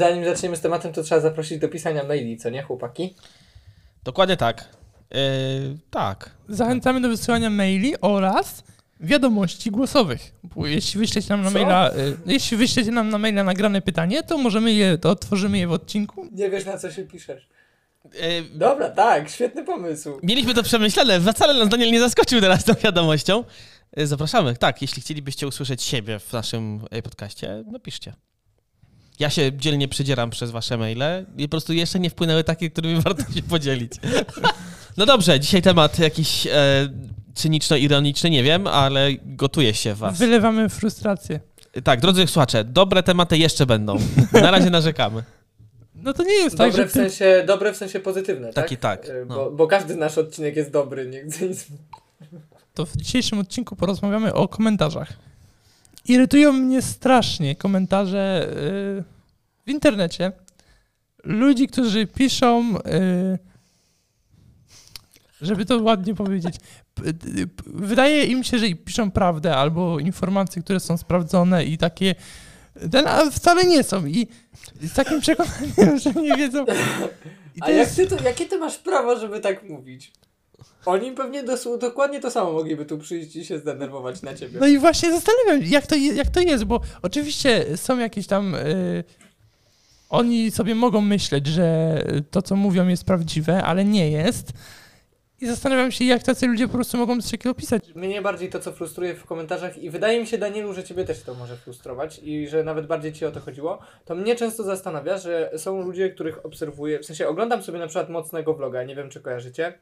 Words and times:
Zanim 0.00 0.24
zaczniemy 0.24 0.56
z 0.56 0.60
tematem, 0.60 0.92
to 0.92 1.02
trzeba 1.02 1.20
zaprosić 1.20 1.58
do 1.58 1.68
pisania 1.68 2.04
maili, 2.04 2.36
co 2.36 2.50
nie, 2.50 2.62
chłopaki? 2.62 3.14
Dokładnie 4.04 4.36
tak. 4.36 4.68
Yy, 5.10 5.18
tak. 5.90 6.30
Zachęcamy 6.48 7.00
do 7.00 7.08
wysyłania 7.08 7.50
maili 7.50 8.00
oraz 8.00 8.64
wiadomości 9.00 9.70
głosowych. 9.70 10.32
Jeśli 10.56 11.00
wyślecie 11.00 11.28
nam 11.28 11.42
na 11.42 11.50
Co? 11.50 11.58
maila, 11.58 11.90
y, 11.90 12.16
jeśli 12.26 12.56
wyślecie 12.56 12.90
nam 12.90 13.08
na 13.08 13.18
maila 13.18 13.44
nagrane 13.44 13.82
pytanie, 13.82 14.22
to 14.22 14.38
możemy 14.38 14.72
je, 14.72 14.98
to 14.98 15.10
otworzymy 15.10 15.58
je 15.58 15.66
w 15.66 15.72
odcinku. 15.72 16.26
Nie 16.32 16.50
wiesz, 16.50 16.64
na 16.64 16.78
co 16.78 16.90
się 16.90 17.04
piszesz. 17.04 17.48
Yy, 18.04 18.20
Dobra, 18.54 18.88
tak, 18.88 19.30
świetny 19.30 19.64
pomysł. 19.64 20.20
mieliśmy 20.22 20.54
to 20.54 20.62
przemyślane. 20.62 21.20
Wcale 21.20 21.54
nas 21.54 21.68
Daniel 21.68 21.90
nie 21.92 22.00
zaskoczył 22.00 22.40
teraz 22.40 22.64
tą 22.64 22.74
wiadomością. 22.74 23.44
Yy, 23.96 24.06
zapraszamy. 24.06 24.56
Tak, 24.56 24.82
jeśli 24.82 25.02
chcielibyście 25.02 25.46
usłyszeć 25.46 25.82
siebie 25.82 26.18
w 26.18 26.32
naszym 26.32 26.80
yy, 26.92 27.02
podcaście, 27.02 27.64
napiszcie. 27.72 28.12
Ja 29.18 29.30
się 29.30 29.52
dzielnie 29.56 29.88
przedzieram 29.88 30.30
przez 30.30 30.50
wasze 30.50 30.76
maile 30.78 31.26
i 31.38 31.42
po 31.44 31.50
prostu 31.50 31.72
jeszcze 31.72 31.98
nie 31.98 32.10
wpłynęły 32.10 32.44
takie, 32.44 32.70
którymi 32.70 33.00
warto 33.02 33.32
się 33.32 33.42
podzielić. 33.42 33.92
No 34.96 35.06
dobrze, 35.06 35.40
dzisiaj 35.40 35.62
temat 35.62 35.98
jakiś 35.98 36.46
e, 36.46 36.52
cyniczno-ironiczny, 37.34 38.30
nie 38.30 38.42
wiem, 38.42 38.66
ale 38.66 39.08
gotuje 39.24 39.74
się 39.74 39.94
was. 39.94 40.18
Wylewamy 40.18 40.68
frustrację. 40.68 41.40
Tak, 41.84 42.00
drodzy 42.00 42.26
słuchacze, 42.26 42.64
dobre 42.64 43.02
tematy 43.02 43.38
jeszcze 43.38 43.66
będą. 43.66 43.98
Na 44.32 44.50
razie 44.50 44.70
narzekamy. 44.70 45.22
No 45.94 46.12
to 46.12 46.22
nie 46.22 46.34
jest 46.34 46.56
tak, 46.58 46.70
Dobre 46.70 46.82
że 46.82 46.88
w 46.88 46.92
ty... 46.92 46.98
sensie, 46.98 47.44
dobre 47.46 47.72
w 47.72 47.76
sensie 47.76 48.00
pozytywne, 48.00 48.52
tak? 48.52 48.64
Taki 48.64 48.76
tak, 48.76 49.08
Y, 49.08 49.26
no. 49.28 49.34
Bo, 49.34 49.50
bo 49.50 49.66
każdy 49.66 49.96
nasz 49.96 50.18
odcinek 50.18 50.56
jest 50.56 50.70
dobry, 50.70 51.06
nie 51.06 51.22
chcę 51.22 51.48
nic... 51.48 51.66
To 52.74 52.86
w 52.86 52.96
dzisiejszym 52.96 53.38
odcinku 53.38 53.76
porozmawiamy 53.76 54.34
o 54.34 54.48
komentarzach. 54.48 55.12
Irytują 56.08 56.52
mnie 56.52 56.82
strasznie 56.82 57.56
komentarze 57.56 58.48
y, 58.48 59.04
w 59.66 59.70
internecie. 59.70 60.32
Ludzi, 61.24 61.68
którzy 61.68 62.06
piszą, 62.06 62.76
y, 62.76 63.38
żeby 65.40 65.64
to 65.64 65.82
ładnie 65.82 66.14
powiedzieć, 66.14 66.56
wydaje 67.66 68.24
im 68.24 68.44
się, 68.44 68.58
że 68.58 68.74
piszą 68.74 69.10
prawdę 69.10 69.56
albo 69.56 69.98
informacje, 69.98 70.62
które 70.62 70.80
są 70.80 70.96
sprawdzone 70.96 71.64
i 71.64 71.78
takie, 71.78 72.14
ten, 72.90 73.06
a 73.06 73.30
wcale 73.30 73.64
nie 73.64 73.82
są. 73.82 74.06
I 74.06 74.26
z 74.82 74.92
takim 74.92 75.20
przekonaniem, 75.20 75.98
że 76.02 76.12
nie 76.12 76.36
wiedzą. 76.36 76.64
I 77.54 77.62
A 77.62 77.70
jak 77.70 77.78
jest, 77.78 77.96
ty 77.96 78.06
to, 78.06 78.22
jakie 78.22 78.46
ty 78.46 78.58
masz 78.58 78.78
prawo, 78.78 79.18
żeby 79.18 79.40
tak 79.40 79.68
mówić? 79.68 80.12
Oni 80.86 81.12
pewnie 81.12 81.44
dokładnie 81.80 82.20
to 82.20 82.30
samo 82.30 82.52
mogliby 82.52 82.84
tu 82.84 82.98
przyjść 82.98 83.36
i 83.36 83.44
się 83.44 83.58
zdenerwować 83.58 84.22
na 84.22 84.34
ciebie. 84.34 84.58
No 84.60 84.66
i 84.66 84.78
właśnie 84.78 85.12
zastanawiam 85.12 85.62
się, 85.62 85.68
jak 85.68 85.86
to, 85.86 85.94
je, 85.94 86.14
jak 86.14 86.28
to 86.28 86.40
jest, 86.40 86.64
bo 86.64 86.80
oczywiście 87.02 87.76
są 87.76 87.98
jakieś 87.98 88.26
tam. 88.26 88.54
y, 88.54 89.04
oni 90.10 90.50
sobie 90.50 90.74
mogą 90.74 91.00
myśleć, 91.00 91.46
że 91.46 91.98
to, 92.30 92.42
co 92.42 92.56
mówią, 92.56 92.88
jest 92.88 93.04
prawdziwe, 93.04 93.64
ale 93.64 93.84
nie 93.84 94.10
jest. 94.10 94.52
I 95.40 95.46
zastanawiam 95.46 95.92
się, 95.92 96.04
jak 96.04 96.22
tacy 96.22 96.46
ludzie 96.46 96.66
po 96.66 96.72
prostu 96.72 96.98
mogą 96.98 97.20
coś 97.20 97.30
takiego 97.30 97.54
pisać. 97.54 97.94
Mnie 97.94 98.22
bardziej 98.22 98.50
to, 98.50 98.60
co 98.60 98.72
frustruje 98.72 99.14
w 99.14 99.24
komentarzach 99.24 99.78
i 99.78 99.90
wydaje 99.90 100.20
mi 100.20 100.26
się, 100.26 100.38
Danielu, 100.38 100.72
że 100.72 100.84
ciebie 100.84 101.04
też 101.04 101.22
to 101.22 101.34
może 101.34 101.56
frustrować 101.56 102.20
i 102.22 102.48
że 102.48 102.64
nawet 102.64 102.86
bardziej 102.86 103.12
ci 103.12 103.26
o 103.26 103.30
to 103.30 103.40
chodziło, 103.40 103.78
to 104.04 104.14
mnie 104.14 104.36
często 104.36 104.62
zastanawia, 104.62 105.18
że 105.18 105.50
są 105.56 105.82
ludzie, 105.82 106.10
których 106.10 106.46
obserwuję, 106.46 106.98
w 106.98 107.06
sensie 107.06 107.28
oglądam 107.28 107.62
sobie 107.62 107.78
na 107.78 107.86
przykład 107.86 108.08
mocnego 108.08 108.54
vloga, 108.54 108.82
nie 108.84 108.96
wiem 108.96 109.10
czy 109.10 109.20
kojarzycie, 109.20 109.78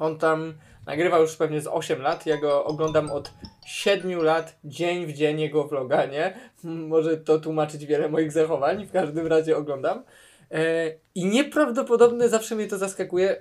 on 0.00 0.18
tam 0.18 0.54
nagrywa 0.86 1.18
już 1.18 1.36
pewnie 1.36 1.60
z 1.60 1.66
8 1.66 2.02
lat, 2.02 2.26
ja 2.26 2.36
go 2.36 2.64
oglądam 2.64 3.10
od 3.10 3.32
7 3.66 4.22
lat, 4.22 4.56
dzień 4.64 5.06
w 5.06 5.12
dzień 5.12 5.40
jego 5.40 5.64
vloga, 5.64 6.06
nie? 6.06 6.34
Może 6.88 7.16
to 7.16 7.38
tłumaczyć 7.38 7.86
wiele 7.86 8.08
moich 8.08 8.32
zachowań, 8.32 8.86
w 8.86 8.92
każdym 8.92 9.26
razie 9.26 9.56
oglądam. 9.56 10.04
E, 10.50 10.92
I 11.14 11.26
nieprawdopodobne 11.26 12.28
zawsze 12.28 12.54
mnie 12.54 12.66
to 12.66 12.78
zaskakuje. 12.78 13.30
E, 13.30 13.40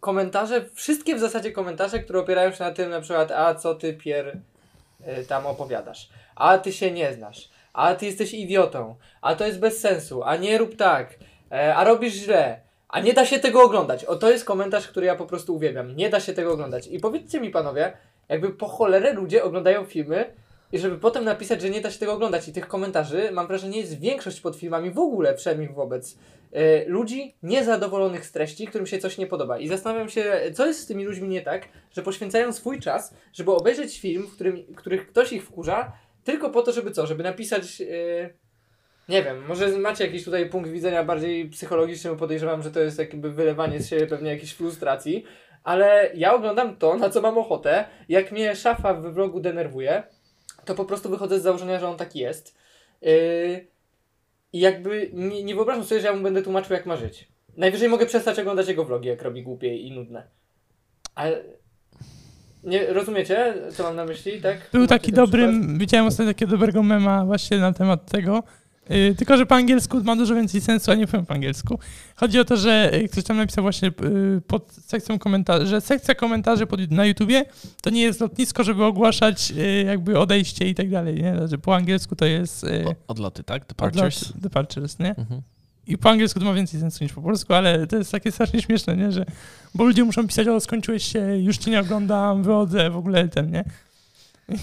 komentarze, 0.00 0.64
wszystkie 0.74 1.16
w 1.16 1.20
zasadzie 1.20 1.52
komentarze, 1.52 1.98
które 1.98 2.20
opierają 2.20 2.52
się 2.52 2.64
na 2.64 2.70
tym 2.70 2.90
na 2.90 3.00
przykład, 3.00 3.30
a 3.30 3.54
co 3.54 3.74
ty 3.74 3.94
pier 3.94 4.38
e, 5.04 5.24
tam 5.24 5.46
opowiadasz, 5.46 6.08
a 6.34 6.58
ty 6.58 6.72
się 6.72 6.90
nie 6.90 7.12
znasz, 7.12 7.48
a 7.72 7.94
ty 7.94 8.06
jesteś 8.06 8.34
idiotą, 8.34 8.96
a 9.22 9.34
to 9.34 9.46
jest 9.46 9.58
bez 9.58 9.80
sensu, 9.80 10.22
a 10.22 10.36
nie 10.36 10.58
rób 10.58 10.76
tak, 10.76 11.18
a 11.74 11.84
robisz 11.84 12.14
źle, 12.14 12.60
a 12.88 13.00
nie 13.00 13.14
da 13.14 13.26
się 13.26 13.38
tego 13.38 13.62
oglądać. 13.62 14.04
O, 14.04 14.16
to 14.16 14.30
jest 14.30 14.44
komentarz, 14.44 14.88
który 14.88 15.06
ja 15.06 15.16
po 15.16 15.26
prostu 15.26 15.54
uwielbiam. 15.54 15.96
Nie 15.96 16.10
da 16.10 16.20
się 16.20 16.32
tego 16.32 16.52
oglądać. 16.52 16.86
I 16.86 17.00
powiedzcie 17.00 17.40
mi 17.40 17.50
panowie, 17.50 17.92
jakby 18.28 18.50
po 18.50 18.68
cholerę 18.68 19.12
ludzie 19.12 19.44
oglądają 19.44 19.84
filmy 19.84 20.34
i 20.72 20.78
żeby 20.78 20.98
potem 20.98 21.24
napisać, 21.24 21.62
że 21.62 21.70
nie 21.70 21.80
da 21.80 21.90
się 21.90 21.98
tego 21.98 22.12
oglądać. 22.12 22.48
I 22.48 22.52
tych 22.52 22.68
komentarzy, 22.68 23.30
mam 23.32 23.46
wrażenie, 23.46 23.80
jest 23.80 24.00
większość 24.00 24.40
pod 24.40 24.56
filmami 24.56 24.90
w 24.90 24.98
ogóle, 24.98 25.34
przynajmniej 25.34 25.68
wobec 25.68 26.18
e, 26.52 26.84
ludzi 26.88 27.34
niezadowolonych 27.42 28.26
z 28.26 28.32
treści, 28.32 28.66
którym 28.66 28.86
się 28.86 28.98
coś 28.98 29.18
nie 29.18 29.26
podoba. 29.26 29.58
I 29.58 29.68
zastanawiam 29.68 30.08
się, 30.08 30.40
co 30.54 30.66
jest 30.66 30.80
z 30.80 30.86
tymi 30.86 31.04
ludźmi 31.04 31.28
nie 31.28 31.42
tak, 31.42 31.68
że 31.92 32.02
poświęcają 32.02 32.52
swój 32.52 32.80
czas, 32.80 33.14
żeby 33.32 33.52
obejrzeć 33.52 34.00
film, 34.00 34.26
w 34.26 34.34
którym 34.34 34.74
których 34.74 35.06
ktoś 35.06 35.32
ich 35.32 35.44
wkurza, 35.44 35.92
tylko 36.24 36.50
po 36.50 36.62
to, 36.62 36.72
żeby 36.72 36.90
co? 36.90 37.06
Żeby 37.06 37.22
napisać. 37.22 37.80
e, 37.80 38.45
nie 39.08 39.22
wiem, 39.22 39.46
może 39.46 39.68
macie 39.78 40.06
jakiś 40.06 40.24
tutaj 40.24 40.48
punkt 40.50 40.70
widzenia 40.70 41.04
bardziej 41.04 41.48
psychologiczny, 41.48 42.10
bo 42.10 42.16
podejrzewam, 42.16 42.62
że 42.62 42.70
to 42.70 42.80
jest 42.80 42.98
jakby 42.98 43.32
wylewanie 43.32 43.80
z 43.80 43.88
siebie 43.88 44.06
pewnie 44.06 44.30
jakiejś 44.30 44.52
frustracji, 44.52 45.24
ale 45.64 46.10
ja 46.14 46.34
oglądam 46.34 46.76
to, 46.76 46.96
na 46.96 47.10
co 47.10 47.20
mam 47.20 47.38
ochotę. 47.38 47.84
Jak 48.08 48.32
mnie 48.32 48.56
szafa 48.56 48.94
w 48.94 49.14
vlogu 49.14 49.40
denerwuje, 49.40 50.02
to 50.64 50.74
po 50.74 50.84
prostu 50.84 51.10
wychodzę 51.10 51.40
z 51.40 51.42
założenia, 51.42 51.78
że 51.78 51.88
on 51.88 51.96
taki 51.96 52.18
jest. 52.18 52.56
Yy, 53.02 53.66
I 54.52 54.60
jakby 54.60 55.10
nie, 55.12 55.44
nie 55.44 55.54
wyobrażam 55.54 55.84
sobie, 55.84 56.00
że 56.00 56.06
ja 56.06 56.12
mu 56.12 56.22
będę 56.22 56.42
tłumaczył, 56.42 56.76
jak 56.76 56.86
ma 56.86 56.96
żyć. 56.96 57.28
Najwyżej 57.56 57.88
mogę 57.88 58.06
przestać 58.06 58.38
oglądać 58.38 58.68
jego 58.68 58.84
vlogi, 58.84 59.08
jak 59.08 59.22
robi 59.22 59.42
głupie 59.42 59.76
i 59.76 59.92
nudne. 59.92 60.22
Ale... 61.14 61.42
Nie, 62.64 62.86
rozumiecie, 62.86 63.54
co 63.70 63.82
mam 63.82 63.96
na 63.96 64.04
myśli, 64.04 64.40
tak? 64.40 64.70
Był 64.72 64.80
Macie 64.80 64.88
taki 64.88 65.12
dobry, 65.12 65.48
przykład? 65.48 65.78
widziałem 65.78 66.06
ostatnio 66.06 66.32
takiego 66.32 66.50
dobrego 66.50 66.82
mema 66.82 67.24
właśnie 67.24 67.58
na 67.58 67.72
temat 67.72 68.10
tego. 68.10 68.42
Yy, 68.90 69.14
tylko, 69.14 69.36
że 69.36 69.46
po 69.46 69.54
angielsku 69.54 70.04
ma 70.04 70.16
dużo 70.16 70.34
więcej 70.34 70.60
sensu, 70.60 70.90
a 70.90 70.94
nie 70.94 71.06
powiem 71.06 71.26
po 71.26 71.34
angielsku. 71.34 71.78
Chodzi 72.16 72.40
o 72.40 72.44
to, 72.44 72.56
że 72.56 72.90
yy, 72.92 73.08
ktoś 73.08 73.24
tam 73.24 73.36
napisał 73.36 73.62
właśnie 73.64 73.90
yy, 74.00 74.40
pod 74.46 74.72
sekcją 74.72 75.18
komentarzy, 75.18 75.66
że 75.66 75.80
sekcja 75.80 76.14
komentarzy 76.14 76.66
pod, 76.66 76.90
na 76.90 77.04
YouTubie 77.06 77.44
to 77.82 77.90
nie 77.90 78.02
jest 78.02 78.20
lotnisko, 78.20 78.64
żeby 78.64 78.84
ogłaszać 78.84 79.50
yy, 79.50 79.82
jakby 79.82 80.18
odejście 80.18 80.68
i 80.68 80.74
tak 80.74 80.90
dalej, 80.90 81.22
nie? 81.22 81.48
Że 81.48 81.58
po 81.58 81.76
angielsku 81.76 82.16
to 82.16 82.24
jest 82.24 82.66
odloty, 83.08 83.44
tak? 83.44 83.66
Departures. 83.66 84.24
odlot- 84.24 84.40
departures, 84.40 84.98
nie? 84.98 85.10
Mhm. 85.16 85.42
I 85.86 85.98
po 85.98 86.10
angielsku 86.10 86.40
to 86.40 86.46
ma 86.46 86.52
więcej 86.52 86.80
sensu 86.80 87.04
niż 87.04 87.12
po 87.12 87.22
polsku, 87.22 87.54
ale 87.54 87.86
to 87.86 87.96
jest 87.96 88.12
takie 88.12 88.32
strasznie 88.32 88.62
śmieszne, 88.62 88.96
nie? 88.96 89.12
Że, 89.12 89.26
bo 89.74 89.84
ludzie 89.84 90.04
muszą 90.04 90.26
pisać, 90.26 90.48
o 90.48 90.60
skończyłeś 90.60 91.12
się, 91.12 91.38
już 91.38 91.58
cię 91.58 91.70
nie 91.70 91.80
oglądam, 91.80 92.42
wychodzę, 92.42 92.90
w 92.90 92.96
ogóle 92.96 93.28
ten, 93.28 93.50
nie? 93.50 93.64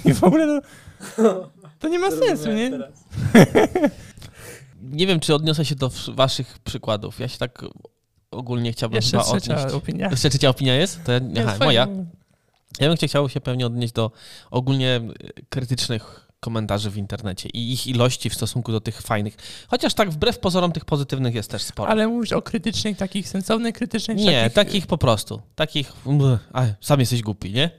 I 0.05 0.13
w 0.13 0.23
ogóle 0.23 0.61
no, 1.17 1.50
to 1.79 1.88
nie 1.88 2.00
ma 2.00 2.11
sensu, 2.11 2.51
nie? 2.51 2.72
Nie 4.93 5.07
wiem, 5.07 5.19
czy 5.19 5.35
odniosę 5.35 5.65
się 5.65 5.75
do 5.75 5.91
waszych 6.07 6.59
przykładów. 6.59 7.19
Ja 7.19 7.27
się 7.27 7.37
tak 7.37 7.65
ogólnie 8.31 8.71
chciałbym 8.71 8.95
Jeszcze 8.95 9.11
chyba 9.11 9.23
trzecia 9.23 9.55
odnieść. 9.57 9.75
opinia. 9.75 10.09
Jeszcze 10.09 10.29
trzecia 10.29 10.49
opinia 10.49 10.75
jest? 10.75 11.03
To 11.03 11.11
ja, 11.11 11.19
aha, 11.47 11.55
moja. 11.65 11.87
Ja 12.79 12.87
bym 12.87 12.97
chciał 12.97 13.29
się 13.29 13.41
pewnie 13.41 13.65
odnieść 13.65 13.93
do 13.93 14.11
ogólnie 14.51 15.01
y, 15.39 15.45
krytycznych 15.49 16.29
komentarzy 16.39 16.89
w 16.91 16.97
internecie 16.97 17.49
i 17.49 17.73
ich 17.73 17.87
ilości 17.87 18.29
w 18.29 18.33
stosunku 18.35 18.71
do 18.71 18.81
tych 18.81 19.01
fajnych. 19.01 19.35
Chociaż 19.67 19.93
tak 19.93 20.11
wbrew 20.11 20.39
pozorom 20.39 20.71
tych 20.71 20.85
pozytywnych 20.85 21.35
jest 21.35 21.51
też 21.51 21.61
sporo. 21.61 21.89
Ale 21.91 22.07
mówisz 22.07 22.31
o 22.31 22.41
krytycznych, 22.41 22.97
takich 22.97 23.29
sensownych, 23.29 23.75
krytycznych? 23.75 24.17
nie, 24.17 24.41
takich... 24.43 24.53
takich 24.53 24.87
po 24.87 24.97
prostu. 24.97 25.41
Takich, 25.55 25.93
mh, 26.05 26.39
a, 26.53 26.63
sam 26.81 26.99
jesteś 26.99 27.21
głupi, 27.21 27.51
nie? 27.53 27.69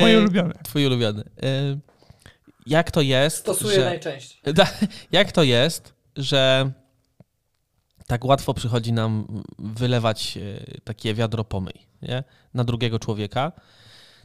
Moje 0.00 0.16
E, 0.16 0.20
ulubione. 0.20 0.54
Twój 0.64 0.86
ulubiony. 0.86 1.24
E, 2.68 2.72
Jak 2.72 2.90
to 2.90 3.00
jest, 3.00 3.36
Stosuję 3.36 3.74
że... 3.74 3.84
najczęściej. 3.84 4.40
Jak 5.12 5.32
to 5.32 5.42
jest, 5.42 5.94
że 6.16 6.70
tak 8.06 8.24
łatwo 8.24 8.54
przychodzi 8.54 8.92
nam 8.92 9.42
wylewać 9.58 10.36
e, 10.36 10.80
takie 10.84 11.14
wiadro 11.14 11.44
pomyj 11.44 11.74
nie? 12.02 12.24
na 12.54 12.64
drugiego 12.64 12.98
człowieka? 12.98 13.52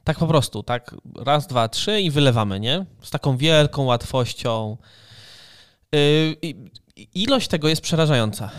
Tak 0.04 0.18
po 0.20 0.28
prostu, 0.28 0.64
tak 0.64 0.96
raz, 1.16 1.48
dwa, 1.48 1.70
trzy 1.70 2.02
i 2.02 2.12
wylewamy, 2.12 2.60
nie? 2.60 2.86
Z 3.02 3.10
taką 3.10 3.38
wielką 3.38 3.84
łatwością. 3.84 4.78
Yy, 5.92 6.36
i- 6.42 6.56
Ilość 7.14 7.48
tego 7.48 7.68
jest 7.70 7.82
przerażająca. 7.82 8.50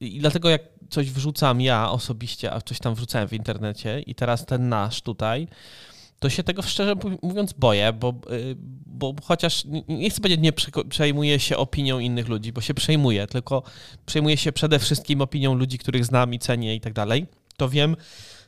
I 0.00 0.18
dlatego 0.18 0.50
jak 0.50 0.62
coś 0.90 1.10
wrzucam 1.10 1.60
ja 1.60 1.90
osobiście, 1.90 2.52
a 2.52 2.60
coś 2.60 2.78
tam 2.78 2.94
wrzucałem 2.94 3.28
w 3.28 3.32
internecie 3.32 4.00
i 4.00 4.14
teraz 4.14 4.46
ten 4.46 4.68
nasz 4.68 5.02
tutaj, 5.02 5.48
to 6.20 6.30
się 6.30 6.42
tego 6.42 6.62
szczerze 6.62 6.94
mówiąc 7.22 7.52
boję, 7.52 7.92
bo, 7.92 8.14
y, 8.30 8.56
bo 8.86 9.14
chociaż 9.22 9.64
nie- 9.88 10.10
chcę 10.10 10.20
powiedzieć, 10.20 10.40
nie 10.40 10.52
przejmuję 10.88 11.40
się 11.40 11.56
opinią 11.56 11.98
innych 11.98 12.28
ludzi, 12.28 12.52
bo 12.52 12.60
się 12.60 12.74
przejmuję, 12.74 13.26
tylko 13.26 13.62
przejmuję 14.06 14.36
się 14.36 14.52
przede 14.52 14.78
wszystkim 14.78 15.20
opinią 15.20 15.54
ludzi, 15.54 15.78
których 15.78 16.04
znam 16.04 16.34
i 16.34 16.38
cenię 16.38 16.74
i 16.74 16.80
tak 16.80 16.92
dalej, 16.92 17.26
to 17.56 17.68
wiem, 17.68 17.96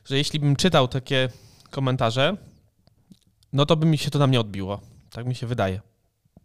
że 0.05 0.17
jeśli 0.17 0.39
bym 0.39 0.55
czytał 0.55 0.87
takie 0.87 1.29
komentarze, 1.69 2.37
no 3.53 3.65
to 3.65 3.75
by 3.75 3.85
mi 3.85 3.97
się 3.97 4.09
to 4.11 4.19
na 4.19 4.27
mnie 4.27 4.39
odbiło. 4.39 4.81
Tak 5.11 5.25
mi 5.25 5.35
się 5.35 5.47
wydaje. 5.47 5.81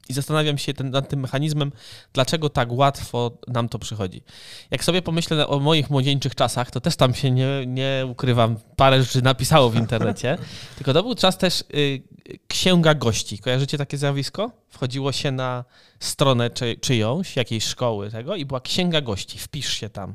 I 0.08 0.12
zastanawiam 0.12 0.58
się 0.58 0.74
ten, 0.74 0.90
nad 0.90 1.08
tym 1.08 1.20
mechanizmem, 1.20 1.72
dlaczego 2.12 2.50
tak 2.50 2.72
łatwo 2.72 3.38
nam 3.48 3.68
to 3.68 3.78
przychodzi. 3.78 4.22
Jak 4.70 4.84
sobie 4.84 5.02
pomyślę 5.02 5.48
o 5.48 5.58
moich 5.58 5.90
młodzieńczych 5.90 6.34
czasach, 6.34 6.70
to 6.70 6.80
też 6.80 6.96
tam 6.96 7.14
się 7.14 7.30
nie, 7.30 7.66
nie 7.66 8.06
ukrywam, 8.10 8.56
parę 8.76 9.02
rzeczy 9.02 9.22
napisało 9.22 9.70
w 9.70 9.76
internecie. 9.76 10.38
Tylko 10.76 10.92
to 10.92 11.02
był 11.02 11.14
czas 11.14 11.38
też 11.38 11.64
y, 11.74 12.02
księga 12.48 12.94
gości. 12.94 13.38
Kojarzycie 13.38 13.78
takie 13.78 13.98
zjawisko? 13.98 14.50
Wchodziło 14.68 15.12
się 15.12 15.30
na 15.30 15.64
stronę 16.00 16.50
czy, 16.50 16.76
czyjąś, 16.80 17.36
jakiejś 17.36 17.64
szkoły 17.64 18.10
tego 18.10 18.36
i 18.36 18.44
była 18.44 18.60
księga 18.60 19.00
gości. 19.00 19.38
Wpisz 19.38 19.72
się 19.72 19.88
tam. 19.88 20.14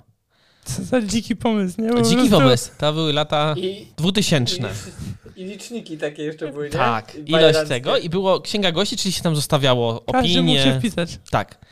Co 0.66 0.84
za 0.84 1.02
dziki 1.02 1.36
pomysł, 1.36 1.82
nie? 1.82 1.90
Po 1.90 2.02
Dziki 2.02 2.16
prostu- 2.16 2.32
pomysł. 2.36 2.72
To 2.78 2.94
były 2.94 3.14
lata 3.14 3.56
I, 3.58 3.88
2000. 3.98 4.56
i, 5.36 5.42
I 5.42 5.46
liczniki 5.46 5.98
takie 5.98 6.24
jeszcze 6.24 6.52
były, 6.52 6.64
nie? 6.66 6.72
Tak, 6.72 7.16
I 7.26 7.32
ilość 7.32 7.60
tego 7.68 7.98
i 7.98 8.10
było 8.10 8.42
księga 8.42 8.72
gości, 8.72 8.98
czyli 8.98 9.12
się 9.12 9.22
tam 9.22 9.36
zostawiało 9.36 10.00
Każdy 10.12 10.42
mógł 10.42 10.58
się 10.58 10.64
opinie. 10.64 10.80
wpisać. 10.80 11.20
Tak. 11.32 11.66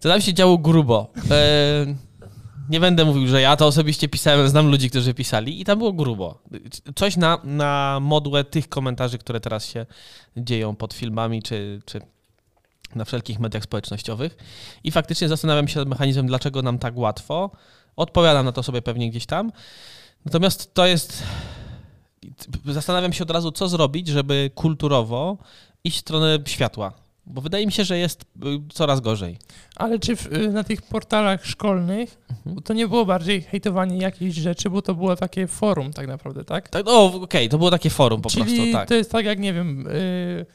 Co 0.00 0.08
tam 0.08 0.20
się 0.20 0.34
działo 0.34 0.58
grubo. 0.58 1.12
E, 1.30 1.86
nie 2.70 2.80
będę 2.80 3.04
mówił, 3.04 3.26
że 3.28 3.40
ja 3.40 3.56
to 3.56 3.66
osobiście 3.66 4.08
pisałem, 4.08 4.48
znam 4.48 4.70
ludzi, 4.70 4.90
którzy 4.90 5.14
pisali 5.14 5.60
i 5.60 5.64
tam 5.64 5.78
było 5.78 5.92
grubo. 5.92 6.42
Coś 6.96 7.16
na, 7.16 7.38
na 7.44 7.98
modłę 8.02 8.44
tych 8.44 8.68
komentarzy, 8.68 9.18
które 9.18 9.40
teraz 9.40 9.66
się 9.66 9.86
dzieją 10.36 10.76
pod 10.76 10.94
filmami 10.94 11.42
czy, 11.42 11.80
czy 11.84 12.00
na 12.94 13.04
wszelkich 13.04 13.40
mediach 13.40 13.62
społecznościowych. 13.62 14.36
I 14.84 14.90
faktycznie 14.90 15.28
zastanawiam 15.28 15.68
się 15.68 15.78
nad 15.78 15.88
mechanizmem, 15.88 16.26
dlaczego 16.26 16.62
nam 16.62 16.78
tak 16.78 16.96
łatwo. 16.96 17.50
Odpowiadam 17.96 18.44
na 18.46 18.52
to 18.52 18.62
sobie 18.62 18.82
pewnie 18.82 19.10
gdzieś 19.10 19.26
tam. 19.26 19.52
Natomiast 20.24 20.74
to 20.74 20.86
jest. 20.86 21.22
Zastanawiam 22.66 23.12
się 23.12 23.24
od 23.24 23.30
razu, 23.30 23.52
co 23.52 23.68
zrobić, 23.68 24.08
żeby 24.08 24.50
kulturowo 24.54 25.36
iść 25.84 25.96
w 25.96 26.00
stronę 26.00 26.38
światła. 26.46 26.92
Bo 27.26 27.40
wydaje 27.40 27.66
mi 27.66 27.72
się, 27.72 27.84
że 27.84 27.98
jest 27.98 28.22
y, 28.22 28.24
coraz 28.72 29.00
gorzej. 29.00 29.38
Ale 29.76 29.98
czy 29.98 30.16
w, 30.16 30.26
y, 30.32 30.48
na 30.52 30.64
tych 30.64 30.82
portalach 30.82 31.46
szkolnych 31.46 32.18
Mhm. 32.46 32.62
to 32.62 32.74
nie 32.74 32.88
było 32.88 33.04
bardziej 33.06 33.42
hejtowanie 33.42 33.98
jakiejś 33.98 34.34
rzeczy, 34.34 34.70
bo 34.70 34.82
to 34.82 34.94
było 34.94 35.16
takie 35.16 35.46
forum 35.46 35.92
tak 35.92 36.06
naprawdę, 36.06 36.44
tak? 36.44 36.68
Tak, 36.68 36.88
o, 36.88 37.04
okej, 37.22 37.48
to 37.48 37.58
było 37.58 37.70
takie 37.70 37.90
forum 37.90 38.22
po 38.22 38.30
Czyli 38.30 38.44
prostu, 38.44 38.72
tak. 38.72 38.88
to 38.88 38.94
jest 38.94 39.10
tak 39.12 39.24
jak, 39.24 39.38
nie 39.38 39.52
wiem, 39.52 39.86
y, 39.86 40.46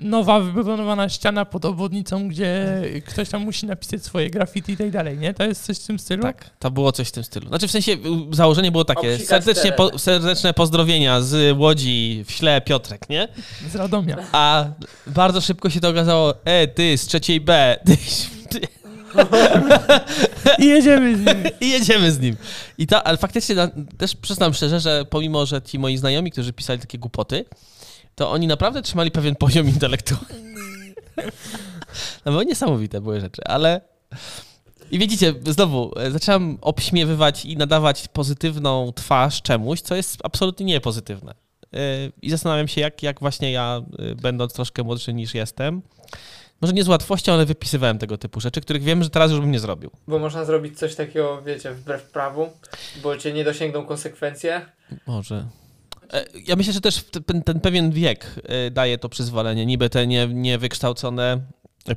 nowa 0.00 0.40
wybetonowana 0.40 1.08
ściana 1.08 1.44
pod 1.44 1.64
obwodnicą, 1.64 2.28
gdzie 2.28 2.82
ktoś 3.06 3.28
tam 3.28 3.42
musi 3.42 3.66
napisać 3.66 4.04
swoje 4.04 4.30
graffiti 4.30 4.72
i 4.72 4.76
tak 4.76 4.90
dalej, 4.90 5.18
nie? 5.18 5.34
To 5.34 5.44
jest 5.44 5.64
coś 5.64 5.78
w 5.78 5.86
tym 5.86 5.98
stylu? 5.98 6.22
Tak, 6.22 6.50
to 6.58 6.70
było 6.70 6.92
coś 6.92 7.08
w 7.08 7.12
tym 7.12 7.24
stylu. 7.24 7.48
Znaczy 7.48 7.68
w 7.68 7.70
sensie 7.70 7.96
założenie 8.30 8.72
było 8.72 8.84
takie, 8.84 9.18
serdecznie 9.18 9.72
po, 9.72 9.98
serdeczne 9.98 10.54
pozdrowienia 10.54 11.20
z 11.20 11.58
Łodzi 11.58 12.24
w 12.26 12.32
śle 12.32 12.60
Piotrek, 12.60 13.08
nie? 13.08 13.28
Z 13.70 13.74
Radomia. 13.74 14.16
A 14.32 14.64
bardzo 15.06 15.40
szybko 15.40 15.70
się 15.70 15.80
to 15.80 15.88
okazało, 15.88 16.34
e, 16.44 16.68
ty 16.68 16.98
z 16.98 17.06
trzeciej 17.06 17.40
B, 17.40 17.76
ty, 17.86 17.96
ty, 18.48 18.68
I 20.58 20.66
jedziemy 20.66 21.16
z 21.16 21.20
nimi. 21.20 21.50
i 21.60 21.70
jedziemy 21.70 22.12
z 22.12 22.20
nim. 22.20 22.36
I 22.78 22.86
ta, 22.86 23.04
ale 23.04 23.18
faktycznie 23.18 23.56
też 23.98 24.16
przyznam 24.16 24.54
szczerze, 24.54 24.80
że 24.80 25.04
pomimo, 25.10 25.46
że 25.46 25.62
ci 25.62 25.78
moi 25.78 25.96
znajomi, 25.96 26.30
którzy 26.30 26.52
pisali 26.52 26.80
takie 26.80 26.98
głupoty, 26.98 27.44
to 28.18 28.30
oni 28.30 28.46
naprawdę 28.46 28.82
trzymali 28.82 29.10
pewien 29.10 29.36
poziom 29.36 29.68
intelektu. 29.68 30.16
No 32.24 32.32
bo 32.32 32.42
niesamowite 32.42 33.00
były 33.00 33.20
rzeczy, 33.20 33.42
ale... 33.44 33.80
I 34.90 34.98
widzicie, 34.98 35.34
znowu, 35.46 35.92
e, 35.98 36.10
zaczęłam 36.10 36.58
obśmiewywać 36.60 37.44
i 37.44 37.56
nadawać 37.56 38.08
pozytywną 38.08 38.92
twarz 38.94 39.42
czemuś, 39.42 39.80
co 39.80 39.94
jest 39.94 40.18
absolutnie 40.22 40.66
niepozytywne. 40.66 41.34
E, 41.74 41.78
I 42.22 42.30
zastanawiam 42.30 42.68
się, 42.68 42.80
jak, 42.80 43.02
jak 43.02 43.20
właśnie 43.20 43.52
ja, 43.52 43.82
e, 43.98 44.14
będąc 44.14 44.52
troszkę 44.52 44.82
młodszy 44.82 45.14
niż 45.14 45.34
jestem, 45.34 45.82
może 46.60 46.72
nie 46.72 46.84
z 46.84 46.88
łatwością, 46.88 47.32
ale 47.32 47.46
wypisywałem 47.46 47.98
tego 47.98 48.18
typu 48.18 48.40
rzeczy, 48.40 48.60
których 48.60 48.82
wiem, 48.82 49.02
że 49.02 49.10
teraz 49.10 49.30
już 49.30 49.40
bym 49.40 49.50
nie 49.50 49.60
zrobił. 49.60 49.90
Bo 50.08 50.18
można 50.18 50.44
zrobić 50.44 50.78
coś 50.78 50.94
takiego, 50.94 51.42
wiecie, 51.42 51.72
wbrew 51.72 52.02
prawu, 52.02 52.50
bo 53.02 53.16
cię 53.16 53.32
nie 53.32 53.44
dosięgną 53.44 53.86
konsekwencje. 53.86 54.66
Może. 55.06 55.46
E, 56.12 56.24
Ja 56.46 56.56
myślę, 56.56 56.72
że 56.72 56.80
też 56.80 57.04
ten, 57.26 57.42
ten 57.42 57.60
pewien 57.60 57.90
wiek 57.90 58.34
e, 58.44 58.70
daje 58.70 58.98
to 58.98 59.08
przyzwolenie. 59.08 59.66
Niby 59.66 59.90
te 59.90 60.06
nie, 60.06 60.26
niewykształcone 60.28 61.40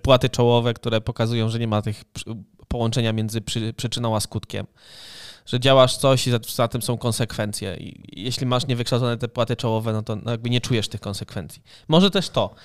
płaty 0.02 0.30
czołowe, 0.30 0.74
które 0.74 1.02
pokazują, 1.02 1.50
że 1.50 1.60
nie 1.60 1.68
ma 1.68 1.82
tych 1.82 2.04
połączenia 2.68 3.14
między 3.14 3.42
przy, 3.42 3.74
przyczyną 3.74 4.16
a 4.16 4.20
skutkiem. 4.20 4.68
Że 5.46 5.60
działasz 5.60 5.98
coś 5.98 6.28
i 6.28 6.32
za, 6.32 6.40
za 6.56 6.68
tym 6.68 6.82
są 6.82 6.98
konsekwencje. 6.98 7.78
I 7.78 8.04
jeśli 8.24 8.46
masz 8.46 8.68
niewykształcone 8.68 9.18
te 9.18 9.28
płaty 9.28 9.56
czołowe, 9.56 9.94
no 9.94 10.04
to 10.04 10.16
no 10.16 10.32
jakby 10.32 10.50
nie 10.50 10.62
czujesz 10.62 10.88
tych 10.88 11.02
konsekwencji. 11.02 11.62
Może 11.88 12.12
też 12.12 12.30
to. 12.30 12.56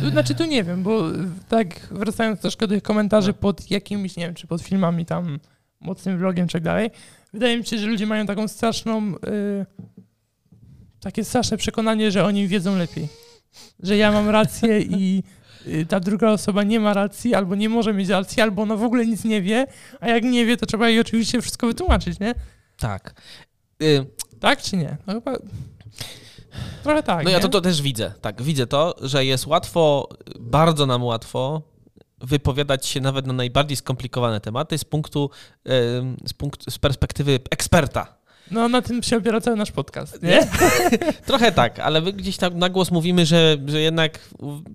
Tu, 0.00 0.10
znaczy 0.10 0.34
tu 0.34 0.44
nie 0.44 0.64
wiem, 0.64 0.82
bo 0.82 1.02
tak 1.48 1.80
wracając 1.90 2.40
troszkę 2.40 2.66
do 2.66 2.74
tych 2.74 2.82
komentarzy 2.82 3.28
No. 3.28 3.34
pod 3.34 3.70
jakimiś, 3.70 4.16
nie 4.16 4.24
wiem, 4.26 4.34
czy 4.34 4.46
pod 4.46 4.62
filmami 4.62 5.06
tam 5.06 5.40
mocnym 5.80 6.18
vlogiem 6.18 6.46
czy 6.48 6.52
tak 6.52 6.62
dalej, 6.62 6.90
wydaje 7.34 7.58
mi 7.58 7.66
się, 7.66 7.78
że 7.78 7.86
ludzie 7.86 8.06
mają 8.06 8.26
taką 8.26 8.48
straszną, 8.48 9.14
y, 9.14 9.66
takie 11.00 11.24
straszne 11.24 11.56
przekonanie, 11.56 12.10
że 12.10 12.24
oni 12.24 12.48
wiedzą 12.48 12.78
lepiej. 12.78 13.08
Że 13.82 13.96
ja 13.96 14.12
mam 14.12 14.28
rację 14.30 14.80
i 14.80 15.22
y, 15.66 15.86
ta 15.86 16.00
druga 16.00 16.30
osoba 16.30 16.62
nie 16.62 16.80
ma 16.80 16.94
racji, 16.94 17.34
albo 17.34 17.54
nie 17.54 17.68
może 17.68 17.94
mieć 17.94 18.08
racji, 18.08 18.42
albo 18.42 18.62
ona 18.62 18.76
w 18.76 18.82
ogóle 18.82 19.06
nic 19.06 19.24
nie 19.24 19.42
wie, 19.42 19.66
a 20.00 20.08
jak 20.08 20.24
nie 20.24 20.46
wie, 20.46 20.56
to 20.56 20.66
trzeba 20.66 20.88
jej 20.88 21.00
oczywiście 21.00 21.40
wszystko 21.42 21.66
wytłumaczyć, 21.66 22.20
nie? 22.20 22.34
Tak. 22.78 23.22
Y, 23.82 24.06
Tak 24.40 24.62
czy 24.62 24.76
nie? 24.76 24.96
No 25.06 25.12
chyba 25.12 25.36
trochę 26.82 27.02
tak, 27.02 27.24
No 27.24 27.30
ja 27.30 27.40
to, 27.40 27.48
to 27.48 27.60
też 27.60 27.82
widzę, 27.82 28.12
tak, 28.20 28.42
widzę 28.42 28.66
to, 28.66 28.94
że 29.02 29.24
jest 29.24 29.46
łatwo, 29.46 30.08
bardzo 30.40 30.86
nam 30.86 31.04
łatwo 31.04 31.62
wypowiadać 32.26 32.86
się 32.86 33.00
nawet 33.00 33.26
na 33.26 33.32
najbardziej 33.32 33.76
skomplikowane 33.76 34.40
tematy 34.40 34.78
z 34.78 34.84
punktu, 34.84 35.30
z, 36.26 36.32
punktu, 36.32 36.70
z 36.70 36.78
perspektywy 36.78 37.38
eksperta. 37.50 38.24
No 38.50 38.68
na 38.68 38.82
tym 38.82 39.02
się 39.02 39.16
opiera 39.16 39.40
cały 39.40 39.56
nasz 39.56 39.72
podcast, 39.72 40.22
nie? 40.22 40.48
Trochę 41.26 41.52
tak, 41.52 41.78
ale 41.78 42.00
my 42.00 42.12
gdzieś 42.12 42.36
tam 42.36 42.58
na 42.58 42.68
głos 42.68 42.90
mówimy, 42.90 43.26
że, 43.26 43.56
że 43.66 43.80
jednak 43.80 44.18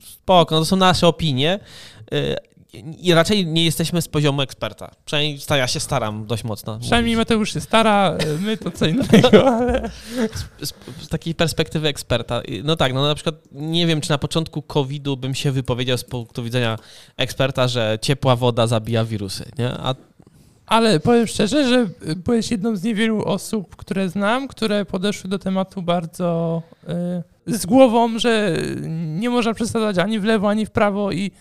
spoko, 0.02 0.56
no 0.56 0.62
to 0.62 0.66
są 0.66 0.76
nasze 0.76 1.08
opinie 1.08 1.60
y, 2.14 2.36
i 2.74 3.14
raczej 3.14 3.46
nie 3.46 3.66
jesteśmy 3.66 4.02
z 4.02 4.08
poziomu 4.08 4.42
eksperta. 4.42 4.92
Przynajmniej 5.06 5.40
ja 5.50 5.68
się 5.68 5.80
staram 5.80 6.26
dość 6.26 6.44
mocno. 6.44 6.80
Przynajmniej 6.80 7.16
mówić. 7.16 7.30
Mateusz 7.30 7.54
się 7.54 7.62
stara, 7.62 8.18
y, 8.38 8.40
my 8.42 8.58
to 8.58 8.72
co 8.72 8.86
innego, 8.86 9.50
ale... 9.58 9.90
z, 10.62 10.74
z 11.02 11.08
takiej 11.08 11.36
perspektywy 11.36 11.88
eksperta. 11.88 12.42
No 12.64 12.76
tak, 12.76 12.94
no 12.94 13.08
na 13.08 13.16
przykład 13.16 13.36
nie 13.52 13.88
wiem, 13.88 14.02
czy 14.02 14.10
na 14.10 14.18
początku 14.18 14.62
COVID-u 14.62 15.18
bym 15.18 15.36
się 15.36 15.52
wypowiedział 15.52 15.98
z 15.98 16.04
punktu 16.04 16.44
widzenia 16.44 16.78
eksperta, 17.18 17.68
że 17.68 17.98
ciepła 18.02 18.36
woda 18.36 18.68
zabija 18.68 19.06
wirusy, 19.06 19.46
nie? 19.60 19.72
A 19.72 19.96
Ale 20.66 21.00
powiem 21.00 21.28
szczerze, 21.28 21.70
że 21.70 21.88
y, 22.10 22.16
byłeś 22.16 22.52
jedną 22.52 22.76
z 22.76 22.84
niewielu 22.84 23.24
osób, 23.24 23.76
które 23.76 24.10
znam, 24.10 24.48
które 24.48 24.86
podeszły 24.86 25.30
do 25.30 25.40
tematu 25.40 25.82
bardzo 25.82 26.62
y, 27.48 27.58
z 27.58 27.66
głową, 27.66 28.20
że 28.20 28.58
nie 28.98 29.30
można 29.30 29.54
przesadzać 29.54 29.98
ani 29.98 30.20
w 30.20 30.24
lewo, 30.24 30.50
ani 30.50 30.66
w 30.66 30.72
prawo 30.72 31.12
i 31.12 31.32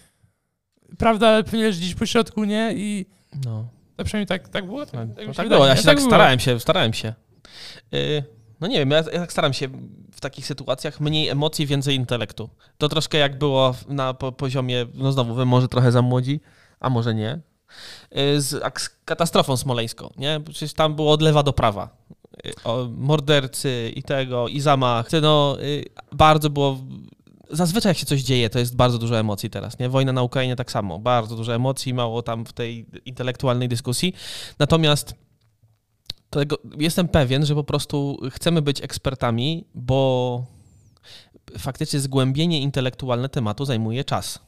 prawda 0.98 1.42
leży 1.52 1.80
gdzieś 1.80 1.94
po 1.94 2.06
środku, 2.06 2.44
nie? 2.44 2.72
I 2.76 3.06
no, 3.44 3.68
to 3.96 4.04
przynajmniej 4.04 4.26
tak, 4.26 4.48
tak 4.48 4.66
było? 4.66 4.86
tak, 4.86 4.92
tak 4.92 5.08
no, 5.08 5.14
tak 5.14 5.26
wydaje, 5.26 5.48
było, 5.48 5.66
ja 5.66 5.76
się 5.76 5.82
tak 5.82 5.96
było. 5.96 6.08
starałem 6.08 6.38
się, 6.38 6.60
starałem 6.60 6.92
się. 6.92 7.14
Y, 7.94 8.22
No 8.60 8.66
nie 8.66 8.78
wiem, 8.78 8.90
ja, 8.90 8.96
ja 8.96 9.20
tak 9.20 9.32
staram 9.32 9.52
się 9.52 9.68
w 10.12 10.20
takich 10.20 10.46
sytuacjach 10.46 11.00
mniej 11.00 11.28
emocji, 11.28 11.66
więcej 11.66 11.94
intelektu. 11.96 12.50
To 12.78 12.88
troszkę 12.88 13.18
jak 13.18 13.38
było 13.38 13.74
na 13.88 14.14
po, 14.14 14.32
poziomie, 14.32 14.86
no 14.94 15.12
znowu, 15.12 15.34
wy 15.34 15.44
może 15.44 15.68
trochę 15.68 15.92
za 15.92 16.02
młodzi, 16.02 16.40
a 16.80 16.90
może 16.90 17.14
nie, 17.14 17.40
y, 18.16 18.40
z 18.40 18.60
katastrofą 19.04 19.56
smoleńską, 19.56 20.10
nie? 20.16 20.40
Przecież 20.44 20.72
tam 20.72 20.94
było 20.94 21.12
od 21.12 21.22
lewa 21.22 21.42
do 21.42 21.52
prawa. 21.52 21.88
Y, 22.46 22.52
O, 22.64 22.88
mordercy 22.96 23.92
i 23.96 24.02
tego, 24.02 24.48
i 24.48 24.60
zamach. 24.60 25.08
No, 25.22 25.56
y, 25.62 25.84
bardzo 26.12 26.50
było... 26.50 26.78
Zazwyczaj 27.50 27.90
jak 27.90 27.98
się 27.98 28.06
coś 28.06 28.22
dzieje, 28.22 28.50
to 28.50 28.58
jest 28.58 28.76
bardzo 28.76 28.98
dużo 28.98 29.18
emocji 29.18 29.50
teraz, 29.50 29.78
nie? 29.78 29.88
Wojna 29.88 30.12
na 30.12 30.22
Ukrainie 30.22 30.56
tak 30.56 30.70
samo. 30.70 30.98
Bardzo 30.98 31.36
dużo 31.36 31.54
emocji, 31.54 31.94
mało 31.94 32.22
tam 32.22 32.46
w 32.46 32.52
tej 32.52 32.86
intelektualnej 33.04 33.68
dyskusji. 33.68 34.14
Natomiast 34.58 35.14
tego, 36.30 36.58
jestem 36.78 37.08
pewien, 37.08 37.46
że 37.46 37.54
po 37.54 37.64
prostu 37.64 38.20
chcemy 38.30 38.62
być 38.62 38.82
ekspertami, 38.82 39.64
bo 39.74 40.44
faktycznie 41.58 42.00
zgłębienie 42.00 42.60
intelektualne 42.60 43.28
tematu 43.28 43.64
zajmuje 43.64 44.04
czas. 44.04 44.47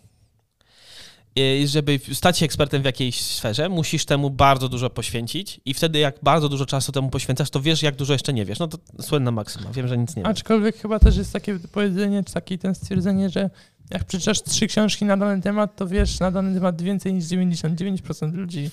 I 1.37 1.67
żeby 1.69 2.01
stać 2.13 2.39
się 2.39 2.45
ekspertem 2.45 2.83
w 2.83 2.85
jakiejś 2.85 3.21
sferze, 3.21 3.69
musisz 3.69 4.05
temu 4.05 4.31
bardzo 4.31 4.69
dużo 4.69 4.91
poświęcić 4.91 5.61
i 5.65 5.75
wtedy 5.75 5.99
jak 5.99 6.17
bardzo 6.23 6.49
dużo 6.49 6.67
czasu 6.67 6.93
temu 6.93 7.11
poświęcasz, 7.11 7.51
to 7.51 7.61
wiesz, 7.61 7.83
jak 7.83 7.97
dużo 7.97 8.13
jeszcze 8.13 8.33
nie 8.33 8.45
wiesz. 8.45 8.59
No 8.59 8.69
to 8.69 8.79
słynna 9.03 9.31
maksyma. 9.31 9.71
Wiem, 9.73 9.89
że 9.89 9.99
nic 9.99 10.17
nie 10.17 10.23
wiem. 10.23 10.33
Aczkolwiek 10.33 10.77
chyba 10.77 10.99
też 10.99 11.17
jest 11.17 11.33
takie 11.33 11.59
powiedzenie, 11.73 12.25
czy 12.25 12.33
takie 12.33 12.59
ten 12.59 12.75
stwierdzenie, 12.75 13.31
że 13.31 13.51
jak 13.91 14.05
przeczytasz 14.05 14.43
trzy 14.43 14.67
książki 14.67 15.05
na 15.05 15.17
dany 15.17 15.43
temat, 15.43 15.77
to 15.77 15.87
wiesz 15.87 16.21
na 16.21 16.31
dany 16.31 16.55
temat 16.55 16.83
więcej 16.83 17.15
niż 17.15 17.25
99% 17.25 18.35
ludzi. 18.35 18.71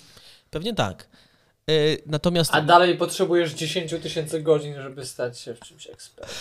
Pewnie 0.50 0.74
tak. 0.74 1.08
Y, 1.72 2.02
Natomiast. 2.06 2.52
A 2.54 2.62
dalej 2.62 2.98
potrzebujesz 2.98 3.54
10 3.54 3.94
tysięcy 4.02 4.42
godzin, 4.42 4.74
żeby 4.82 5.06
stać 5.06 5.40
się 5.40 5.54
w 5.54 5.60
czymś 5.60 5.88
ekspertem. 5.88 6.36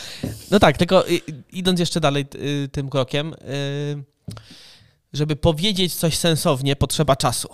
No 0.50 0.58
tak, 0.58 0.76
tylko 0.76 1.04
idąc 1.52 1.80
jeszcze 1.80 2.00
dalej 2.00 2.26
y, 2.34 2.68
tym 2.72 2.90
krokiem, 2.90 3.34
y, 3.34 4.02
żeby 5.16 5.36
powiedzieć 5.36 5.94
coś 5.94 6.16
sensownie, 6.16 6.76
potrzeba 6.76 7.16
czasu. 7.16 7.48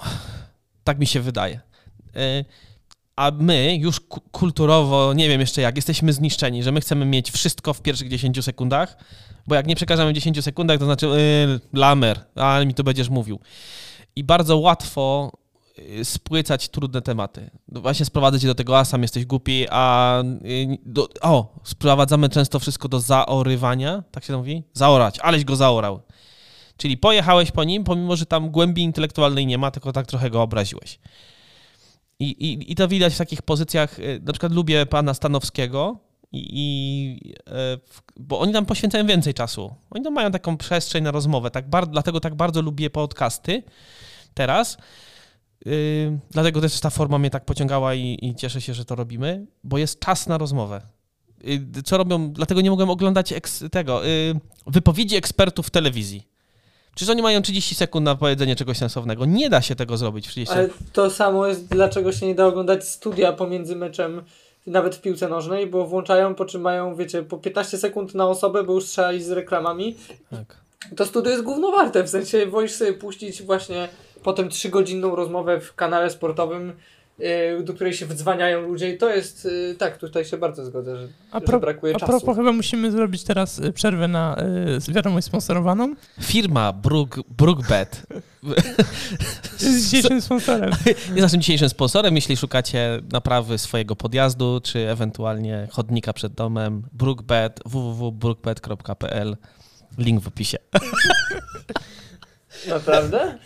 Tak 0.84 0.98
mi 0.98 1.06
się 1.06 1.20
wydaje. 1.20 1.60
Y, 2.16 2.44
a 3.16 3.30
my 3.38 3.76
już 3.80 4.00
ku- 4.00 4.20
kulturowo, 4.20 5.12
nie 5.12 5.28
wiem 5.28 5.40
jeszcze 5.40 5.60
jak, 5.60 5.76
jesteśmy 5.76 6.12
zniszczeni, 6.12 6.62
że 6.62 6.72
my 6.72 6.80
chcemy 6.80 7.04
mieć 7.04 7.30
wszystko 7.30 7.74
w 7.74 7.82
pierwszych 7.82 8.08
10 8.08 8.42
sekundach, 8.44 8.96
bo 9.46 9.54
jak 9.54 9.66
nie 9.66 9.76
przekażemy 9.76 10.10
w 10.10 10.14
10 10.14 10.42
sekundach, 10.44 10.78
to 10.78 10.84
znaczy 10.84 11.06
y, 11.06 11.60
lamer, 11.78 12.24
ale 12.34 12.66
mi 12.66 12.74
to 12.74 12.84
będziesz 12.84 13.08
mówił. 13.08 13.40
I 14.16 14.24
bardzo 14.24 14.58
łatwo 14.58 15.32
y, 15.78 16.04
spłycać 16.04 16.68
trudne 16.68 17.02
tematy. 17.02 17.50
No 17.68 17.80
Właśnie 17.80 18.06
sprowadzę 18.06 18.40
cię 18.40 18.46
do 18.46 18.54
tego, 18.54 18.78
a 18.78 18.84
sam 18.84 19.02
jesteś 19.02 19.24
głupi, 19.24 19.66
a 19.70 20.20
y, 20.44 20.78
do, 20.86 21.08
o, 21.20 21.54
sprowadzamy 21.64 22.28
często 22.28 22.58
wszystko 22.58 22.88
do 22.88 23.00
zaorywania, 23.00 24.02
tak 24.10 24.24
się 24.24 24.32
to 24.32 24.38
mówi? 24.38 24.62
Zaorać, 24.72 25.18
aleś 25.18 25.44
go 25.44 25.56
zaorał. 25.56 26.02
Czyli 26.82 26.96
pojechałeś 26.96 27.50
po 27.50 27.64
nim, 27.64 27.84
pomimo, 27.84 28.16
że 28.16 28.26
tam 28.26 28.50
głębi 28.50 28.82
intelektualnej 28.82 29.46
nie 29.46 29.58
ma, 29.58 29.70
tylko 29.70 29.92
tak 29.92 30.06
trochę 30.06 30.30
go 30.30 30.42
obraziłeś. 30.42 30.98
I, 32.18 32.24
i, 32.24 32.72
I 32.72 32.74
to 32.74 32.88
widać 32.88 33.14
w 33.14 33.18
takich 33.18 33.42
pozycjach, 33.42 33.98
y, 33.98 34.20
na 34.24 34.32
przykład 34.32 34.52
lubię 34.52 34.86
pana 34.86 35.14
Stanowskiego, 35.14 35.98
i, 36.32 36.48
i, 36.52 37.34
e, 37.46 37.78
bo 38.16 38.40
oni 38.40 38.52
tam 38.52 38.66
poświęcają 38.66 39.06
więcej 39.06 39.34
czasu. 39.34 39.74
Oni 39.90 40.04
tam 40.04 40.12
mają 40.12 40.30
taką 40.30 40.56
przestrzeń 40.56 41.04
na 41.04 41.10
rozmowę, 41.10 41.50
tak 41.50 41.68
bar, 41.68 41.88
dlatego 41.88 42.20
tak 42.20 42.34
bardzo 42.34 42.62
lubię 42.62 42.90
podcasty 42.90 43.62
teraz. 44.34 44.78
Yy, 45.66 46.18
dlatego 46.30 46.60
też 46.60 46.80
ta 46.80 46.90
forma 46.90 47.18
mnie 47.18 47.30
tak 47.30 47.44
pociągała 47.44 47.94
i, 47.94 48.18
i 48.22 48.34
cieszę 48.34 48.60
się, 48.60 48.74
że 48.74 48.84
to 48.84 48.94
robimy, 48.94 49.46
bo 49.64 49.78
jest 49.78 50.00
czas 50.00 50.26
na 50.26 50.38
rozmowę. 50.38 50.82
Yy, 51.44 51.82
co 51.84 51.96
robią? 51.96 52.32
Dlatego 52.32 52.60
nie 52.60 52.70
mogłem 52.70 52.90
oglądać 52.90 53.32
eks, 53.32 53.64
tego 53.72 54.04
yy, 54.04 54.40
wypowiedzi 54.66 55.16
ekspertów 55.16 55.66
w 55.66 55.70
telewizji. 55.70 56.31
Przecież 56.94 57.10
oni 57.10 57.22
mają 57.22 57.42
30 57.42 57.74
sekund 57.74 58.04
na 58.04 58.14
powiedzenie 58.14 58.56
czegoś 58.56 58.78
sensownego. 58.78 59.24
Nie 59.24 59.50
da 59.50 59.62
się 59.62 59.74
tego 59.74 59.96
zrobić 59.96 60.26
w 60.26 60.30
30 60.30 60.54
Ale 60.54 60.68
to 60.92 61.10
samo 61.10 61.46
jest, 61.46 61.68
dlaczego 61.68 62.12
się 62.12 62.26
nie 62.26 62.34
da 62.34 62.46
oglądać 62.46 62.88
studia 62.88 63.32
pomiędzy 63.32 63.76
meczem, 63.76 64.22
nawet 64.66 64.94
w 64.96 65.00
piłce 65.00 65.28
nożnej, 65.28 65.66
bo 65.66 65.86
włączają, 65.86 66.34
po 66.34 66.44
czym 66.44 66.60
mają, 66.60 66.94
wiecie, 66.94 67.22
po 67.22 67.38
15 67.38 67.78
sekund 67.78 68.14
na 68.14 68.28
osobę, 68.28 68.64
bo 68.64 68.72
już 68.72 68.84
strzelali 68.84 69.22
z 69.22 69.30
reklamami. 69.30 69.96
Tak. 70.30 70.56
To 70.96 71.06
studio 71.06 71.30
jest 71.30 71.44
gówno 71.44 71.70
warte, 71.70 72.02
w 72.02 72.10
sensie 72.10 72.46
wolisz 72.46 72.72
sobie 72.72 72.92
puścić 72.92 73.42
właśnie 73.42 73.88
potem 74.22 74.48
trzygodzinną 74.48 75.16
rozmowę 75.16 75.60
w 75.60 75.74
kanale 75.74 76.10
sportowym, 76.10 76.72
do 77.64 77.74
której 77.74 77.92
się 77.92 78.06
wdzwaniają 78.06 78.60
ludzie 78.60 78.94
i 78.94 78.98
to 78.98 79.10
jest, 79.10 79.44
yy, 79.44 79.74
tak, 79.78 79.98
tutaj 79.98 80.24
się 80.24 80.36
bardzo 80.36 80.64
zgodzę, 80.64 80.96
że, 80.96 81.08
A, 81.30 81.40
że 81.40 81.46
pro, 81.46 81.60
brakuje 81.60 81.96
a 81.96 81.98
czasu. 81.98 82.12
propos, 82.12 82.36
chyba 82.36 82.52
musimy 82.52 82.92
zrobić 82.92 83.24
teraz 83.24 83.58
y, 83.58 83.72
przerwę 83.72 84.08
na 84.08 84.36
y, 84.88 84.92
wiadomość 84.92 85.26
sponsorowaną. 85.26 85.94
Firma 86.20 86.72
Brook, 86.72 87.20
Brookbet 87.38 88.06
Jest 89.62 89.80
dzisiejszym 89.84 90.22
sponsorem. 90.22 90.70
jest 90.86 91.10
naszym 91.16 91.40
dzisiejszym 91.40 91.68
sponsorem. 91.68 92.14
Jeśli 92.14 92.36
szukacie 92.36 93.00
naprawy 93.12 93.58
swojego 93.58 93.96
podjazdu, 93.96 94.60
czy 94.62 94.90
ewentualnie 94.90 95.68
chodnika 95.70 96.12
przed 96.12 96.34
domem, 96.34 96.82
Brookbet, 96.92 97.60
www.brookbet.pl. 97.66 99.36
Link 99.98 100.22
w 100.22 100.28
opisie. 100.28 100.58
Naprawdę? 102.68 103.38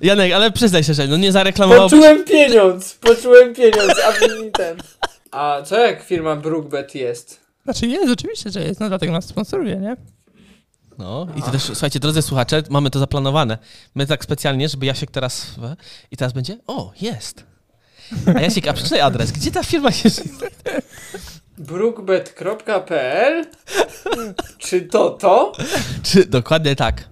Janek, 0.00 0.32
ale 0.32 0.50
przyznaj 0.50 0.84
się, 0.84 0.94
że 0.94 1.06
no 1.06 1.16
nie 1.16 1.32
zareklamowałbyś... 1.32 1.90
Poczułem 1.90 2.24
pieniądz, 2.24 2.94
poczułem 2.94 3.54
pieniądz, 3.54 3.94
a 4.04 4.10
mi 4.42 4.50
ten. 4.52 4.76
A 5.30 5.62
co 5.64 5.78
jak 5.78 6.02
firma 6.02 6.36
Brookbet 6.36 6.94
jest? 6.94 7.40
Znaczy 7.64 7.86
jest, 7.86 8.12
oczywiście, 8.12 8.50
że 8.50 8.62
jest, 8.62 8.80
no 8.80 8.88
dlatego 8.88 9.12
nas 9.12 9.24
sponsoruje, 9.24 9.76
nie? 9.76 9.96
No 10.98 11.26
i 11.36 11.42
to 11.42 11.50
też, 11.50 11.62
słuchajcie, 11.62 12.00
drodzy 12.00 12.22
słuchacze, 12.22 12.62
mamy 12.70 12.90
to 12.90 12.98
zaplanowane. 12.98 13.58
My 13.94 14.06
tak 14.06 14.24
specjalnie, 14.24 14.68
żeby 14.68 14.86
Jasiek 14.86 15.10
teraz... 15.10 15.46
I 16.10 16.16
teraz 16.16 16.32
będzie, 16.32 16.58
o, 16.66 16.92
jest. 17.00 17.44
A 18.36 18.40
Jasiek, 18.40 18.68
a 18.68 18.72
przeczytaj 18.72 19.00
adres. 19.00 19.32
Gdzie 19.32 19.50
ta 19.50 19.62
firma 19.62 19.92
się... 19.92 20.08
Brookbet.pl? 21.58 23.46
Czy 24.58 24.80
to 24.82 25.10
to? 25.10 25.52
Czy, 26.02 26.24
dokładnie 26.26 26.76
tak. 26.76 27.08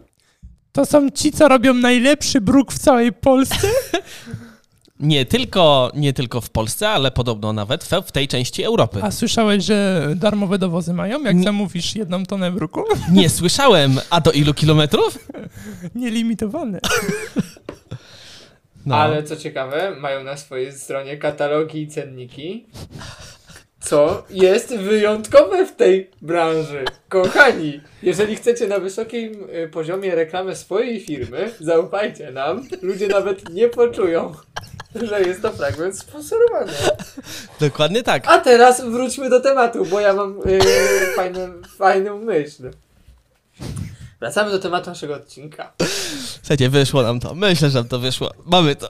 To 0.77 0.87
są 0.87 1.11
ci, 1.11 1.33
co 1.33 1.49
robią 1.49 1.75
najlepszy 1.75 2.41
bruk 2.41 2.73
w 2.73 2.79
całej 2.79 3.13
Polsce? 3.13 3.69
Nie 5.01 5.27
tylko, 5.27 5.93
nie 5.95 6.13
tylko 6.13 6.41
w 6.41 6.51
Polsce, 6.51 6.89
ale 6.89 7.11
podobno 7.11 7.53
nawet 7.53 7.85
w, 7.85 7.91
w 8.07 8.13
tej 8.13 8.29
części 8.29 8.63
Europy. 8.63 9.01
A 9.03 9.11
słyszałeś, 9.11 9.65
że 9.65 10.09
darmowe 10.17 10.59
dowozy 10.59 10.93
mają, 10.93 11.23
jak 11.23 11.37
Nie. 11.37 11.43
zamówisz 11.43 11.97
jedną 11.97 12.27
tonę 12.27 12.51
bruku? 12.51 12.85
Nie 13.13 13.31
słyszałem. 13.31 14.01
A 14.11 14.21
do 14.21 14.33
ilu 14.33 14.55
kilometrów? 14.55 15.19
Nielimitowane. 15.95 16.81
No. 18.87 18.97
Ale 18.97 19.23
co 19.23 19.37
ciekawe, 19.37 19.97
mają 20.01 20.25
na 20.25 20.37
swojej 20.37 20.73
stronie 20.73 21.17
katalogi 21.17 21.83
i 21.83 21.89
cenniki. 21.89 22.67
Co 23.87 24.25
jest 24.31 24.77
wyjątkowe 24.77 25.67
w 25.67 25.77
tej 25.77 26.11
branży. 26.23 26.85
Kochani, 27.09 27.81
jeżeli 28.03 28.37
chcecie 28.37 28.67
na 28.67 28.79
wysokim 28.79 29.49
y, 29.65 29.69
poziomie 29.69 30.15
reklamy 30.15 30.57
swojej 30.57 31.01
firmy, 31.01 31.53
zaufajcie 31.61 32.31
nam. 32.31 32.69
Ludzie 32.83 33.09
nawet 33.09 33.49
nie 33.51 33.69
poczują, 33.69 34.35
że 34.95 35.23
jest 35.23 35.43
to 35.43 35.53
fragment 35.53 35.99
sponsorowany. 35.99 36.73
Dokładnie 37.61 38.03
tak. 38.03 38.23
A 38.27 38.39
teraz 38.39 38.85
wróćmy 38.85 39.31
do 39.31 39.41
tematu, 39.41 39.85
bo 39.85 40.01
ja 40.01 40.13
mam 40.13 40.39
yy, 40.39 40.61
fajną, 41.17 41.49
fajną 41.79 42.19
myśl. 42.19 42.71
Wracamy 44.21 44.51
do 44.51 44.59
tematu 44.59 44.91
naszego 44.91 45.15
odcinka. 45.15 45.73
Słuchajcie, 46.43 46.69
wyszło 46.69 47.03
nam 47.03 47.21
to. 47.21 47.35
Myślę, 47.35 47.71
że 47.71 47.79
nam 47.79 47.89
to 47.89 47.99
wyszło. 47.99 48.31
Mamy 48.45 48.77
to. 48.77 48.89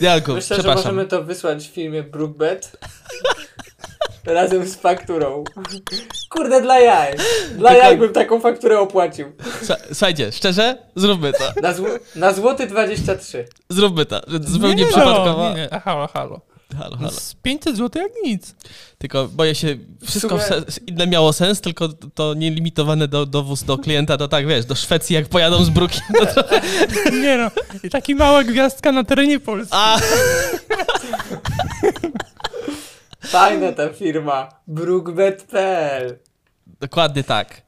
Janku, 0.00 0.34
Myślę, 0.34 0.62
że 0.62 0.74
możemy 0.74 1.06
to 1.06 1.22
wysłać 1.22 1.68
w 1.68 1.70
filmie 1.72 2.02
Brookbet. 2.02 2.72
Razem 4.28 4.68
z 4.68 4.76
fakturą. 4.76 5.44
Kurde, 6.30 6.60
dla 6.60 6.78
jaj. 6.80 7.14
Dla 7.56 7.70
Tylko- 7.70 7.84
jaj 7.86 7.96
bym 7.98 8.12
taką 8.12 8.40
fakturę 8.40 8.78
opłacił. 8.80 9.32
Słuchaj- 9.62 9.82
Słuchajcie, 9.92 10.32
szczerze, 10.32 10.78
zróbmy 10.96 11.32
to. 11.32 11.60
Na, 11.62 11.72
zł 11.72 11.98
na 12.16 12.32
złoty 12.32 12.66
23. 12.66 13.48
Zróbmy 13.68 14.06
to. 14.06 14.20
że 14.26 14.38
Zupełnie 14.42 14.74
nie, 14.82 14.86
przypadkowo. 14.86 15.42
No, 15.42 15.50
nie, 15.50 15.56
nie. 15.56 15.74
A, 15.74 15.80
halo, 15.80 16.06
halo. 16.08 16.40
Halo, 16.78 16.96
halo. 16.96 17.10
Z 17.10 17.34
500 17.42 17.76
zł 17.76 18.02
jak 18.02 18.12
nic. 18.24 18.54
Tylko 18.98 19.28
boję 19.28 19.54
się, 19.54 19.76
wszystko 20.06 20.36
sumie- 20.38 20.62
inne 20.86 21.06
miało 21.06 21.32
sens, 21.32 21.60
tylko 21.60 21.88
to 22.14 22.34
nielimitowane 22.34 23.08
do, 23.08 23.26
dowóz 23.26 23.64
do 23.64 23.78
klienta, 23.78 24.16
to 24.16 24.28
tak 24.28 24.46
wiesz, 24.46 24.64
do 24.64 24.74
Szwecji 24.74 25.14
jak 25.14 25.26
pojadą 25.28 25.64
z 25.64 25.70
brukiem. 25.70 26.00
To. 26.34 26.44
Nie 27.12 27.36
no, 27.38 27.50
i 27.82 27.90
taki 27.90 28.14
mała 28.14 28.44
gwiazdka 28.44 28.92
na 28.92 29.04
terenie 29.04 29.40
Polski. 29.40 29.68
A, 29.76 29.98
Fajna 33.20 33.72
ta 33.72 33.88
firma. 33.92 34.48
Brookbet.pl 34.66 36.18
dokładnie 36.80 37.24
tak. 37.24 37.62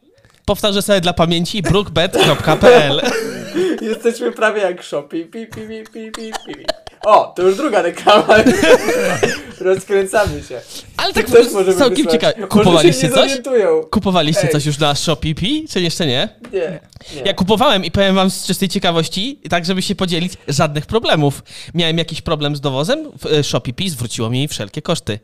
Powtarzę 0.45 0.83
sobie 0.83 1.01
dla 1.01 1.13
pamięci 1.13 1.63
brookbet.pl 1.63 3.01
Jesteśmy 3.91 4.33
prawie 4.33 4.63
jak 4.63 4.85
Shopee. 4.85 5.25
Pi, 5.25 5.47
pi, 5.47 5.67
pi, 5.67 5.85
pi, 5.93 6.11
pi, 6.11 6.33
pi. 6.47 6.65
O, 7.05 7.33
to 7.37 7.43
już 7.43 7.57
druga 7.57 7.83
reklama. 7.83 8.35
Rozkręcamy 9.61 10.43
się. 10.43 10.61
Ale 10.97 11.13
tak 11.13 11.27
Też 11.27 11.53
możemy 11.53 11.79
całkiem 11.79 12.07
ciekawe. 12.07 12.33
Może 12.37 12.49
Kupowaliście 12.49 13.09
coś? 13.09 13.15
zorientują. 13.31 13.83
Kupowaliście 13.91 14.43
Ej. 14.43 14.51
coś 14.51 14.67
już 14.67 14.79
na 14.79 14.95
Shopee, 14.95 15.67
czy 15.71 15.81
jeszcze 15.81 16.07
nie? 16.07 16.29
Nie, 16.53 16.81
nie. 17.15 17.23
Ja 17.25 17.35
kupowałem 17.35 17.85
i 17.85 17.91
powiem 17.91 18.15
wam 18.15 18.31
z 18.31 18.47
czystej 18.47 18.69
ciekawości, 18.69 19.41
tak 19.51 19.65
żeby 19.65 19.83
się 19.83 19.95
podzielić, 19.95 20.33
żadnych 20.49 20.87
problemów. 20.87 21.43
Miałem 21.75 21.99
jakiś 21.99 22.23
problem 22.23 22.57
z 22.57 22.61
dowozem, 22.61 23.11
w 23.19 23.27
e, 23.27 23.45
Shopee 23.45 23.89
zwróciło 23.89 24.31
mi 24.31 24.49
wszelkie 24.49 24.83
koszty. 24.83 25.19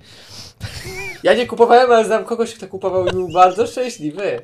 Ja 1.23 1.35
nie 1.35 1.47
kupowałem, 1.47 1.92
ale 1.92 2.04
znam 2.04 2.25
kogoś, 2.25 2.54
kto 2.54 2.68
kupował 2.68 3.06
i 3.06 3.11
był 3.11 3.28
bardzo 3.28 3.66
szczęśliwy. 3.66 4.42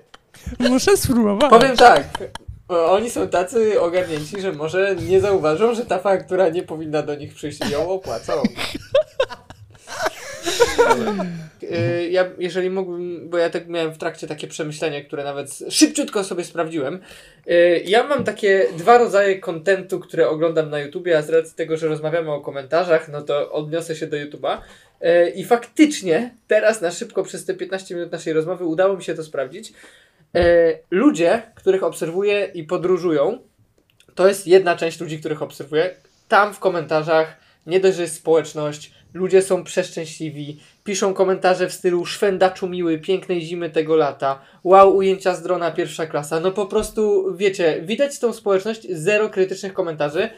Muszę 0.59 0.97
spróbować. 0.97 1.51
Powiem 1.51 1.77
tak. 1.77 2.19
Oni 2.69 3.11
są 3.11 3.29
tacy 3.29 3.81
ogarnięci, 3.81 4.41
że 4.41 4.53
może 4.53 4.97
nie 5.09 5.21
zauważą, 5.21 5.75
że 5.75 5.87
ta 5.87 5.99
faktura 5.99 6.49
nie 6.49 6.63
powinna 6.63 7.03
do 7.03 7.15
nich 7.15 7.35
przyjść 7.35 7.59
i 7.69 7.73
ją 7.73 7.91
opłacą. 7.91 8.33
Y, 11.63 12.09
Ja, 12.11 12.31
jeżeli 12.39 12.71
mógłbym, 12.71 13.29
bo 13.31 13.39
ja 13.39 13.51
tak 13.51 13.69
miałem 13.69 13.93
w 13.93 13.99
trakcie 13.99 14.27
takie 14.27 14.49
przemyślenia, 14.49 15.05
które 15.05 15.25
nawet 15.25 15.59
szybciutko 15.71 16.25
sobie 16.25 16.45
sprawdziłem. 16.45 17.01
Y, 17.51 17.83
Ja 17.85 18.07
mam 18.07 18.25
takie 18.25 18.67
dwa 18.79 18.99
rodzaje 18.99 19.39
kontentu, 19.39 20.01
które 20.01 20.29
oglądam 20.29 20.71
na 20.71 20.79
YouTubie, 20.81 21.19
a 21.19 21.23
z 21.23 21.31
racji 21.31 21.57
tego, 21.57 21.77
że 21.77 21.89
rozmawiamy 21.89 22.33
o 22.33 22.41
komentarzach, 22.41 23.09
no 23.09 23.23
to 23.23 23.53
odniosę 23.53 23.97
się 23.97 24.07
do 24.07 24.17
YouTube'a. 24.17 24.59
Y, 25.03 25.31
I 25.31 25.45
faktycznie 25.45 26.35
teraz 26.49 26.81
na 26.81 26.91
szybko 26.91 27.23
przez 27.23 27.45
te 27.45 27.55
15 27.55 27.95
minut 27.95 28.13
naszej 28.13 28.33
rozmowy 28.33 28.65
udało 28.65 28.97
mi 28.97 29.03
się 29.03 29.15
to 29.15 29.25
sprawdzić. 29.25 29.73
E, 30.35 30.79
ludzie, 30.91 31.43
których 31.55 31.83
obserwuję 31.83 32.51
i 32.55 32.65
podróżują, 32.65 33.39
to 34.15 34.29
jest 34.29 34.47
jedna 34.47 34.77
część 34.77 35.01
ludzi, 35.01 35.19
których 35.19 35.43
obserwuję. 35.43 35.95
tam 36.29 36.55
w 36.55 36.59
komentarzach 36.59 37.37
nie 37.67 37.81
dość, 37.81 37.97
że 37.97 38.03
jest 38.03 38.17
społeczność, 38.17 38.93
ludzie 39.15 39.43
są 39.43 39.65
przeszczęśliwi, 39.65 40.61
piszą 40.85 41.15
komentarze 41.15 41.69
w 41.69 41.73
stylu 41.73 42.07
szwendaczu 42.07 42.69
miły, 42.69 42.99
pięknej 42.99 43.41
zimy 43.41 43.71
tego 43.71 43.97
lata, 43.97 44.43
wow, 44.65 44.97
ujęcia 44.97 45.35
z 45.35 45.43
drona 45.43 45.71
pierwsza 45.71 46.07
klasa, 46.07 46.41
no 46.41 46.51
po 46.53 46.67
prostu, 46.67 47.35
wiecie, 47.37 47.83
widać 47.83 48.19
tą 48.19 48.33
społeczność, 48.33 48.87
zero 48.91 49.29
krytycznych 49.29 49.73
komentarzy. 49.73 50.29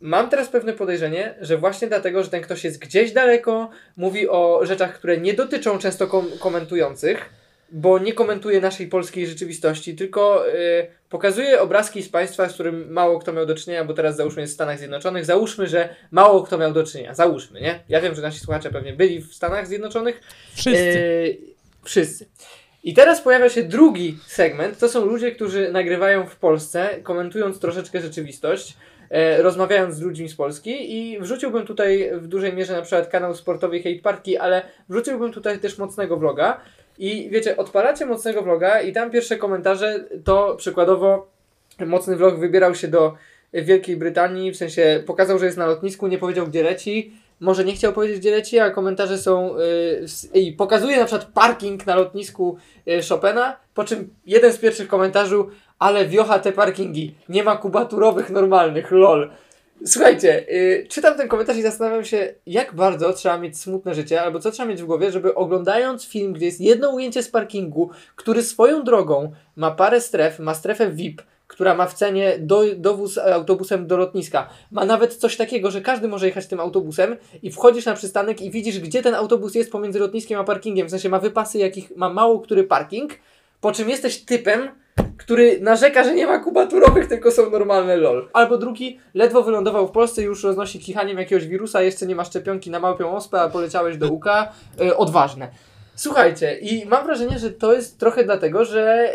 Mam 0.00 0.30
teraz 0.30 0.48
pewne 0.48 0.72
podejrzenie, 0.72 1.34
że 1.40 1.58
właśnie 1.58 1.88
dlatego, 1.88 2.24
że 2.24 2.30
ten 2.30 2.42
ktoś 2.42 2.64
jest 2.64 2.78
gdzieś 2.78 3.12
daleko, 3.12 3.70
mówi 3.96 4.28
o 4.28 4.60
rzeczach, 4.62 4.94
które 4.94 5.18
nie 5.18 5.34
dotyczą 5.34 5.78
często 5.78 6.06
kom- 6.06 6.38
komentujących, 6.38 7.30
bo 7.72 7.98
nie 7.98 8.12
komentuje 8.12 8.60
naszej 8.60 8.86
polskiej 8.86 9.26
rzeczywistości, 9.26 9.94
tylko 9.94 10.48
y, 10.48 10.86
pokazuje 11.08 11.60
obrazki 11.60 12.02
z 12.02 12.08
państwa, 12.08 12.48
z 12.48 12.54
którym 12.54 12.92
mało 12.92 13.18
kto 13.18 13.32
miał 13.32 13.46
do 13.46 13.54
czynienia, 13.54 13.84
bo 13.84 13.94
teraz 13.94 14.16
załóżmy 14.16 14.42
jest 14.42 14.52
w 14.52 14.54
Stanach 14.54 14.78
Zjednoczonych. 14.78 15.24
Załóżmy, 15.24 15.66
że 15.66 15.96
mało 16.10 16.42
kto 16.42 16.58
miał 16.58 16.72
do 16.72 16.84
czynienia. 16.84 17.14
Załóżmy, 17.14 17.60
nie? 17.60 17.80
Ja 17.88 18.00
wiem, 18.00 18.14
że 18.14 18.22
nasi 18.22 18.40
słuchacze 18.40 18.70
pewnie 18.70 18.92
byli 18.92 19.20
w 19.20 19.34
Stanach 19.34 19.66
Zjednoczonych. 19.66 20.20
Wszyscy. 20.54 21.38
E, 21.42 21.84
wszyscy. 21.84 22.26
I 22.84 22.94
teraz 22.94 23.20
pojawia 23.20 23.48
się 23.48 23.62
drugi 23.62 24.18
segment. 24.26 24.78
To 24.78 24.88
są 24.88 25.04
ludzie, 25.04 25.32
którzy 25.32 25.72
nagrywają 25.72 26.26
w 26.26 26.36
Polsce, 26.36 26.88
komentując 27.02 27.58
troszeczkę 27.58 28.00
rzeczywistość, 28.00 28.76
e, 29.10 29.42
rozmawiając 29.42 29.94
z 29.94 30.00
ludźmi 30.00 30.28
z 30.28 30.34
Polski 30.34 30.96
i 30.96 31.20
wrzuciłbym 31.20 31.66
tutaj 31.66 32.10
w 32.14 32.26
dużej 32.26 32.52
mierze 32.52 32.72
na 32.72 32.82
przykład 32.82 33.08
kanał 33.08 33.34
sportowy 33.34 33.82
Hate 33.82 34.02
Parki, 34.02 34.36
ale 34.36 34.62
wrzuciłbym 34.88 35.32
tutaj 35.32 35.58
też 35.58 35.78
mocnego 35.78 36.16
vloga. 36.16 36.60
I 36.98 37.28
wiecie, 37.30 37.56
odpalacie 37.56 38.06
mocnego 38.06 38.42
vloga 38.42 38.80
i 38.80 38.92
tam 38.92 39.10
pierwsze 39.10 39.36
komentarze 39.36 40.04
to 40.24 40.56
przykładowo 40.56 41.28
mocny 41.86 42.16
vlog 42.16 42.38
wybierał 42.38 42.74
się 42.74 42.88
do 42.88 43.14
Wielkiej 43.52 43.96
Brytanii, 43.96 44.52
w 44.52 44.56
sensie 44.56 45.02
pokazał, 45.06 45.38
że 45.38 45.46
jest 45.46 45.58
na 45.58 45.66
lotnisku, 45.66 46.06
nie 46.06 46.18
powiedział 46.18 46.46
gdzie 46.46 46.62
leci, 46.62 47.12
może 47.40 47.64
nie 47.64 47.72
chciał 47.72 47.92
powiedzieć 47.92 48.18
gdzie 48.18 48.30
leci, 48.30 48.58
a 48.58 48.70
komentarze 48.70 49.18
są 49.18 49.54
yy, 50.32 50.40
i 50.40 50.52
pokazuje 50.52 50.96
na 50.96 51.04
przykład 51.04 51.30
parking 51.32 51.86
na 51.86 51.94
lotnisku 51.94 52.56
yy, 52.86 53.00
Chopina, 53.08 53.56
po 53.74 53.84
czym 53.84 54.14
jeden 54.26 54.52
z 54.52 54.58
pierwszych 54.58 54.88
komentarzy, 54.88 55.36
ale 55.78 56.06
wiocha 56.06 56.38
te 56.38 56.52
parkingi, 56.52 57.14
nie 57.28 57.44
ma 57.44 57.56
kubaturowych 57.56 58.30
normalnych, 58.30 58.90
lol. 58.90 59.30
Słuchajcie, 59.86 60.46
yy, 60.50 60.86
czytam 60.88 61.16
ten 61.16 61.28
komentarz 61.28 61.56
i 61.56 61.62
zastanawiam 61.62 62.04
się, 62.04 62.34
jak 62.46 62.74
bardzo 62.74 63.12
trzeba 63.12 63.38
mieć 63.38 63.58
smutne 63.58 63.94
życie, 63.94 64.22
albo 64.22 64.38
co 64.38 64.50
trzeba 64.50 64.68
mieć 64.68 64.82
w 64.82 64.86
głowie, 64.86 65.12
żeby 65.12 65.34
oglądając 65.34 66.04
film, 66.06 66.32
gdzie 66.32 66.46
jest 66.46 66.60
jedno 66.60 66.90
ujęcie 66.90 67.22
z 67.22 67.28
parkingu, 67.28 67.90
który 68.16 68.42
swoją 68.42 68.84
drogą 68.84 69.32
ma 69.56 69.70
parę 69.70 70.00
stref, 70.00 70.38
ma 70.38 70.54
strefę 70.54 70.90
VIP, 70.90 71.22
która 71.46 71.74
ma 71.74 71.86
w 71.86 71.94
cenie 71.94 72.38
do, 72.38 72.62
dowóz 72.76 73.18
autobusem 73.18 73.86
do 73.86 73.96
lotniska. 73.96 74.48
Ma 74.70 74.84
nawet 74.84 75.14
coś 75.14 75.36
takiego, 75.36 75.70
że 75.70 75.80
każdy 75.80 76.08
może 76.08 76.26
jechać 76.26 76.46
tym 76.46 76.60
autobusem 76.60 77.16
i 77.42 77.50
wchodzisz 77.50 77.86
na 77.86 77.94
przystanek 77.94 78.40
i 78.42 78.50
widzisz, 78.50 78.80
gdzie 78.80 79.02
ten 79.02 79.14
autobus 79.14 79.54
jest 79.54 79.72
pomiędzy 79.72 79.98
lotniskiem 79.98 80.40
a 80.40 80.44
parkingiem. 80.44 80.86
W 80.86 80.90
sensie 80.90 81.08
ma 81.08 81.18
wypasy, 81.18 81.58
jakich 81.58 81.96
ma 81.96 82.08
mało 82.08 82.40
który 82.40 82.64
parking, 82.64 83.12
po 83.60 83.72
czym 83.72 83.88
jesteś 83.88 84.24
typem, 84.24 84.68
który 85.16 85.60
narzeka, 85.60 86.04
że 86.04 86.14
nie 86.14 86.26
ma 86.26 86.38
kubaturowych, 86.38 87.06
tylko 87.08 87.30
są 87.30 87.50
normalne 87.50 87.96
lol. 87.96 88.28
Albo 88.32 88.58
drugi, 88.58 88.98
ledwo 89.14 89.42
wylądował 89.42 89.88
w 89.88 89.90
Polsce, 89.90 90.22
już 90.22 90.44
roznosi 90.44 90.78
kichaniem 90.78 91.18
jakiegoś 91.18 91.46
wirusa, 91.46 91.82
jeszcze 91.82 92.06
nie 92.06 92.14
ma 92.14 92.24
szczepionki 92.24 92.70
na 92.70 92.80
małpią 92.80 93.16
ospę, 93.16 93.40
a 93.40 93.48
poleciałeś 93.48 93.96
do 93.96 94.08
UK. 94.08 94.26
E, 94.80 94.96
odważne. 94.96 95.48
Słuchajcie, 95.94 96.58
i 96.58 96.86
mam 96.86 97.04
wrażenie, 97.04 97.38
że 97.38 97.50
to 97.50 97.72
jest 97.72 97.98
trochę 97.98 98.24
dlatego, 98.24 98.64
że 98.64 99.12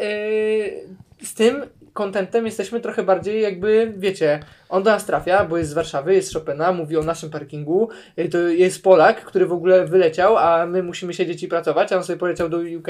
yy, 1.19 1.25
z 1.27 1.33
tym 1.33 1.65
kontentem 1.97 2.45
jesteśmy 2.45 2.79
trochę 2.79 3.03
bardziej 3.03 3.41
jakby, 3.41 3.93
wiecie, 3.97 4.39
on 4.69 4.83
do 4.83 4.89
nas 4.91 5.05
trafia, 5.05 5.45
bo 5.45 5.57
jest 5.57 5.69
z 5.69 5.73
Warszawy, 5.73 6.13
jest 6.13 6.29
z 6.29 6.33
Chopina, 6.33 6.71
mówi 6.71 6.97
o 6.97 7.03
naszym 7.03 7.29
parkingu, 7.29 7.89
yy, 8.17 8.29
to 8.29 8.37
jest 8.37 8.83
Polak, 8.83 9.25
który 9.25 9.45
w 9.45 9.51
ogóle 9.51 9.85
wyleciał, 9.85 10.37
a 10.37 10.65
my 10.65 10.83
musimy 10.83 11.13
siedzieć 11.13 11.43
i 11.43 11.47
pracować, 11.47 11.91
a 11.91 11.97
on 11.97 12.03
sobie 12.03 12.19
poleciał 12.19 12.49
do 12.49 12.57
UK, 12.57 12.87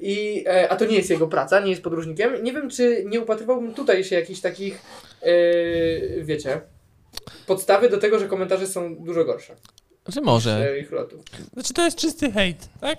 i, 0.00 0.44
e, 0.46 0.68
a 0.68 0.76
to 0.76 0.84
nie 0.84 0.96
jest 0.96 1.10
jego 1.10 1.28
praca, 1.28 1.60
nie 1.60 1.70
jest 1.70 1.82
podróżnikiem. 1.82 2.44
Nie 2.44 2.52
wiem, 2.52 2.70
czy 2.70 3.04
nie 3.06 3.20
upatrywałbym 3.20 3.74
tutaj 3.74 4.04
się 4.04 4.16
jakichś 4.16 4.40
takich, 4.40 4.82
yy, 5.22 6.24
wiecie, 6.24 6.60
podstawy 7.46 7.88
do 7.88 7.98
tego, 7.98 8.18
że 8.18 8.28
komentarze 8.28 8.66
są 8.66 8.96
dużo 8.96 9.24
gorsze. 9.24 9.56
Że 10.08 10.20
może. 10.20 10.70
e, 10.70 10.78
ich 10.78 10.92
lotów. 10.92 11.20
Znaczy 11.52 11.74
to 11.74 11.84
jest 11.84 11.96
czysty 11.96 12.32
hejt, 12.32 12.68
tak? 12.80 12.98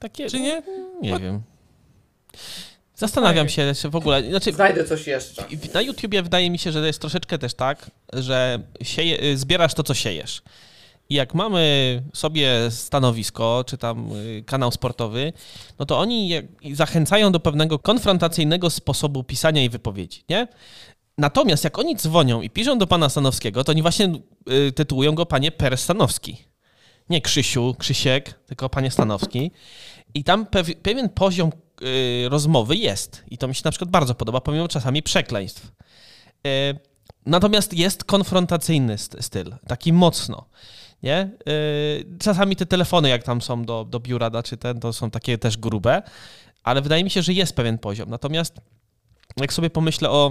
Takie, 0.00 0.30
Czy 0.30 0.40
nie? 0.40 0.62
Nie 1.02 1.18
wiem. 1.18 1.40
Zastanawiam 3.00 3.48
się 3.48 3.72
czy 3.82 3.90
w 3.90 3.96
ogóle. 3.96 4.30
Znaczy, 4.30 4.52
Znajdę 4.52 4.84
coś 4.84 5.06
jeszcze. 5.06 5.44
na 5.74 5.80
YouTubie 5.80 6.22
wydaje 6.22 6.50
mi 6.50 6.58
się, 6.58 6.72
że 6.72 6.86
jest 6.86 7.00
troszeczkę 7.00 7.38
też 7.38 7.54
tak, 7.54 7.90
że 8.12 8.58
sieje, 8.82 9.22
y, 9.22 9.36
zbierasz 9.38 9.74
to, 9.74 9.82
co 9.82 9.94
siejesz. 9.94 10.42
I 11.08 11.14
jak 11.14 11.34
mamy 11.34 12.02
sobie 12.14 12.70
stanowisko, 12.70 13.64
czy 13.66 13.78
tam 13.78 14.12
y, 14.12 14.42
kanał 14.46 14.72
sportowy, 14.72 15.32
no 15.78 15.86
to 15.86 15.98
oni 15.98 16.32
zachęcają 16.72 17.32
do 17.32 17.40
pewnego 17.40 17.78
konfrontacyjnego 17.78 18.70
sposobu 18.70 19.24
pisania 19.24 19.64
i 19.64 19.68
wypowiedzi, 19.68 20.24
nie? 20.28 20.48
Natomiast 21.18 21.64
jak 21.64 21.78
oni 21.78 21.96
dzwonią 21.96 22.42
i 22.42 22.50
piszą 22.50 22.78
do 22.78 22.86
pana 22.86 23.08
Stanowskiego, 23.08 23.64
to 23.64 23.72
oni 23.72 23.82
właśnie 23.82 24.12
y, 24.68 24.72
tytułują 24.72 25.14
go 25.14 25.26
panie 25.26 25.50
Per 25.52 25.78
Stanowski. 25.78 26.36
Nie 27.10 27.20
Krzysiu, 27.20 27.74
Krzysiek, 27.78 28.34
tylko 28.46 28.68
panie 28.68 28.90
Stanowski. 28.90 29.50
I 30.14 30.24
tam 30.24 30.46
pew, 30.46 30.74
pewien 30.82 31.08
poziom 31.08 31.52
rozmowy 32.28 32.76
jest. 32.76 33.24
I 33.28 33.38
to 33.38 33.48
mi 33.48 33.54
się 33.54 33.62
na 33.64 33.70
przykład 33.70 33.90
bardzo 33.90 34.14
podoba, 34.14 34.40
pomimo 34.40 34.68
czasami 34.68 35.02
przekleństw. 35.02 35.72
Y, 36.46 36.78
natomiast 37.26 37.74
jest 37.74 38.04
konfrontacyjny 38.04 38.98
st- 38.98 39.24
styl, 39.24 39.54
taki 39.66 39.92
mocno. 39.92 40.46
Nie? 41.02 41.30
Y, 41.48 42.18
czasami 42.18 42.56
te 42.56 42.66
telefony, 42.66 43.08
jak 43.08 43.22
tam 43.22 43.42
są 43.42 43.64
do, 43.64 43.84
do 43.84 44.00
biura, 44.00 44.42
czy 44.42 44.56
ten, 44.56 44.80
to 44.80 44.92
są 44.92 45.10
takie 45.10 45.38
też 45.38 45.56
grube, 45.56 46.02
ale 46.62 46.82
wydaje 46.82 47.04
mi 47.04 47.10
się, 47.10 47.22
że 47.22 47.32
jest 47.32 47.56
pewien 47.56 47.78
poziom. 47.78 48.10
Natomiast 48.10 48.56
jak 49.36 49.52
sobie 49.52 49.70
pomyślę 49.70 50.10
o, 50.10 50.30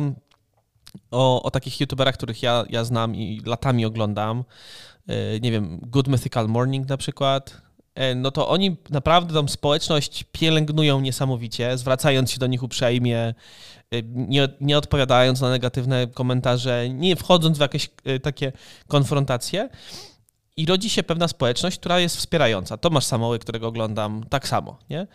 o, 1.11 1.43
o 1.43 1.51
takich 1.51 1.79
youtuberach, 1.79 2.15
których 2.15 2.43
ja, 2.43 2.65
ja 2.69 2.83
znam 2.83 3.15
i 3.15 3.41
latami 3.45 3.85
oglądam, 3.85 4.43
y, 5.09 5.39
nie 5.41 5.51
wiem, 5.51 5.79
Good 5.81 6.07
Mythical 6.07 6.47
Morning 6.47 6.89
na 6.89 6.97
przykład, 6.97 7.49
y, 7.49 7.68
no 8.15 8.31
to 8.31 8.49
oni 8.49 8.77
naprawdę 8.89 9.33
tą 9.33 9.47
społeczność 9.47 10.25
pielęgnują 10.31 10.99
niesamowicie, 10.99 11.77
zwracając 11.77 12.31
się 12.31 12.39
do 12.39 12.47
nich 12.47 12.63
uprzejmie, 12.63 13.33
y, 13.93 14.03
nie, 14.05 14.47
nie 14.61 14.77
odpowiadając 14.77 15.41
na 15.41 15.49
negatywne 15.49 16.07
komentarze, 16.07 16.89
nie 16.89 17.15
wchodząc 17.15 17.57
w 17.57 17.61
jakieś 17.61 17.89
y, 18.07 18.19
takie 18.19 18.51
konfrontacje. 18.87 19.69
I 20.57 20.65
rodzi 20.65 20.89
się 20.89 21.03
pewna 21.03 21.27
społeczność, 21.27 21.79
która 21.79 21.99
jest 21.99 22.17
wspierająca. 22.17 22.77
Tomasz 22.77 23.05
Samoły, 23.05 23.39
którego 23.39 23.67
oglądam, 23.67 24.25
tak 24.29 24.47
samo, 24.47 24.79
nie? 24.89 25.07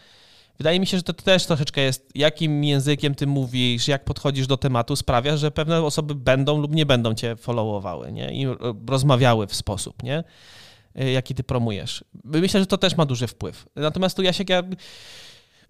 Wydaje 0.58 0.80
mi 0.80 0.86
się, 0.86 0.96
że 0.96 1.02
to 1.02 1.12
też 1.12 1.46
troszeczkę 1.46 1.80
jest, 1.80 2.10
jakim 2.14 2.64
językiem 2.64 3.14
ty 3.14 3.26
mówisz, 3.26 3.88
jak 3.88 4.04
podchodzisz 4.04 4.46
do 4.46 4.56
tematu, 4.56 4.96
sprawia, 4.96 5.36
że 5.36 5.50
pewne 5.50 5.82
osoby 5.82 6.14
będą 6.14 6.60
lub 6.60 6.74
nie 6.74 6.86
będą 6.86 7.14
cię 7.14 7.36
followowały, 7.36 8.12
nie? 8.12 8.32
I 8.32 8.46
e, 8.46 8.56
rozmawiały 8.88 9.46
w 9.46 9.54
sposób, 9.54 10.02
nie? 10.02 10.24
E, 10.94 11.10
Jaki 11.12 11.34
ty 11.34 11.44
promujesz. 11.44 12.04
Myślę, 12.24 12.60
że 12.60 12.66
to 12.66 12.78
też 12.78 12.96
ma 12.96 13.06
duży 13.06 13.26
wpływ. 13.26 13.66
Natomiast 13.76 14.16
tu 14.16 14.22
Jasiek, 14.22 14.48
ja 14.48 14.62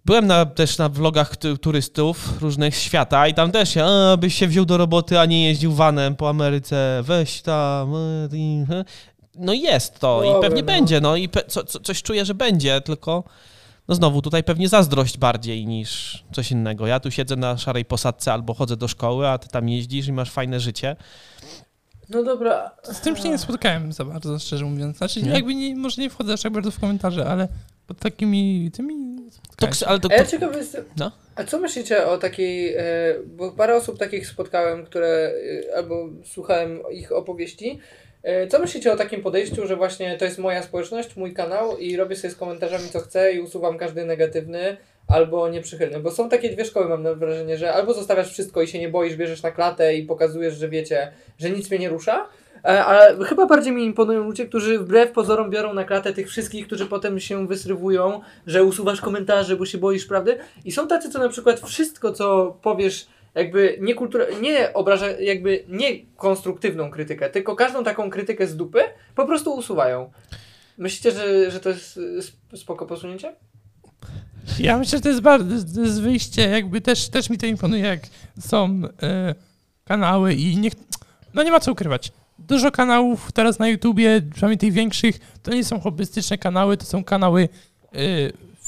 byłem 0.05 0.27
na, 0.27 0.45
też 0.45 0.77
na 0.77 0.89
vlogach 0.89 1.37
tu- 1.37 1.57
turystów 1.57 2.41
różnych 2.41 2.75
świata 2.75 3.27
i 3.27 3.33
tam 3.33 3.51
też 3.51 3.69
się, 3.73 3.83
a, 3.83 4.17
byś 4.17 4.35
się 4.35 4.47
wziął 4.47 4.65
do 4.65 4.77
roboty, 4.77 5.19
a 5.19 5.25
nie 5.25 5.45
jeździł 5.45 5.73
vanem 5.73 6.15
po 6.15 6.29
Ameryce, 6.29 7.01
weź 7.03 7.41
tam. 7.41 7.95
e, 7.95 8.75
e. 8.75 8.85
No 9.35 9.53
jest 9.53 9.99
to 9.99 10.23
i 10.23 10.41
pewnie 10.41 10.61
no. 10.61 10.65
będzie, 10.65 11.01
no 11.01 11.15
i 11.15 11.29
co, 11.47 11.63
co, 11.63 11.79
coś 11.79 12.03
czuję, 12.03 12.25
że 12.25 12.33
będzie, 12.33 12.81
tylko 12.81 13.23
no 13.87 13.95
znowu 13.95 14.21
tutaj 14.21 14.43
pewnie 14.43 14.69
zazdrość 14.69 15.17
bardziej 15.17 15.65
niż 15.67 16.23
coś 16.33 16.51
innego. 16.51 16.87
Ja 16.87 16.99
tu 16.99 17.11
siedzę 17.11 17.35
na 17.35 17.57
szarej 17.57 17.85
posadce 17.85 18.33
albo 18.33 18.53
chodzę 18.53 18.77
do 18.77 18.87
szkoły, 18.87 19.27
a 19.27 19.37
ty 19.37 19.49
tam 19.49 19.69
jeździsz 19.69 20.07
i 20.07 20.13
masz 20.13 20.31
fajne 20.31 20.59
życie. 20.59 20.95
No 22.09 22.23
dobra. 22.23 22.71
Z 22.83 22.99
tym 23.01 23.15
się 23.15 23.29
nie 23.29 23.37
spotkałem 23.37 23.93
za 23.93 24.05
bardzo, 24.05 24.39
szczerze 24.39 24.65
mówiąc. 24.65 24.97
Znaczy, 24.97 25.21
Nie? 25.23 25.31
jakby 25.31 25.55
nie, 25.55 25.75
może 25.75 26.01
nie 26.01 26.09
wchodzę 26.09 26.33
aż 26.33 26.41
tak 26.41 26.51
bardzo 26.53 26.71
w 26.71 26.79
komentarze, 26.79 27.25
ale 27.25 27.47
pod 27.87 27.99
takimi 27.99 28.71
tymi 28.73 29.15
To, 29.25 29.31
spotkałem 29.31 29.71
ks- 29.73 29.79
się. 29.79 29.85
ale 29.87 29.99
to, 29.99 30.09
A 30.11 30.13
ja 30.13 30.23
to, 30.25 30.31
ciekawy 30.31 30.57
jestem, 30.57 30.85
No. 30.97 31.11
a 31.35 31.43
co 31.43 31.59
myślicie 31.59 32.07
o 32.07 32.17
takiej, 32.17 32.75
e, 32.75 32.83
bo 33.27 33.51
parę 33.51 33.75
osób 33.75 33.99
takich 33.99 34.27
spotkałem, 34.27 34.85
które, 34.85 35.31
e, 35.71 35.77
albo 35.77 36.09
słuchałem 36.25 36.79
ich 36.91 37.11
opowieści, 37.11 37.79
e, 38.23 38.47
co 38.47 38.59
myślicie 38.59 38.93
o 38.93 38.95
takim 38.95 39.21
podejściu, 39.21 39.67
że 39.67 39.75
właśnie 39.75 40.17
to 40.17 40.25
jest 40.25 40.37
moja 40.37 40.63
społeczność, 40.63 41.15
mój 41.15 41.33
kanał 41.33 41.77
i 41.77 41.95
robię 41.97 42.15
sobie 42.15 42.31
z 42.33 42.35
komentarzami 42.35 42.89
co 42.89 42.99
chcę 42.99 43.33
i 43.33 43.39
usuwam 43.39 43.77
każdy 43.77 44.05
negatywny 44.05 44.77
albo 45.07 45.49
nieprzychylny, 45.49 45.99
bo 45.99 46.11
są 46.11 46.29
takie 46.29 46.49
dwie 46.49 46.65
szkoły 46.65 46.89
mam 46.89 47.19
wrażenie, 47.19 47.57
że 47.57 47.73
albo 47.73 47.93
zostawiasz 47.93 48.31
wszystko 48.31 48.61
i 48.61 48.67
się 48.67 48.79
nie 48.79 48.89
boisz, 48.89 49.15
bierzesz 49.15 49.43
na 49.43 49.51
klatę 49.51 49.95
i 49.95 50.03
pokazujesz, 50.03 50.57
że 50.57 50.69
wiecie, 50.69 51.11
że 51.39 51.49
nic 51.49 51.69
mnie 51.69 51.79
nie 51.79 51.89
rusza, 51.89 52.27
E, 52.65 52.85
Ale 52.85 53.25
chyba 53.25 53.45
bardziej 53.45 53.73
mi 53.73 53.85
imponują 53.85 54.23
ludzie, 54.23 54.45
którzy 54.45 54.79
wbrew 54.79 55.11
pozorom 55.11 55.49
biorą 55.49 55.73
na 55.73 55.83
klatę 55.83 56.13
tych 56.13 56.29
wszystkich, 56.29 56.67
którzy 56.67 56.85
potem 56.85 57.19
się 57.19 57.47
wysrywują, 57.47 58.21
że 58.47 58.63
usuwasz 58.63 59.01
komentarze, 59.01 59.55
bo 59.55 59.65
się 59.65 59.77
boisz 59.77 60.05
prawdy. 60.05 60.37
I 60.65 60.71
są 60.71 60.87
tacy, 60.87 61.09
co 61.09 61.19
na 61.19 61.29
przykład 61.29 61.59
wszystko, 61.59 62.11
co 62.11 62.57
powiesz 62.61 63.07
jakby 63.35 63.77
nie, 63.81 63.95
kultura, 63.95 64.25
nie 64.41 64.73
obraża, 64.73 65.11
jakby 65.11 65.63
nie 65.67 66.05
konstruktywną 66.17 66.91
krytykę, 66.91 67.29
tylko 67.29 67.55
każdą 67.55 67.83
taką 67.83 68.09
krytykę 68.09 68.47
z 68.47 68.55
dupy 68.55 68.79
po 69.15 69.25
prostu 69.25 69.53
usuwają. 69.53 70.11
Myślicie, 70.77 71.11
że, 71.11 71.51
że 71.51 71.59
to 71.59 71.69
jest 71.69 71.99
sp- 72.27 72.57
spoko 72.57 72.85
posunięcie? 72.85 73.35
Ja 74.59 74.77
myślę, 74.77 74.97
że 74.97 75.01
to 75.01 75.09
jest 75.09 75.21
bardzo, 75.21 75.73
to 75.75 75.81
jest 75.81 76.01
wyjście, 76.01 76.49
jakby 76.49 76.81
też, 76.81 77.09
też 77.09 77.29
mi 77.29 77.37
to 77.37 77.45
imponuje, 77.45 77.83
jak 77.83 77.99
są 78.39 78.81
e, 79.03 79.35
kanały 79.85 80.33
i 80.33 80.57
niech, 80.57 80.73
no 81.33 81.43
nie 81.43 81.51
ma 81.51 81.59
co 81.59 81.71
ukrywać. 81.71 82.11
Dużo 82.39 82.71
kanałów 82.71 83.31
teraz 83.31 83.59
na 83.59 83.67
YouTubie, 83.67 84.21
przynajmniej 84.33 84.57
tych 84.57 84.73
większych, 84.73 85.19
to 85.43 85.51
nie 85.53 85.63
są 85.63 85.79
hobbystyczne 85.79 86.37
kanały, 86.37 86.77
to 86.77 86.85
są 86.85 87.03
kanały, 87.03 87.49
e, 87.93 87.97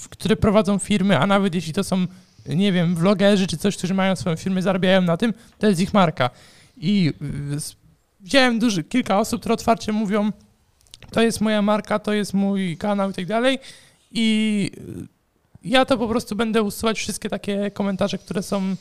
które 0.09 0.35
prowadzą 0.35 0.79
firmy, 0.79 1.17
a 1.19 1.27
nawet 1.27 1.55
jeśli 1.55 1.73
to 1.73 1.83
są, 1.83 2.05
nie 2.49 2.71
wiem, 2.71 2.95
vlogerzy 2.95 3.47
czy 3.47 3.57
coś, 3.57 3.77
którzy 3.77 3.93
mają 3.93 4.15
swoją 4.15 4.35
firmę, 4.35 4.61
zarabiają 4.61 5.01
na 5.01 5.17
tym, 5.17 5.33
to 5.59 5.67
jest 5.67 5.79
ich 5.81 5.93
marka. 5.93 6.29
I 6.77 7.13
s- 7.55 7.75
widziałem 8.19 8.59
duży, 8.59 8.83
kilka 8.83 9.19
osób, 9.19 9.39
które 9.39 9.53
otwarcie 9.53 9.91
mówią, 9.91 10.31
to 11.11 11.21
jest 11.21 11.41
moja 11.41 11.61
marka, 11.61 11.99
to 11.99 12.13
jest 12.13 12.33
mój 12.33 12.77
kanał 12.77 13.09
i 13.09 13.13
tak 13.13 13.25
dalej. 13.25 13.59
I 14.11 14.71
ja 15.69 15.85
to 15.85 15.97
po 15.97 16.07
prostu 16.07 16.35
będę 16.35 16.63
usuwać 16.63 16.97
wszystkie 16.97 17.29
takie 17.29 17.71
komentarze, 17.71 18.17
które 18.17 18.43
są. 18.43 18.75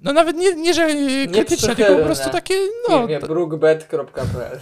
No 0.00 0.12
nawet 0.12 0.36
nie, 0.36 0.54
nie 0.54 0.74
że 0.74 0.88
krytyczne, 1.32 1.76
tylko 1.76 1.96
po 1.96 2.04
prostu 2.04 2.30
takie, 2.30 2.54
no. 2.88 3.06
brookbet.pl 3.20 4.58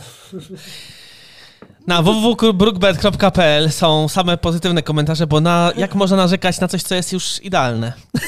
Na 1.86 2.02
www.brookbet.pl 2.02 3.72
są 3.72 4.08
same 4.08 4.36
pozytywne 4.36 4.82
komentarze, 4.82 5.26
bo 5.26 5.40
na, 5.40 5.72
jak 5.76 5.94
można 5.94 6.16
narzekać 6.16 6.60
na 6.60 6.68
coś, 6.68 6.82
co 6.82 6.94
jest 6.94 7.12
już 7.12 7.40
idealne? 7.42 7.92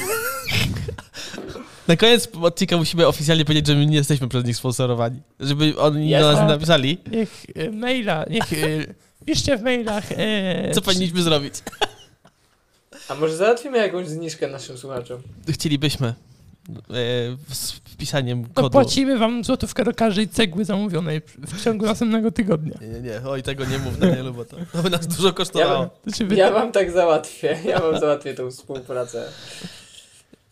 Na 1.87 1.95
koniec 1.95 2.29
odcinka 2.41 2.77
musimy 2.77 3.07
oficjalnie 3.07 3.45
powiedzieć, 3.45 3.67
że 3.67 3.75
my 3.75 3.85
nie 3.85 3.97
jesteśmy 3.97 4.27
przez 4.27 4.45
nich 4.45 4.57
sponsorowani. 4.57 5.21
Żeby 5.39 5.77
oni 5.77 6.11
do 6.11 6.31
nas 6.31 6.49
napisali, 6.49 6.97
Niech 7.11 7.45
y, 7.57 7.71
maila, 7.71 8.25
niech. 8.29 8.53
Y, 8.53 8.95
piszcie 9.25 9.57
w 9.57 9.61
mailach. 9.61 10.11
Y, 10.11 10.71
co 10.73 10.81
powinniśmy 10.81 11.21
zrobić. 11.21 11.53
A 13.09 13.15
może 13.15 13.35
załatwimy 13.37 13.77
jakąś 13.77 14.07
zniżkę 14.07 14.47
naszym 14.47 14.77
słuchaczom? 14.77 15.21
Chcielibyśmy. 15.49 16.07
e, 16.07 16.13
Z 17.53 17.71
wpisaniem 17.71 18.43
To 18.45 18.53
kodu. 18.53 18.69
płacimy 18.69 19.17
wam 19.17 19.43
złotówkę 19.43 19.83
do 19.83 19.93
każdej 19.93 20.27
cegły 20.29 20.65
zamówionej 20.65 21.21
w 21.37 21.63
ciągu 21.63 21.85
następnego 21.85 22.31
tygodnia. 22.31 22.73
Nie, 22.81 22.87
nie, 22.87 22.99
nie, 23.01 23.21
oj, 23.29 23.43
tego 23.43 23.65
nie 23.65 23.79
mów, 23.79 23.99
Danielu, 23.99 24.33
bo 24.33 24.45
to, 24.45 24.57
to 24.73 24.83
by 24.83 24.89
nas 24.89 25.07
dużo 25.07 25.27
Ja, 25.27 25.33
kosztowało. 25.33 25.79
wam- 25.79 25.89
To 26.11 26.17
się 26.17 26.25
wy... 26.25 26.35
ja 26.35 26.51
wam 26.51 26.71
tak 26.71 26.91
załatwię. 26.91 27.57
Ja 27.65 27.79
wam 27.79 27.99
załatwię 27.99 28.33
tą 28.33 28.51
współpracę. 28.51 29.23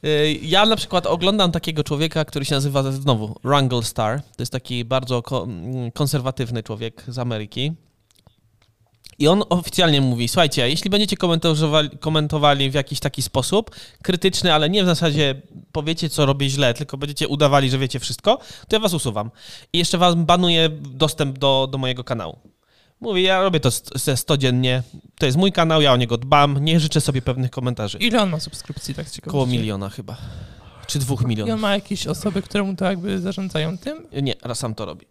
Y, 0.06 0.34
Ja 0.42 0.66
na 0.66 0.76
przykład 0.76 1.06
oglądam 1.08 1.52
takiego 1.52 1.84
człowieka, 1.84 2.26
który 2.26 2.46
się 2.46 2.56
nazywa 2.56 2.92
znowu 2.92 3.36
Wrangle 3.44 3.84
Star. 3.84 4.22
To 4.22 4.42
jest 4.44 4.52
taki 4.52 4.86
bardzo 4.86 5.24
mm, 5.44 5.92
konserwatywny 5.92 6.64
człowiek 6.64 7.04
z 7.08 7.20
Ameryki. 7.20 7.72
I 9.20 9.28
on 9.28 9.44
oficjalnie 9.50 10.02
mówi, 10.02 10.28
słuchajcie, 10.28 10.70
jeśli 10.70 10.90
będziecie 10.90 11.18
komentowali, 11.18 11.90
komentowali 12.00 12.72
w 12.72 12.74
jakiś 12.74 13.00
taki 13.00 13.22
sposób, 13.22 13.72
krytyczny, 14.04 14.54
ale 14.54 14.70
nie 14.70 14.84
w 14.84 14.86
zasadzie 14.86 15.42
powiecie, 15.72 16.10
co 16.10 16.26
robię 16.26 16.50
źle, 16.50 16.74
tylko 16.74 16.98
będziecie 16.98 17.28
udawali, 17.28 17.70
że 17.70 17.78
wiecie 17.78 18.00
wszystko, 18.00 18.38
to 18.68 18.76
ja 18.76 18.80
was 18.80 18.94
usuwam. 18.94 19.32
I 19.74 19.78
jeszcze 19.78 19.98
was 19.98 20.16
banuję 20.16 20.70
dostęp 20.70 21.38
do, 21.40 21.68
do 21.72 21.78
mojego 21.78 22.04
kanału. 22.04 22.40
Mówi, 23.02 23.24
ja 23.24 23.42
robię 23.42 23.60
to 23.60 23.70
ze 23.96 24.18
100 24.18 24.38
dziennie, 24.38 24.84
to 25.20 25.26
jest 25.26 25.38
mój 25.38 25.52
kanał, 25.52 25.82
ja 25.82 25.94
o 25.94 25.98
niego 25.98 26.18
dbam, 26.18 26.66
nie 26.66 26.80
życzę 26.80 27.02
sobie 27.02 27.22
pewnych 27.22 27.52
komentarzy. 27.52 27.98
Ile 27.98 28.22
on 28.22 28.30
ma 28.30 28.40
subskrypcji, 28.40 28.96
tak 28.96 29.10
z 29.10 29.22
Koło 29.22 29.46
miliona 29.46 29.90
chyba. 29.90 30.18
Czy 30.88 31.00
dwóch 31.00 31.22
I 31.22 31.24
on 31.24 31.30
milionów. 31.30 31.62
ma 31.62 31.74
jakieś 31.74 32.08
osoby, 32.08 32.42
które 32.42 32.64
mu 32.64 32.76
to 32.76 32.86
jakby 32.86 33.20
zarządzają 33.20 33.78
tym? 33.78 34.08
Nie, 34.22 34.34
raz 34.44 34.60
sam 34.60 34.76
to 34.76 34.86
robi. 34.86 35.06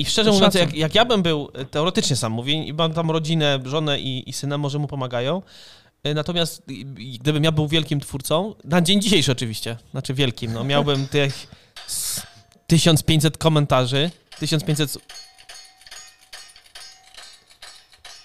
I 0.00 0.04
szczerze 0.04 0.30
mówiąc, 0.32 0.54
jak, 0.54 0.74
jak 0.74 0.94
ja 0.94 1.04
bym 1.04 1.22
był, 1.22 1.50
e, 1.54 1.64
teoretycznie 1.64 2.16
sam 2.16 2.32
mówię, 2.32 2.52
i 2.64 2.72
mam 2.72 2.94
tam 2.94 3.10
rodzinę, 3.10 3.58
żonę 3.64 4.00
i, 4.00 4.30
i 4.30 4.32
syna, 4.32 4.58
może 4.58 4.78
mu 4.78 4.86
pomagają. 4.88 5.42
E, 6.04 6.14
Natomiast 6.14 6.62
gdybym 7.20 7.44
ja 7.44 7.52
był 7.52 7.68
wielkim 7.68 8.00
twórcą, 8.00 8.54
na 8.64 8.80
dzień 8.80 9.02
dzisiejszy 9.02 9.32
oczywiście, 9.32 9.76
znaczy 9.90 10.14
wielkim, 10.14 10.52
no 10.52 10.64
miałbym 10.64 11.08
tych 11.08 11.46
s- 11.88 12.22
1500 12.66 13.38
komentarzy, 13.38 14.10
1500... 14.40 14.98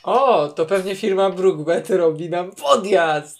O, 0.03 0.47
to 0.47 0.65
pewnie 0.65 0.95
firma 0.95 1.29
Brookbet 1.29 1.89
robi 1.89 2.29
nam 2.29 2.51
podjazd. 2.51 3.39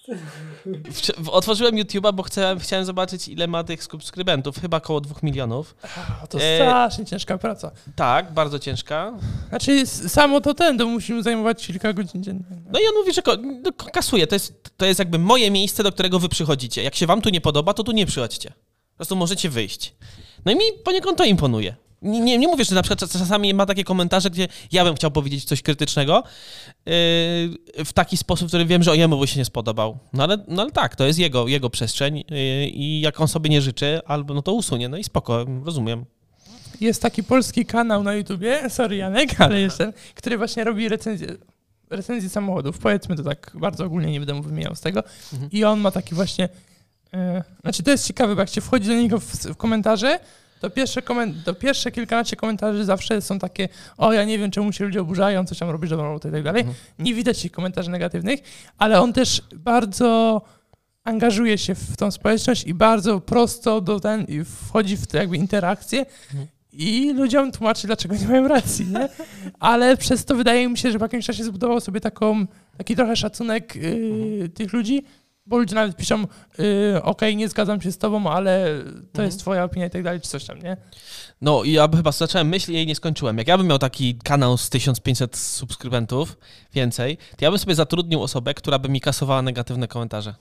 Otworzyłem 1.32 1.76
YouTube'a, 1.76 2.14
bo 2.14 2.24
chciałem, 2.24 2.60
chciałem 2.60 2.86
zobaczyć, 2.86 3.28
ile 3.28 3.48
ma 3.48 3.64
tych 3.64 3.84
subskrybentów, 3.84 4.60
chyba 4.62 4.78
około 4.78 5.02
2 5.02 5.16
milionów. 5.24 5.76
O, 6.24 6.28
to 6.28 6.38
E, 6.42 6.56
strasznie 6.56 7.06
ciężka 7.06 7.38
praca. 7.38 7.72
Tak, 7.96 8.34
bardzo 8.34 8.60
ciężka. 8.60 9.14
Znaczy, 9.50 9.86
samo 9.88 10.42
to 10.42 10.54
ten, 10.54 10.78
to 10.78 10.86
musimy 10.88 11.24
zajmować 11.24 11.68
kilka 11.68 11.94
godzin 11.94 12.24
dziennie. 12.24 12.44
No 12.72 12.80
i 12.80 12.84
on 12.88 12.94
mówi, 12.96 13.14
że 13.14 13.22
ko- 13.22 13.38
no, 13.64 13.72
ko- 13.74 13.90
kasuje. 13.92 14.28
To 14.28 14.36
jest, 14.36 14.54
to 14.78 14.86
jest 14.86 15.00
jakby 15.00 15.20
moje 15.20 15.52
miejsce, 15.52 15.84
do 15.84 15.92
którego 15.92 16.20
wy 16.20 16.30
przychodzicie. 16.30 16.84
Jak 16.84 16.96
się 16.96 17.08
wam 17.08 17.22
tu 17.22 17.30
nie 17.30 17.42
podoba, 17.42 17.74
to 17.74 17.84
tu 17.84 17.92
nie 17.92 18.06
przychodźcie. 18.06 18.50
Po 18.50 18.96
prostu 18.98 19.16
możecie 19.16 19.50
wyjść. 19.50 19.96
No 20.46 20.52
i 20.52 20.56
mi 20.56 20.64
poniekąd 20.84 21.18
to 21.18 21.24
imponuje. 21.24 21.76
Nie, 22.04 22.20
nie, 22.20 22.38
nie 22.38 22.48
mówię, 22.48 22.66
że 22.66 22.76
na 22.76 22.82
przykład 22.82 23.00
czas- 23.00 23.12
czasami 23.12 23.54
ma 23.54 23.66
takie 23.66 23.84
komentarze, 23.84 24.30
gdzie 24.30 24.48
ja 24.72 24.84
bym 24.84 24.96
chciał 24.96 25.12
powiedzieć 25.12 25.46
coś 25.46 25.62
krytycznego 25.62 26.24
yy, 26.86 26.94
w 27.86 27.94
taki 27.94 28.18
sposób, 28.18 28.48
który 28.48 28.66
wiem, 28.66 28.84
że 28.84 28.92
o 28.92 28.94
jemu 28.94 29.20
by 29.20 29.28
się 29.28 29.40
nie 29.40 29.46
spodobał. 29.46 29.98
No 30.14 30.24
ale, 30.24 30.38
no 30.48 30.62
ale 30.62 30.72
tak, 30.72 30.96
to 30.96 31.06
jest 31.06 31.20
jego, 31.20 31.48
jego 31.48 31.70
przestrzeń 31.70 32.18
yy, 32.18 32.68
i 32.68 33.02
jak 33.02 33.22
on 33.22 33.28
sobie 33.28 33.50
nie 33.50 33.62
życzy, 33.62 34.02
albo 34.06 34.34
no 34.34 34.42
to 34.42 34.54
usunie. 34.54 34.90
No 34.90 34.98
i 34.98 35.04
spoko, 35.04 35.46
rozumiem. 35.66 36.06
Jest 36.82 37.02
taki 37.02 37.24
polski 37.24 37.66
kanał 37.66 38.04
na 38.04 38.14
YouTubie, 38.14 38.70
sorry 38.70 38.96
Janek, 38.96 39.42
ale 39.42 39.62
jeszcze, 39.62 39.94
który 40.16 40.38
właśnie 40.38 40.64
robi 40.64 40.90
recenzję, 40.90 41.28
recenzję 41.90 42.30
samochodów. 42.30 42.78
Powiedzmy 42.78 43.16
to 43.16 43.24
tak 43.24 43.52
bardzo 43.56 43.86
ogólnie, 43.86 44.12
nie 44.12 44.20
będę 44.20 44.34
mu 44.34 44.42
wymieniał 44.44 44.76
z 44.76 44.82
tego. 44.82 45.04
Mhm. 45.34 45.52
I 45.52 45.64
on 45.64 45.80
ma 45.80 45.92
taki 45.92 46.16
właśnie, 46.16 46.50
e, 47.14 47.44
znaczy 47.62 47.84
to 47.84 47.92
jest 47.92 48.08
ciekawe, 48.08 48.36
bo 48.36 48.42
jak 48.42 48.50
się 48.50 48.62
wchodzi 48.62 48.88
do 48.88 48.96
niego 48.96 49.20
w, 49.20 49.26
w 49.26 49.56
komentarze, 49.58 50.20
to 50.64 50.70
pierwsze, 50.70 51.02
komen- 51.02 51.34
to 51.46 51.54
pierwsze 51.54 51.92
kilkanaście 51.92 52.36
komentarzy 52.36 52.86
zawsze 52.86 53.22
są 53.22 53.40
takie, 53.40 53.70
o 53.98 54.14
ja 54.14 54.24
nie 54.24 54.40
wiem 54.40 54.52
czemu 54.52 54.72
się 54.72 54.86
ludzie 54.86 55.02
oburzają, 55.02 55.46
coś 55.46 55.60
tam 55.60 55.70
robisz 55.70 55.90
dobrą 55.90 56.06
robotę 56.06 56.30
i 56.30 56.32
tak 56.32 56.44
dalej. 56.44 56.62
Mhm. 56.62 56.78
Nie 57.00 57.14
widać 57.14 57.42
tych 57.42 57.52
komentarzy 57.52 57.90
negatywnych, 57.92 58.40
ale 58.78 59.02
on 59.02 59.14
też 59.14 59.42
bardzo 59.56 60.42
angażuje 61.04 61.58
się 61.58 61.76
w 61.76 61.98
tą 61.98 62.12
społeczność 62.12 62.64
i 62.68 62.74
bardzo 62.74 63.20
prosto 63.22 63.82
do 63.82 64.00
ten, 64.00 64.26
wchodzi 64.46 64.98
w 64.98 65.08
te 65.08 65.18
jakby 65.18 65.38
interakcje 65.38 66.00
Mhm. 66.32 66.48
i 66.74 67.14
ludziom 67.14 67.52
tłumaczy, 67.52 67.88
dlaczego 67.88 68.16
nie 68.16 68.28
mają 68.28 68.48
racji, 68.48 68.86
nie? 68.86 69.10
Ale 69.60 69.98
przez 69.98 70.26
to 70.26 70.36
wydaje 70.36 70.70
mi 70.70 70.78
się, 70.78 70.92
że 70.92 70.98
w 70.98 71.02
jakimś 71.02 71.26
czasie 71.26 71.44
zbudował 71.44 71.80
sobie 71.80 72.00
taką, 72.02 72.46
taki 72.78 72.96
trochę 72.96 73.16
szacunek 73.16 73.76
yy, 73.76 74.50
tych 74.50 74.74
ludzi, 74.74 75.04
bo 75.46 75.58
ludzie 75.58 75.76
nawet 75.76 75.98
piszą, 75.98 76.28
yy, 76.58 77.04
okej, 77.04 77.36
nie 77.36 77.50
zgadzam 77.50 77.82
się 77.82 77.92
z 77.92 77.98
tobą, 77.98 78.32
ale 78.32 78.68
to 79.14 79.22
jest 79.22 79.40
twoja 79.40 79.64
opinia 79.64 79.86
i 79.86 79.90
tak 79.90 80.04
dalej, 80.04 80.22
czy 80.22 80.30
coś 80.30 80.46
tam, 80.46 80.60
nie? 80.60 80.78
No 81.42 81.64
i 81.64 81.72
ja 81.72 81.90
chyba 81.96 82.12
zacząłem 82.12 82.48
myśl 82.48 82.72
i 82.72 82.86
nie 82.86 82.96
skończyłem. 82.96 83.38
Jak 83.38 83.48
ja 83.48 83.58
bym 83.58 83.68
miał 83.68 83.80
taki 83.80 84.16
kanał 84.16 84.58
z 84.58 84.70
1500 84.70 85.38
subskrybentów, 85.38 86.38
więcej, 86.74 87.18
to 87.18 87.46
ja 87.46 87.52
bym 87.52 87.60
sobie 87.60 87.76
zatrudnił 87.76 88.24
osobę, 88.24 88.54
która 88.54 88.80
by 88.80 88.90
mi 88.90 89.02
kasowała 89.02 89.42
negatywne 89.42 89.88
komentarze. 89.88 90.36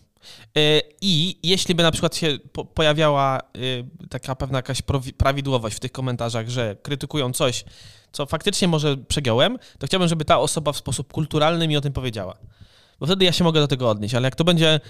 Yy, 0.54 0.62
I 1.00 1.38
jeśli 1.42 1.74
by 1.74 1.82
na 1.82 1.90
przykład 1.90 2.16
się 2.16 2.38
po 2.52 2.64
pojawiała 2.64 3.40
yy, 3.54 4.08
taka 4.10 4.34
pewna 4.34 4.58
jakaś 4.58 4.82
prawidłowość 5.16 5.76
w 5.76 5.80
tych 5.80 5.92
komentarzach, 5.92 6.48
że 6.48 6.76
krytykują 6.82 7.32
coś, 7.32 7.64
co 8.12 8.26
faktycznie 8.26 8.68
może 8.68 8.96
przegiąłem, 8.96 9.58
to 9.78 9.86
chciałbym, 9.86 10.08
żeby 10.08 10.24
ta 10.24 10.38
osoba 10.38 10.72
w 10.72 10.76
sposób 10.76 11.12
kulturalny 11.12 11.68
mi 11.68 11.76
o 11.76 11.80
tym 11.80 11.92
powiedziała. 11.92 12.36
Bo 13.02 13.06
wtedy 13.06 13.24
ja 13.24 13.32
się 13.32 13.44
mogę 13.44 13.60
do 13.60 13.68
tego 13.68 13.90
odnieść, 13.90 14.14
ale 14.14 14.26
jak 14.26 14.36
to 14.36 14.44
będzie 14.44 14.80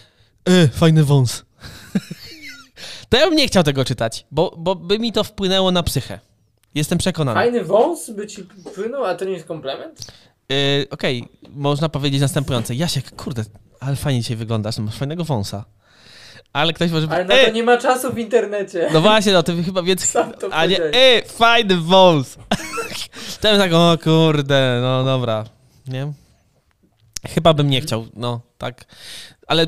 e, 0.44 0.68
fajny 0.68 1.04
wąs, 1.04 1.44
to 3.08 3.16
ja 3.16 3.26
bym 3.26 3.36
nie 3.36 3.46
chciał 3.46 3.62
tego 3.62 3.84
czytać, 3.84 4.26
bo, 4.30 4.54
bo 4.58 4.74
by 4.74 4.98
mi 4.98 5.12
to 5.12 5.24
wpłynęło 5.24 5.70
na 5.70 5.82
psychę. 5.82 6.18
Jestem 6.74 6.98
przekonany. 6.98 7.34
Fajny 7.40 7.64
wąs 7.64 8.10
by 8.10 8.26
ci 8.26 8.44
płynął, 8.74 9.04
a 9.04 9.14
to 9.14 9.24
nie 9.24 9.32
jest 9.32 9.46
komplement? 9.46 10.06
Yy, 10.48 10.56
Okej, 10.90 11.28
można 11.50 11.88
powiedzieć 11.88 12.20
następujące. 12.20 12.74
Jasiek, 12.74 13.16
kurde, 13.16 13.44
ale 13.80 13.96
fajnie 13.96 14.20
dzisiaj 14.20 14.36
wyglądasz, 14.36 14.78
masz 14.78 14.96
fajnego 14.96 15.24
wąsa. 15.24 15.64
Ale 16.52 16.72
ktoś 16.72 16.90
może 16.90 17.08
Ale 17.10 17.24
na 17.24 17.34
to 17.34 17.40
e, 17.40 17.52
nie 17.52 17.62
ma 17.62 17.76
czasu 17.76 18.12
w 18.12 18.18
internecie. 18.18 18.88
no 18.92 19.00
właśnie, 19.00 19.32
no 19.32 19.42
to 19.42 19.52
chyba 19.64 19.82
więc... 19.82 20.04
Sam 20.04 20.32
to 20.32 20.48
A 20.50 20.66
nie, 20.66 20.82
e, 20.82 21.22
fajny 21.22 21.76
wąs. 21.76 22.36
to 23.40 23.58
tak, 23.58 23.72
o 23.72 23.98
kurde, 24.04 24.78
no 24.82 25.04
dobra, 25.04 25.44
nie? 25.86 26.12
Chyba 27.28 27.54
bym 27.54 27.70
nie 27.70 27.80
chciał, 27.80 28.06
no, 28.14 28.40
tak. 28.58 28.84
Ale 29.46 29.66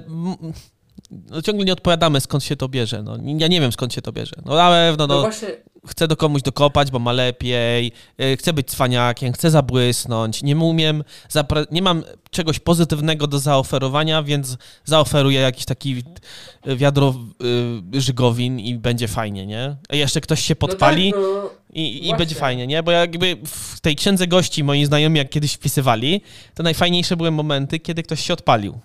no, 1.31 1.43
ciągle 1.43 1.65
nie 1.65 1.73
odpowiadamy, 1.73 2.21
skąd 2.21 2.45
się 2.45 2.57
to 2.57 2.69
bierze. 2.69 3.03
No, 3.03 3.17
ja 3.39 3.49
nie 3.49 3.61
wiem, 3.61 3.73
skąd 3.73 3.95
się 3.95 4.03
to 4.03 4.13
bierze. 4.13 4.37
No 4.45 4.55
na 4.57 4.71
pewno, 4.71 5.07
No 5.07 5.15
no, 5.15 5.21
właśnie, 5.21 5.49
chcę 5.87 6.09
do 6.09 6.17
komuś 6.17 6.43
dokopać, 6.43 6.91
bo 6.91 6.99
ma 6.99 7.13
lepiej, 7.13 7.93
y, 8.21 8.37
chcę 8.37 8.53
być 8.53 8.69
cwaniakiem, 8.69 9.33
chcę 9.33 9.51
zabłysnąć, 9.51 10.43
nie 10.43 10.57
umiem, 10.57 11.05
zapre- 11.31 11.67
nie 11.71 11.83
mam 11.83 12.03
czegoś 12.31 12.59
pozytywnego 12.59 13.27
do 13.27 13.39
zaoferowania, 13.39 14.23
więc 14.23 14.57
zaoferuję 14.85 15.41
jakiś 15.41 15.65
taki 15.65 16.03
wiadro 16.67 17.15
y, 17.95 18.01
żygowin 18.01 18.61
i 18.61 18.75
będzie 18.75 19.09
fajnie, 19.09 19.47
nie? 19.47 19.77
A 19.89 19.97
jeszcze 19.97 20.21
ktoś 20.21 20.41
się 20.41 20.57
podpali 20.57 21.13
No 21.17 21.23
tak, 21.23 21.43
no, 21.45 21.51
i, 21.75 22.09
i 22.09 22.17
będzie 22.17 22.35
fajnie, 22.35 22.67
nie? 22.67 22.83
Bo 22.83 22.91
jakby 22.91 23.37
w 23.47 23.81
tej 23.81 23.97
księdze 23.97 24.27
gości 24.27 24.65
moi 24.65 24.85
znajomi, 24.85 25.19
jak 25.19 25.31
kiedyś 25.31 25.55
wpisywali, 25.55 26.21
to 26.55 26.63
najfajniejsze 26.63 27.17
były 27.17 27.31
momenty, 27.31 27.79
kiedy 27.79 28.03
ktoś 28.03 28.21
się 28.21 28.33
odpalił. 28.33 28.79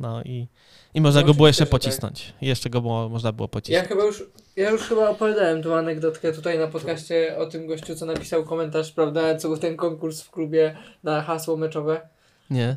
No 0.00 0.22
i, 0.22 0.46
i 0.94 1.00
można 1.00 1.20
No, 1.20 1.26
go 1.26 1.34
było 1.34 1.46
jeszcze 1.46 1.64
tak. 1.64 1.70
pocisnąć. 1.70 2.32
Jeszcze 2.40 2.70
go 2.70 2.80
było, 2.80 3.08
można 3.08 3.32
było 3.32 3.44
Ja 3.46 3.48
pocisnąć. 3.48 3.88
chyba 3.88 4.04
już, 4.04 4.24
ja 4.56 4.70
już 4.70 4.82
chyba 4.82 5.08
opowiadałem 5.10 5.62
tą 5.62 5.76
anegdotkę 5.76 6.32
tutaj 6.32 6.58
na 6.58 6.66
podcaście 6.66 7.36
o 7.38 7.46
tym 7.46 7.66
gościu, 7.66 7.94
co 7.96 8.06
napisał 8.06 8.44
komentarz, 8.44 8.92
prawda, 8.92 9.36
co 9.36 9.48
był 9.48 9.56
ten 9.58 9.76
konkurs 9.76 10.22
w 10.22 10.30
klubie 10.30 10.76
na 11.02 11.22
hasło 11.22 11.56
meczowe. 11.56 12.00
Nie? 12.50 12.76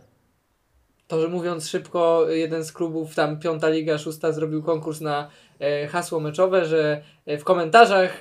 To, 1.07 1.21
że 1.21 1.27
mówiąc 1.27 1.67
szybko, 1.69 2.29
jeden 2.29 2.63
z 2.63 2.71
klubów, 2.71 3.15
tam 3.15 3.39
piąta 3.39 3.69
liga, 3.69 3.97
szósta, 3.97 4.31
zrobił 4.31 4.63
konkurs 4.63 5.01
na 5.01 5.29
e, 5.59 5.87
hasło 5.87 6.19
meczowe, 6.19 6.65
że 6.65 7.01
e, 7.25 7.37
w 7.37 7.43
komentarzach 7.43 8.11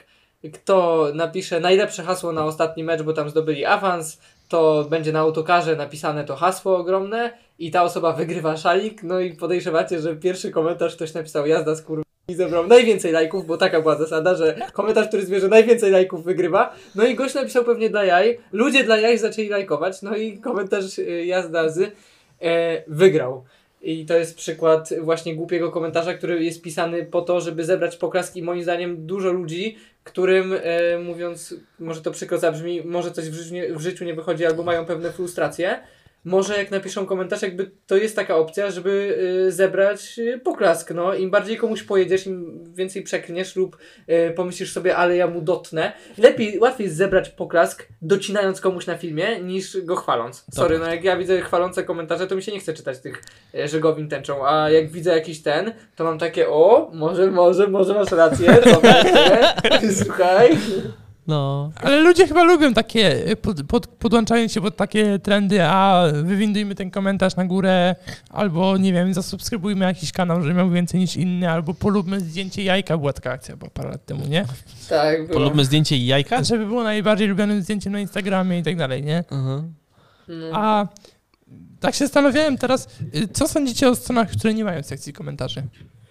kto 0.51 1.09
napisze 1.15 1.61
najlepsze 1.61 2.03
hasło 2.03 2.33
na 2.33 2.45
ostatni 2.45 2.85
mecz, 2.85 3.03
bo 3.03 3.13
tam 3.13 3.31
zdobyli 3.31 3.65
awans, 3.65 4.21
to 4.49 4.87
będzie 4.91 5.13
na 5.13 5.21
autokarze 5.21 5.77
napisane 5.77 6.25
to 6.25 6.37
hasło 6.37 6.77
ogromne 6.77 7.33
i 7.59 7.71
ta 7.71 7.83
osoba 7.83 8.13
wygrywa 8.13 8.57
szalik, 8.57 9.03
no 9.03 9.21
i 9.21 9.35
podejrzewacie, 9.35 10.01
że 10.01 10.17
pierwszy 10.17 10.51
komentarz 10.51 10.97
ktoś 10.97 11.15
napisał 11.15 11.47
jazda 11.47 11.75
z 11.75 11.83
kur... 11.83 12.03
i 12.29 12.35
zebrał 12.35 12.67
najwięcej 12.67 13.13
lajków, 13.13 13.47
bo 13.47 13.57
taka 13.57 13.81
była 13.81 13.97
zasada, 13.97 14.35
że 14.35 14.57
komentarz, 14.73 15.09
który 15.09 15.27
zbierze 15.27 15.49
najwięcej 15.49 15.91
lajków 15.91 16.25
wygrywa. 16.25 16.75
No 16.95 17.05
i 17.05 17.15
gość 17.15 17.35
napisał 17.35 17.65
pewnie 17.65 17.91
dla 17.91 18.05
jaj, 18.05 18.39
ludzie 18.53 18.85
dla 18.85 18.97
jaj 18.97 19.19
zaczęli 19.19 19.49
lajkować, 19.49 20.03
no 20.03 20.17
i 20.17 20.39
komentarz 20.39 20.99
y, 20.99 21.25
jazda 21.25 21.69
z 21.69 21.93
e, 22.41 22.83
wygrał. 22.87 23.45
I 23.83 24.07
to 24.07 24.17
jest 24.17 24.37
przykład 24.37 24.91
właśnie 25.01 25.37
głupiego 25.37 25.71
komentarza, 25.71 26.15
który 26.15 26.45
jest 26.45 26.63
pisany 26.63 27.05
po 27.05 27.23
to, 27.23 27.41
żeby 27.41 27.65
zebrać 27.65 27.97
poklaski. 27.97 28.43
Moim 28.43 28.63
zdaniem 28.63 29.07
dużo 29.07 29.33
ludzi, 29.33 29.77
którym 30.05 30.55
e, 30.63 30.99
mówiąc, 30.99 31.55
może 31.79 32.01
to 32.03 32.11
przykro 32.11 32.39
zabrzmi, 32.39 32.83
może 32.85 33.11
coś 33.11 33.31
w 33.31 33.35
życiu, 33.35 33.55
nie, 33.55 33.75
w 33.75 33.81
życiu 33.81 34.05
nie 34.05 34.15
wychodzi 34.15 34.47
albo 34.47 34.63
mają 34.63 34.87
pewne 34.87 35.13
frustracje. 35.13 35.81
Może 36.25 36.57
jak 36.57 36.71
napiszą 36.71 37.07
komentarz, 37.07 37.43
jakby 37.43 37.71
to 37.87 37.97
jest 37.97 38.17
taka 38.17 38.37
opcja, 38.37 38.71
żeby 38.71 39.17
y, 39.47 39.53
zebrać 39.53 40.19
y, 40.19 40.41
poklask. 40.45 40.91
No. 40.91 41.15
Im 41.15 41.31
bardziej 41.31 41.57
komuś 41.57 41.83
pojedziesz, 41.83 42.27
im 42.27 42.65
więcej 42.75 43.03
przeklniesz 43.03 43.57
lub 43.57 43.77
y, 44.09 44.33
pomyślisz 44.37 44.73
sobie, 44.73 44.97
ale 44.97 45.17
ja 45.17 45.27
mu 45.27 45.43
dotnę. 45.43 45.93
Lepiej, 46.19 46.59
łatwiej 46.59 46.85
jest 46.85 46.97
zebrać 46.97 47.29
poklask, 47.29 47.89
docinając 48.03 48.61
komuś 48.61 48.87
na 48.87 48.99
filmie, 48.99 49.41
niż 49.41 49.81
go 49.81 49.97
chwaląc. 49.97 50.47
Sorry, 50.53 50.79
no 50.79 50.87
jak 50.87 51.05
ja 51.05 51.17
widzę 51.17 51.41
chwalące 51.41 51.85
komentarze, 51.85 52.27
to 52.27 52.37
mi 52.37 52.43
się 52.43 52.53
nie 52.53 52.61
chce 52.61 52.75
czytać 52.75 52.99
tych 52.99 53.23
żegowin 53.65 54.09
tęczą, 54.09 54.47
a 54.47 54.71
jak 54.71 54.91
widzę 54.91 55.15
jakiś 55.15 55.43
ten, 55.43 55.73
to 55.97 56.05
mam 56.05 56.19
takie, 56.19 56.49
o, 56.49 56.91
może, 56.95 57.31
może, 57.31 57.69
może 57.69 57.95
masz 57.95 58.11
rację, 58.11 58.59
słuchaj. 60.03 60.59
No. 61.27 61.73
Ale 61.77 62.01
ludzie 62.01 62.27
chyba 62.29 62.43
lubią 62.43 62.75
takie, 62.75 63.25
pod, 63.43 63.63
pod, 63.63 63.87
podłączając 63.87 64.53
się 64.53 64.61
pod 64.61 64.77
takie 64.77 65.19
trendy, 65.19 65.63
a 65.63 66.05
wywindujmy 66.13 66.75
ten 66.75 66.91
komentarz 66.91 67.37
na 67.37 67.45
górę, 67.45 67.97
albo 68.31 68.77
nie 68.77 68.93
wiem, 68.93 69.15
zasubskrybujmy 69.15 69.85
jakiś 69.85 70.13
kanał, 70.13 70.43
żeby 70.43 70.55
miał 70.55 70.71
więcej 70.71 71.01
niż 71.01 71.17
inny, 71.17 71.51
albo 71.51 71.75
polubmy 71.75 72.21
zdjęcie 72.21 72.65
jajka, 72.65 72.99
była 72.99 73.13
taka 73.13 73.31
akcja 73.31 73.57
była 73.57 73.71
parę 73.71 73.91
lat 73.91 74.07
temu, 74.07 74.27
nie? 74.27 74.45
Tak, 74.89 75.27
było. 75.27 75.39
Polubmy 75.39 75.65
zdjęcie 75.65 75.97
i 75.97 76.07
jajka? 76.07 76.45
Żeby 76.45 76.67
było 76.67 76.83
najbardziej 76.83 77.29
lubionym 77.29 77.63
zdjęciem 77.63 77.93
na 77.93 78.01
Instagramie 78.01 78.59
i 78.59 78.63
tak 78.63 78.77
dalej, 78.77 79.03
nie? 79.03 79.19
Mhm. 79.31 79.75
No. 80.29 80.47
A 80.53 80.87
tak 81.81 81.95
się 81.95 82.05
zastanawiałem 82.05 82.59
teraz, 82.59 82.89
y, 83.15 83.29
co 83.29 83.49
sądzicie 83.49 83.89
o 83.89 83.95
stronach, 83.95 84.31
które 84.31 84.55
nie 84.55 84.65
mają 84.65 84.83
sekcji 84.83 85.13
komentarzy? 85.13 85.63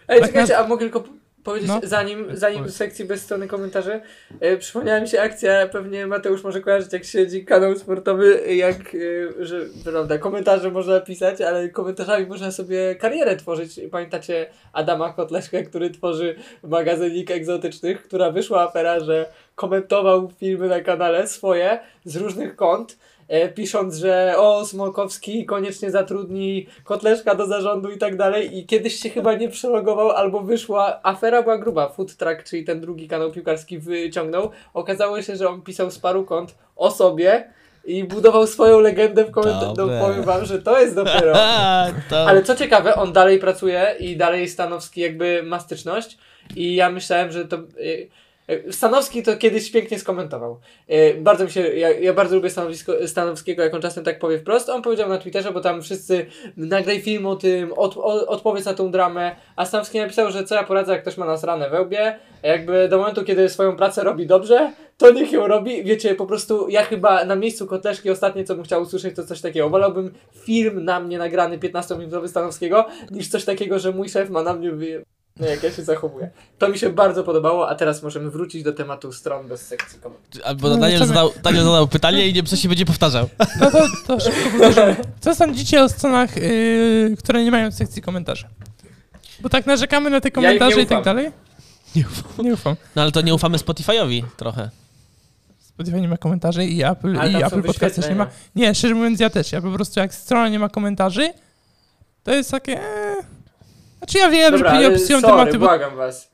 Ej, 0.08 0.20
Tak 0.20 0.30
czekajcie, 0.30 0.58
a 0.58 0.68
mogę 0.68 0.90
tylko 0.90 1.04
powiedzieć, 1.44 1.70
No. 1.70 1.80
zanim, 1.84 2.28
zanim 2.34 2.70
sekcji 2.70 3.06
bez 3.06 3.22
strony 3.22 3.48
komentarzy, 3.48 4.02
e, 4.40 4.58
przypomniała 4.58 5.00
mi 5.02 5.08
się 5.08 5.22
akcja, 5.22 5.68
pewnie 5.68 6.08
Mateusz 6.08 6.44
może 6.44 6.62
kojarzyć, 6.62 6.94
jak 6.94 7.04
siedzi 7.04 7.46
kanał 7.46 7.76
sportowy, 7.76 8.56
jak, 8.56 8.96
e, 8.96 9.46
że, 9.46 9.60
prawda, 9.84 10.18
komentarze 10.18 10.72
można 10.72 11.00
pisać, 11.00 11.42
ale 11.42 11.70
komentarzami 11.70 12.26
można 12.26 12.52
sobie 12.52 12.96
karierę 12.96 13.36
tworzyć. 13.36 13.80
Pamiętacie 13.92 14.46
Adama 14.74 15.14
Kotleszkę, 15.14 15.64
który 15.64 15.90
tworzy 15.90 16.36
magazynik 16.64 17.32
egzotycznych, 17.32 18.04
która 18.04 18.32
wyszła 18.32 18.62
afera, 18.62 19.00
że 19.00 19.26
komentował 19.56 20.32
filmy 20.40 20.68
na 20.68 20.82
kanale 20.82 21.28
swoje 21.28 21.80
z 22.06 22.16
różnych 22.16 22.56
kont, 22.56 22.98
pisząc, 23.56 23.96
że 23.96 24.36
o, 24.38 24.66
Smokowski 24.66 25.46
koniecznie 25.46 25.92
zatrudni 25.92 26.68
Kotleszka 26.84 27.36
do 27.36 27.48
zarządu 27.48 27.92
i 27.92 27.98
tak 27.98 28.18
dalej. 28.18 28.58
I 28.58 28.66
kiedyś 28.66 28.96
się 28.96 29.10
chyba 29.10 29.34
nie 29.34 29.50
przelogował 29.50 30.12
albo 30.12 30.42
wyszła, 30.42 31.00
afera 31.04 31.44
była 31.44 31.58
gruba, 31.58 31.90
Food 31.90 32.16
Track, 32.16 32.44
czyli 32.44 32.64
ten 32.64 32.82
drugi 32.82 33.08
kanał 33.08 33.32
piłkarski 33.32 33.80
wyciągnął, 33.80 34.52
okazało 34.74 35.22
się, 35.22 35.36
że 35.36 35.50
on 35.50 35.62
pisał 35.62 35.92
z 35.92 36.00
paru 36.00 36.26
kont 36.26 36.56
o 36.76 36.92
sobie 36.92 37.50
i 37.86 38.04
budował 38.04 38.48
swoją 38.48 38.80
legendę 38.80 39.26
w 39.26 39.32
komentarzu, 39.32 39.74
no 39.78 40.00
powiem 40.00 40.24
wam, 40.24 40.46
że 40.46 40.62
to 40.62 40.80
jest 40.80 40.96
dopiero... 40.96 41.34
Ale 42.28 42.44
co 42.44 42.56
ciekawe, 42.56 42.96
on 42.96 43.14
dalej 43.14 43.40
pracuje 43.40 43.96
i 44.00 44.18
dalej 44.18 44.50
Stanowski 44.50 45.02
jakby 45.02 45.44
ma 45.44 45.60
styczność. 45.60 46.18
I 46.56 46.76
ja 46.76 46.90
myślałem, 46.90 47.32
że 47.32 47.46
to... 47.46 47.58
y, 48.50 48.74
Stanowski 48.74 49.24
to 49.24 49.38
kiedyś 49.38 49.72
pięknie 49.72 50.00
skomentował. 50.00 50.60
Y, 50.90 51.16
Bardzo 51.22 51.46
mi 51.46 51.52
się, 51.52 51.62
ja, 51.62 51.92
ja 51.92 52.14
bardzo 52.14 52.36
lubię 52.36 52.50
stanowisko, 52.50 53.08
Stanowskiego, 53.08 53.64
jak 53.64 53.74
on 53.74 53.82
czasem 53.82 54.04
tak 54.04 54.20
powie 54.20 54.40
wprost. 54.40 54.70
On 54.70 54.82
powiedział 54.82 55.10
na 55.10 55.18
Twitterze, 55.18 55.52
bo 55.52 55.62
tam 55.62 55.82
wszyscy 55.82 56.26
nagraj 56.58 57.02
film 57.02 57.26
o 57.26 57.36
tym, 57.36 57.74
od, 57.74 57.98
odpowiedz 58.28 58.66
na 58.66 58.74
tą 58.74 58.92
dramę, 58.92 59.36
a 59.56 59.66
Stanowski 59.66 60.00
napisał, 60.00 60.32
że 60.32 60.44
co 60.44 60.56
ja 60.56 60.64
poradzę, 60.64 60.92
jak 60.92 61.02
ktoś 61.02 61.18
ma 61.18 61.26
nasrane 61.26 61.70
we 61.70 61.82
łbie, 61.82 62.20
jakby 62.44 62.88
do 62.90 62.98
momentu, 62.98 63.24
kiedy 63.24 63.50
swoją 63.50 63.76
pracę 63.76 64.04
robi 64.04 64.28
dobrze, 64.28 64.74
to 64.98 65.12
niech 65.12 65.32
ją 65.32 65.48
robi. 65.48 65.84
Wiecie, 65.84 66.16
po 66.16 66.26
prostu 66.26 66.70
ja 66.70 66.84
chyba 66.84 67.26
na 67.26 67.36
miejscu 67.36 67.68
Kotleszki 67.68 68.10
ostatnie, 68.10 68.44
co 68.44 68.56
bym 68.56 68.64
chciał 68.64 68.82
usłyszeć, 68.82 69.16
to 69.16 69.24
coś 69.24 69.42
takiego. 69.42 69.70
Wolałbym 69.70 70.14
film 70.34 70.86
na 70.86 71.00
mnie 71.00 71.18
nagrany 71.18 71.58
15-minutowy 71.58 72.28
Stanowskiego, 72.28 72.86
niż 73.12 73.28
coś 73.28 73.46
takiego, 73.46 73.80
że 73.80 73.92
mój 73.92 74.10
szef 74.10 74.30
ma 74.30 74.44
na 74.44 74.54
mnie. 74.54 75.04
No, 75.40 75.48
jak 75.48 75.64
ja 75.64 75.72
się 75.72 75.84
zachowuję. 75.84 76.30
To 76.58 76.70
mi 76.70 76.78
się 76.80 76.90
bardzo 76.90 77.24
podobało, 77.24 77.70
a 77.70 77.76
teraz 77.76 78.04
możemy 78.04 78.30
wrócić 78.30 78.64
do 78.64 78.74
tematu 78.74 79.12
stron 79.12 79.48
bez 79.48 79.68
sekcji 79.68 80.00
komentarzy. 80.00 80.46
Albo 80.46 80.70
No, 80.70 80.78
Daniel 80.78 81.06
zadał, 81.06 81.32
Daniel 81.44 81.64
zadał 81.64 81.88
pytanie 81.88 82.24
i 82.24 82.28
nie 82.28 82.34
wiem, 82.34 82.46
co 82.46 82.56
się 82.56 82.70
będzie 82.70 82.86
powtarzał. 82.86 83.30
No 83.60 83.72
to, 83.72 83.88
to 84.08 84.20
szybko 84.20 84.50
powtórzymy. 84.50 84.96
Co 85.20 85.36
sądzicie 85.36 85.84
o 85.84 85.90
stronach, 85.90 86.38
y, 86.38 87.16
które 87.20 87.44
nie 87.44 87.52
mają 87.52 87.72
sekcji 87.72 88.02
komentarzy? 88.02 88.46
Bo 89.40 89.50
tak 89.50 89.66
narzekamy 89.66 90.10
na 90.10 90.22
te 90.22 90.30
Ja 90.30 90.32
komentarze 90.32 90.82
i 90.82 90.86
tak 90.86 91.04
dalej? 91.04 91.32
Nie 91.96 92.02
ufam. 92.02 92.46
Nie 92.46 92.54
ufam. 92.54 92.76
No 92.96 93.02
ale 93.02 93.12
to 93.12 93.22
nie 93.22 93.34
ufamy 93.34 93.58
Spotify'owi 93.58 94.24
trochę. 94.38 94.70
Spotify 95.60 96.02
nie 96.02 96.08
ma 96.08 96.18
komentarzy 96.18 96.66
i 96.66 96.84
Apple, 96.84 97.20
Ale 97.20 97.32
i 97.32 97.44
Apple 97.44 97.64
Podcast 97.64 97.96
też 97.96 98.10
nie 98.10 98.16
ma. 98.16 98.28
Nie, 98.56 98.76
szczerze 98.76 98.96
mówiąc 98.96 99.20
ja 99.20 99.30
też. 99.30 99.52
Ja 99.52 99.62
po 99.62 99.72
prostu 99.72 100.00
jak 100.00 100.14
strona 100.14 100.50
nie 100.50 100.60
ma 100.60 100.70
komentarzy, 100.70 101.34
to 102.24 102.34
jest 102.34 102.52
takie... 102.52 102.80
Znaczy 104.04 104.18
ja 104.18 104.30
wiem, 104.30 104.52
Dobra, 104.52 104.82
że 104.82 105.00
sorry, 105.00 105.22
tematy, 105.22 105.60
błagam 105.60 105.96
was. 105.96 106.32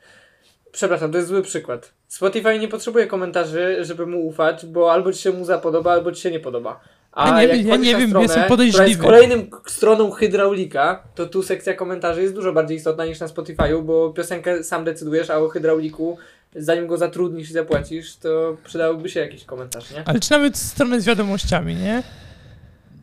Przepraszam, 0.72 1.12
to 1.12 1.18
jest 1.18 1.30
zły 1.30 1.42
przykład. 1.42 1.94
Spotify 2.08 2.60
nie 2.60 2.68
potrzebuje 2.68 3.08
komentarzy, 3.08 3.78
żeby 3.82 4.06
mu 4.06 4.28
ufać, 4.28 4.66
bo 4.66 4.92
albo 4.92 5.14
ci 5.14 5.22
się 5.22 5.32
muza 5.32 5.58
podoba, 5.58 5.92
albo 5.92 6.12
ci 6.12 6.22
się 6.22 6.32
nie 6.32 6.40
podoba. 6.40 6.80
A 7.12 7.28
Ja 7.28 7.36
nie 7.36 7.48
jak 7.48 7.58
wiem, 7.58 7.68
ja 7.68 7.76
nie 7.76 7.96
wiem, 7.98 8.10
stronę, 8.10 8.24
jestem 8.24 8.44
która 8.44 8.58
jest 8.64 8.74
podejrzliwy. 8.76 9.04
kolejnym 9.04 9.50
stroną 9.68 10.12
hydraulika, 10.12 11.04
to 11.16 11.26
tu 11.26 11.44
sekcja 11.44 11.74
komentarzy 11.74 12.22
jest 12.22 12.34
dużo 12.34 12.54
bardziej 12.54 12.78
istotna 12.78 13.06
niż 13.06 13.20
na 13.20 13.28
Spotify'u, 13.28 13.84
bo 13.84 14.10
piosenkę 14.10 14.64
sam 14.64 14.84
decydujesz, 14.84 15.30
a 15.30 15.38
o 15.38 15.50
hydrauliku, 15.50 16.18
zanim 16.56 16.88
go 16.88 16.98
zatrudnisz 16.98 17.50
i 17.50 17.54
zapłacisz, 17.54 18.16
to 18.16 18.58
przydałyby 18.66 19.10
się 19.10 19.20
jakiś 19.20 19.46
komentarz, 19.46 19.92
nie? 19.92 20.04
Ale 20.06 20.20
czy 20.20 20.32
nawet 20.32 20.58
strony 20.58 21.02
z 21.02 21.06
wiadomościami, 21.06 21.76
nie? 21.76 22.04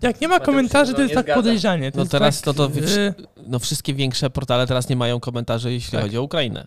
Jak 0.02 0.20
nie 0.20 0.28
ma 0.28 0.40
komentarzy, 0.40 0.94
to 0.94 1.02
jest 1.02 1.14
tak 1.14 1.34
podejrzanie. 1.34 1.92
To 1.92 1.96
No 1.98 2.02
jest 2.02 2.12
teraz 2.12 2.42
tak, 2.42 2.54
to, 2.54 2.68
to 2.68 2.76
y, 2.78 3.14
no 3.46 3.58
wszystkie 3.58 3.94
większe 3.94 4.30
portale 4.30 4.66
teraz 4.66 4.88
nie 4.88 4.96
mają 4.96 5.20
komentarzy, 5.20 5.72
jeśli 5.72 5.92
Tak. 5.92 6.02
chodzi 6.02 6.18
o 6.18 6.22
Ukrainę. 6.22 6.66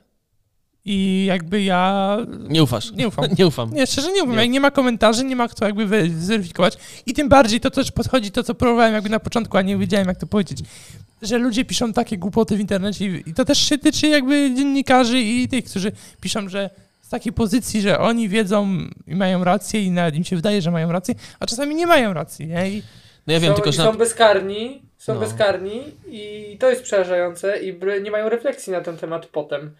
I 0.85 1.25
jakby 1.27 1.63
ja... 1.63 2.17
Nie 2.49 2.63
ufasz. 2.63 2.91
Nie 2.91 3.07
ufam. 3.07 3.25
nie 3.39 3.47
ufam. 3.47 3.73
Nie, 3.73 3.87
szczerze 3.87 4.11
nie 4.11 4.23
ufam. 4.23 4.35
Nie. 4.35 4.41
Jak 4.41 4.49
nie 4.49 4.59
ma 4.59 4.71
komentarzy, 4.71 5.23
nie 5.25 5.35
ma 5.35 5.47
kto 5.47 5.65
jakby 5.65 6.09
zweryfikować. 6.19 6.77
I 7.05 7.13
tym 7.13 7.29
bardziej 7.29 7.59
to 7.59 7.71
też 7.71 7.91
podchodzi 7.91 8.31
to, 8.31 8.43
co 8.43 8.55
próbowałem 8.55 8.93
jakby 8.93 9.09
na 9.09 9.19
początku, 9.19 9.57
a 9.57 9.61
nie 9.61 9.77
wiedziałem, 9.77 10.07
jak 10.07 10.17
to 10.19 10.27
powiedzieć. 10.27 10.59
Że 11.21 11.37
ludzie 11.37 11.65
piszą 11.65 11.93
takie 11.93 12.17
głupoty 12.17 12.57
w 12.57 12.59
internecie 12.59 13.05
i 13.05 13.29
i 13.29 13.33
to 13.33 13.45
też 13.45 13.59
się 13.59 13.77
tyczy 13.77 14.07
jakby 14.07 14.55
dziennikarzy 14.55 15.19
i 15.19 15.47
tych, 15.47 15.65
którzy 15.65 15.91
piszą, 16.21 16.49
że 16.49 16.69
z 17.01 17.09
takiej 17.09 17.33
pozycji, 17.33 17.81
że 17.81 17.99
oni 17.99 18.29
wiedzą 18.29 18.77
i 19.07 19.15
mają 19.15 19.43
rację 19.43 19.83
i 19.83 19.91
nawet 19.91 20.15
im 20.15 20.23
się 20.23 20.35
wydaje, 20.35 20.61
że 20.61 20.71
mają 20.71 20.91
rację, 20.91 21.15
a 21.39 21.45
czasami 21.45 21.75
nie 21.75 21.87
mają 21.87 22.13
racji, 22.13 22.47
nie? 22.47 22.69
I 22.71 22.83
No 23.29 23.33
ja 23.33 23.39
wiem, 23.39 23.49
są, 23.49 23.55
tylko 23.55 23.71
że... 23.71 23.83
są 23.83 23.97
bezkarni, 23.97 24.81
są 24.97 25.13
No. 25.13 25.19
bezkarni 25.19 25.81
i 26.07 26.57
to 26.59 26.69
jest 26.69 26.83
przerażające 26.83 27.59
i 27.59 27.79
nie 28.03 28.11
mają 28.11 28.29
refleksji 28.29 28.73
na 28.73 28.81
ten 28.81 28.97
temat 28.97 29.25
potem. 29.25 29.75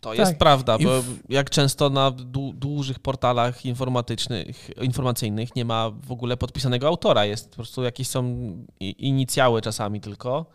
To 0.00 0.10
Tak. 0.10 0.18
jest 0.18 0.36
prawda, 0.36 0.78
bo 0.78 1.02
w- 1.02 1.18
jak 1.28 1.50
często 1.50 1.90
na 1.90 2.10
dużych 2.54 2.98
portalach 2.98 3.66
informatycznych, 3.66 4.70
informacyjnych 4.82 5.56
nie 5.56 5.64
ma 5.64 5.90
w 6.06 6.12
ogóle 6.12 6.36
podpisanego 6.36 6.86
autora. 6.88 7.24
Jest 7.24 7.48
po 7.50 7.56
prostu 7.56 7.82
jakieś 7.82 8.08
są 8.08 8.24
inicjały 8.80 9.62
czasami 9.62 10.00
tylko. 10.00 10.46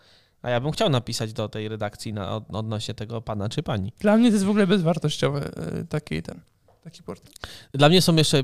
A 0.41 0.49
ja 0.49 0.59
bym 0.59 0.71
chciał 0.71 0.89
napisać 0.89 1.33
do 1.33 1.49
tej 1.49 1.67
redakcji 1.69 2.13
na, 2.13 2.35
od- 2.35 2.43
odnośnie 2.55 2.93
tego 2.93 3.21
pana 3.21 3.49
czy 3.49 3.63
pani. 3.63 3.93
Dla 3.99 4.17
mnie 4.17 4.29
to 4.29 4.33
jest 4.33 4.45
w 4.45 4.49
ogóle 4.49 4.67
bezwartościowy 4.67 5.39
y, 5.81 5.85
taki 5.89 6.21
ten, 6.21 6.39
taki 6.84 7.04
portal. 7.04 7.32
Dla 7.72 7.89
mnie 7.89 8.02
są 8.02 8.15
jeszcze, 8.15 8.38
y, 8.38 8.44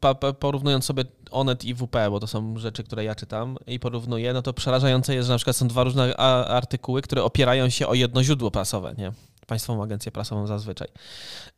pa, 0.00 0.14
porównując 0.14 0.84
sobie 0.84 1.04
Onet 1.30 1.64
i 1.64 1.74
WP, 1.74 2.10
bo 2.10 2.20
to 2.20 2.26
są 2.26 2.58
rzeczy, 2.58 2.84
które 2.84 3.04
ja 3.04 3.14
czytam 3.14 3.56
i 3.66 3.80
porównuję, 3.80 4.32
no 4.32 4.42
to 4.42 4.52
przerażające 4.52 5.14
jest, 5.14 5.26
że 5.26 5.32
na 5.32 5.38
przykład 5.38 5.56
są 5.56 5.68
dwa 5.68 5.84
różne 5.84 6.16
artykuły, 6.46 7.02
które 7.02 7.24
opierają 7.24 7.68
się 7.68 7.86
o 7.86 7.94
jedno 7.94 8.22
źródło 8.22 8.50
prasowe, 8.50 8.94
nie? 8.98 9.12
Państwową 9.46 9.82
agencję 9.82 10.12
prasową 10.12 10.46
zazwyczaj. 10.46 10.88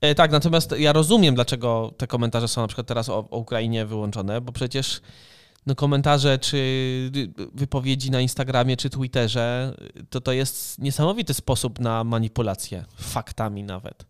E, 0.00 0.14
tak, 0.14 0.30
natomiast 0.30 0.74
ja 0.78 0.92
rozumiem, 0.92 1.34
dlaczego 1.34 1.94
te 1.96 2.06
komentarze 2.06 2.48
są 2.48 2.60
na 2.60 2.66
przykład 2.66 2.86
teraz 2.86 3.08
o, 3.08 3.18
o 3.30 3.38
Ukrainie 3.38 3.86
wyłączone, 3.86 4.40
bo 4.40 4.52
przecież 4.52 5.00
no 5.66 5.74
komentarze 5.74 6.38
czy 6.38 7.10
wypowiedzi 7.54 8.10
na 8.10 8.20
Instagramie 8.20 8.76
czy 8.76 8.90
Twitterze, 8.90 9.74
to 10.10 10.20
to 10.20 10.32
jest 10.32 10.78
niesamowity 10.78 11.34
sposób 11.34 11.80
na 11.80 12.04
manipulację 12.04 12.84
faktami 12.96 13.62
nawet. 13.62 14.06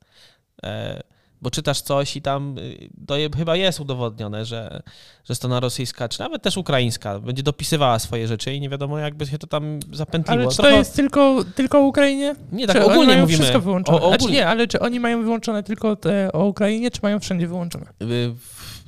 E, 0.63 1.03
bo 1.43 1.51
czytasz 1.51 1.81
coś 1.81 2.17
i 2.17 2.23
tam 2.23 2.59
y, 2.59 2.89
to 3.07 3.15
chyba 3.37 3.57
jest 3.57 3.81
udowodnione, 3.81 4.45
że, 4.45 4.83
że 5.25 5.35
strona 5.35 5.61
rosyjska, 5.61 6.09
czy 6.09 6.21
nawet 6.21 6.43
też 6.43 6.57
ukraińska, 6.57 7.19
będzie 7.19 7.43
dopisywała 7.43 7.99
swoje 7.99 8.29
rzeczy 8.29 8.55
i 8.55 8.61
nie 8.61 8.69
wiadomo, 8.69 8.99
jakby 8.99 9.27
się 9.27 9.39
to 9.39 9.47
tam 9.47 9.81
zapętliło. 9.93 10.41
Ale 10.43 10.51
czy 10.51 10.57
to 10.57 10.63
Trochę- 10.63 10.79
jest 10.79 10.97
tylko, 10.97 11.45
tylko 11.55 11.79
o 11.79 11.83
Ukrainie? 11.83 12.35
Nie, 12.53 12.67
tak 12.67 12.77
czy 12.77 12.83
oni 12.85 12.93
ogólnie 12.93 13.13
mają 13.13 13.21
mówimy. 13.21 13.39
wszystko 13.39 13.61
wyłączone? 13.61 13.99
O, 13.99 14.03
o, 14.05 14.09
Znaczy 14.09 14.23
ogólnie. 14.25 14.37
nie, 14.37 14.49
ale 14.49 14.67
czy 14.69 14.81
oni 14.81 15.01
mają 15.01 15.23
wyłączone 15.23 15.63
tylko 15.63 15.97
te 15.97 16.33
o 16.33 16.45
Ukrainie, 16.45 16.91
czy 16.91 17.01
mają 17.03 17.21
wszędzie 17.21 17.47
wyłączone? 17.49 17.87
Y, 18.03 18.35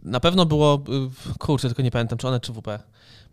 Na 0.02 0.20
pewno 0.20 0.46
było, 0.46 0.82
y, 1.34 1.38
kurczę, 1.38 1.68
tylko 1.68 1.82
nie 1.82 1.90
pamiętam, 1.90 2.18
czy 2.18 2.28
one, 2.28 2.40
czy 2.40 2.52
WP. 2.52 2.78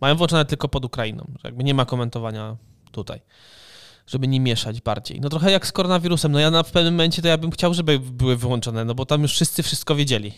Mają 0.01 0.15
włączone 0.15 0.45
tylko 0.45 0.67
pod 0.67 0.85
Ukrainą, 0.85 1.25
że 1.43 1.47
jakby 1.47 1.63
nie 1.63 1.73
ma 1.73 1.85
komentowania 1.85 2.55
tutaj, 2.91 3.21
żeby 4.07 4.27
nie 4.27 4.39
mieszać 4.39 4.81
bardziej. 4.81 5.21
No 5.21 5.29
trochę 5.29 5.51
jak 5.51 5.67
z 5.67 5.71
koronawirusem, 5.71 6.31
no 6.31 6.39
ja 6.39 6.51
na 6.51 6.63
pewnym 6.63 6.93
momencie 6.93 7.21
to 7.21 7.27
ja 7.27 7.37
bym 7.37 7.51
chciał, 7.51 7.73
żeby 7.73 7.99
były 7.99 8.37
wyłączone, 8.37 8.85
no 8.85 8.95
bo 8.95 9.05
tam 9.05 9.21
już 9.21 9.31
wszyscy 9.31 9.63
wszystko 9.63 9.95
wiedzieli. 9.95 10.33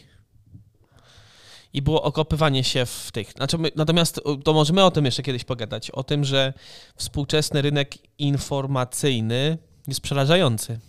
I 1.74 1.82
było 1.82 2.04
okopywanie 2.04 2.64
się 2.64 2.86
w 2.86 3.10
tych. 3.12 3.32
Znaczy 3.32 3.58
my, 3.58 3.72
natomiast 3.76 4.18
y, 4.18 4.44
to 4.44 4.54
możemy 4.54 4.84
o 4.84 4.92
tym 4.92 5.06
jeszcze 5.06 5.24
kiedyś 5.24 5.44
pogadać. 5.44 5.92
O 5.92 6.04
tym, 6.04 6.26
że 6.26 6.54
współczesny 6.96 7.62
rynek 7.62 7.96
informacyjny 8.20 9.58
jest 9.88 10.02
przerażający. 10.02 10.80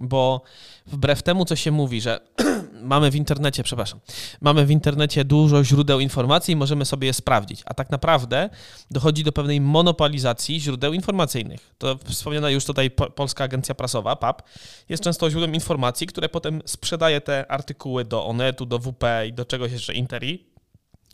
Bo 0.00 0.42
wbrew 0.86 1.22
temu, 1.22 1.44
co 1.44 1.56
się 1.56 1.70
mówi, 1.70 2.00
że 2.00 2.20
mamy 2.82 3.10
w 3.10 3.14
internecie, 3.14 3.62
przepraszam, 3.62 4.00
mamy 4.40 4.66
w 4.66 4.70
internecie 4.70 5.24
dużo 5.24 5.64
źródeł 5.64 6.00
informacji 6.00 6.52
i 6.52 6.56
możemy 6.56 6.84
sobie 6.84 7.06
je 7.06 7.12
sprawdzić, 7.12 7.62
a 7.66 7.74
tak 7.74 7.90
naprawdę 7.90 8.50
dochodzi 8.90 9.24
do 9.24 9.32
pewnej 9.32 9.60
monopolizacji 9.60 10.60
źródeł 10.60 10.92
informacyjnych. 10.92 11.74
To 11.78 11.98
wspomniana 12.04 12.50
już 12.50 12.64
tutaj 12.64 12.90
po, 12.90 13.10
Polska 13.10 13.44
Agencja 13.44 13.74
Prasowa, 13.74 14.16
PAP, 14.16 14.42
jest 14.88 15.02
często 15.02 15.30
źródłem 15.30 15.54
informacji, 15.54 16.06
które 16.06 16.28
potem 16.28 16.62
sprzedaje 16.64 17.20
te 17.20 17.50
artykuły 17.50 18.04
do 18.04 18.26
Onetu, 18.26 18.66
do 18.66 18.78
WP 18.78 19.04
i 19.28 19.32
do 19.32 19.44
czegoś 19.44 19.72
jeszcze 19.72 19.94
Interi. 19.94 20.46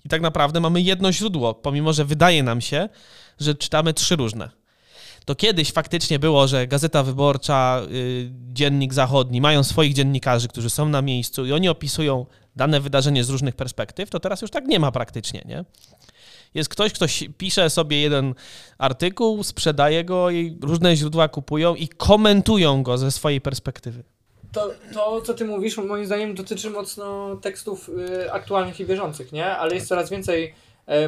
I 0.04 0.08
tak 0.08 0.22
naprawdę 0.22 0.60
mamy 0.60 0.80
jedno 0.80 1.12
źródło, 1.12 1.54
pomimo 1.54 1.92
że 1.92 2.04
wydaje 2.04 2.42
nam 2.42 2.60
się, 2.60 2.88
że 3.40 3.54
czytamy 3.54 3.94
trzy 3.94 4.16
różne 4.16 4.59
to 5.30 5.34
kiedyś 5.34 5.72
faktycznie 5.72 6.18
było, 6.18 6.48
że 6.48 6.66
Gazeta 6.66 7.02
Wyborcza, 7.02 7.82
y, 7.92 8.30
Dziennik 8.52 8.94
Zachodni 8.94 9.40
mają 9.40 9.64
swoich 9.64 9.92
dziennikarzy, 9.92 10.48
którzy 10.48 10.70
są 10.70 10.88
na 10.88 11.02
miejscu 11.02 11.46
i 11.46 11.52
oni 11.52 11.68
opisują 11.68 12.26
dane 12.56 12.80
wydarzenie 12.80 13.24
z 13.24 13.30
różnych 13.30 13.56
perspektyw, 13.56 14.10
to 14.10 14.20
teraz 14.20 14.42
już 14.42 14.50
tak 14.50 14.66
nie 14.66 14.80
ma 14.80 14.92
praktycznie, 14.92 15.42
nie? 15.44 15.64
Jest 16.54 16.68
ktoś, 16.68 16.92
kto 16.92 17.06
pisze 17.38 17.70
sobie 17.70 18.00
jeden 18.00 18.34
artykuł, 18.78 19.42
sprzedaje 19.42 20.04
go 20.04 20.30
i 20.30 20.58
różne 20.62 20.96
źródła 20.96 21.28
kupują 21.28 21.74
i 21.74 21.88
komentują 21.88 22.82
go 22.82 22.98
ze 22.98 23.10
swojej 23.10 23.40
perspektywy. 23.40 24.02
To, 24.52 24.70
to, 24.94 25.20
co 25.20 25.34
ty 25.34 25.44
mówisz, 25.44 25.76
moim 25.76 26.06
zdaniem 26.06 26.34
dotyczy 26.34 26.70
mocno 26.70 27.36
tekstów 27.36 27.88
y, 27.88 28.32
aktualnych 28.32 28.80
i 28.80 28.84
bieżących, 28.84 29.32
nie? 29.32 29.46
Ale 29.46 29.74
jest 29.74 29.88
coraz 29.88 30.10
więcej 30.10 30.54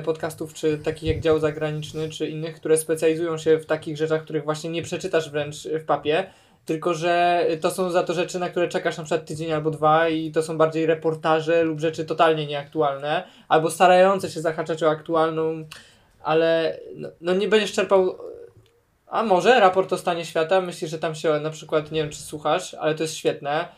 podcastów, 0.04 0.54
czy 0.54 0.78
takich 0.78 1.08
jak 1.08 1.20
Dział 1.20 1.38
Zagraniczny, 1.38 2.08
czy 2.08 2.28
innych, 2.28 2.54
które 2.54 2.76
specjalizują 2.76 3.38
się 3.38 3.58
w 3.58 3.66
takich 3.66 3.96
rzeczach, 3.96 4.22
których 4.22 4.44
właśnie 4.44 4.70
nie 4.70 4.82
przeczytasz 4.82 5.30
wręcz 5.30 5.68
w 5.68 5.84
papie, 5.84 6.30
tylko 6.64 6.94
że 6.94 7.46
to 7.60 7.70
są 7.70 7.90
za 7.90 8.02
to 8.02 8.14
rzeczy, 8.14 8.38
na 8.38 8.48
które 8.48 8.68
czekasz 8.68 8.98
na 8.98 9.04
przykład 9.04 9.26
tydzień 9.26 9.52
albo 9.52 9.70
dwa 9.70 10.08
i 10.08 10.30
to 10.30 10.42
są 10.42 10.58
bardziej 10.58 10.86
reportaże 10.86 11.62
lub 11.62 11.80
rzeczy 11.80 12.04
totalnie 12.04 12.46
nieaktualne, 12.46 13.24
albo 13.48 13.70
starające 13.70 14.30
się 14.30 14.40
zahaczać 14.40 14.82
o 14.82 14.90
aktualną, 14.90 15.64
ale 16.22 16.80
no, 16.94 17.08
no 17.20 17.34
nie 17.34 17.48
będziesz 17.48 17.72
czerpał 17.72 18.18
a 19.12 19.22
może 19.22 19.60
raport 19.60 19.92
o 19.92 19.98
stanie 19.98 20.24
świata? 20.24 20.60
Myślisz, 20.60 20.90
że 20.90 20.98
tam 20.98 21.14
się 21.14 21.40
na 21.40 21.50
przykład, 21.50 21.92
nie 21.92 22.02
wiem 22.02 22.10
czy 22.10 22.22
słuchasz, 22.22 22.74
ale 22.74 22.94
to 22.94 23.02
jest 23.02 23.16
świetne. 23.16 23.68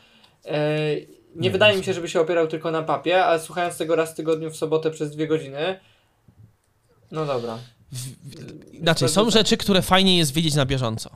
E, 0.45 0.95
nie, 0.95 1.07
Nie 1.37 1.51
wydaje 1.51 1.79
mi 1.79 1.85
się, 1.85 1.93
żeby 1.93 2.09
się 2.09 2.21
opierał 2.21 2.47
tylko 2.47 2.71
na 2.71 2.83
papie, 2.83 3.25
ale 3.25 3.41
słuchając 3.41 3.79
tego 3.79 3.97
raz 3.97 4.13
w 4.13 4.15
tygodniu 4.15 4.51
w 4.51 4.57
sobotę 4.57 4.91
przez 4.91 5.11
dwie 5.11 5.27
godziny. 5.27 5.81
No 7.15 7.27
dobra. 7.27 7.59
Inaczej, 8.73 9.09
są 9.09 9.31
rzeczy, 9.31 9.57
które 9.57 9.83
fajnie 9.83 10.19
jest 10.19 10.33
wiedzieć 10.33 10.55
na 10.55 10.67
bieżąco. 10.67 11.11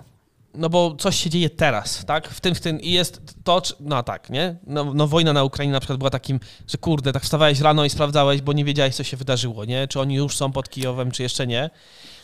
No 0.55 0.69
bo 0.71 0.97
coś 0.99 1.17
się 1.17 1.31
dzieje 1.31 1.51
teraz, 1.51 2.05
tak? 2.05 2.29
W 2.29 2.41
tym, 2.41 2.55
w 2.55 2.61
tym 2.61 2.81
i 2.81 2.91
jest 2.93 3.23
to, 3.45 3.63
no 3.81 4.03
tak, 4.03 4.31
nie? 4.31 4.57
No, 4.67 4.95
no 4.95 5.07
wojna 5.07 5.33
na 5.33 5.45
Ukrainie 5.45 5.73
na 5.73 5.81
przykład 5.81 5.99
była 5.99 6.11
takim, 6.11 6.41
że 6.69 6.79
kurde, 6.79 7.13
tak 7.13 7.23
wstawałeś 7.23 7.61
rano 7.61 7.85
i 7.85 7.91
sprawdzałeś, 7.91 8.43
bo 8.43 8.53
nie 8.53 8.65
wiedziałeś, 8.65 8.95
co 8.95 9.05
się 9.05 9.17
wydarzyło, 9.17 9.65
nie? 9.65 9.89
Czy 9.89 10.01
oni 10.01 10.15
już 10.15 10.37
są 10.37 10.53
pod 10.53 10.69
Kijowem, 10.69 11.11
czy 11.11 11.23
jeszcze 11.23 11.47
nie. 11.47 11.71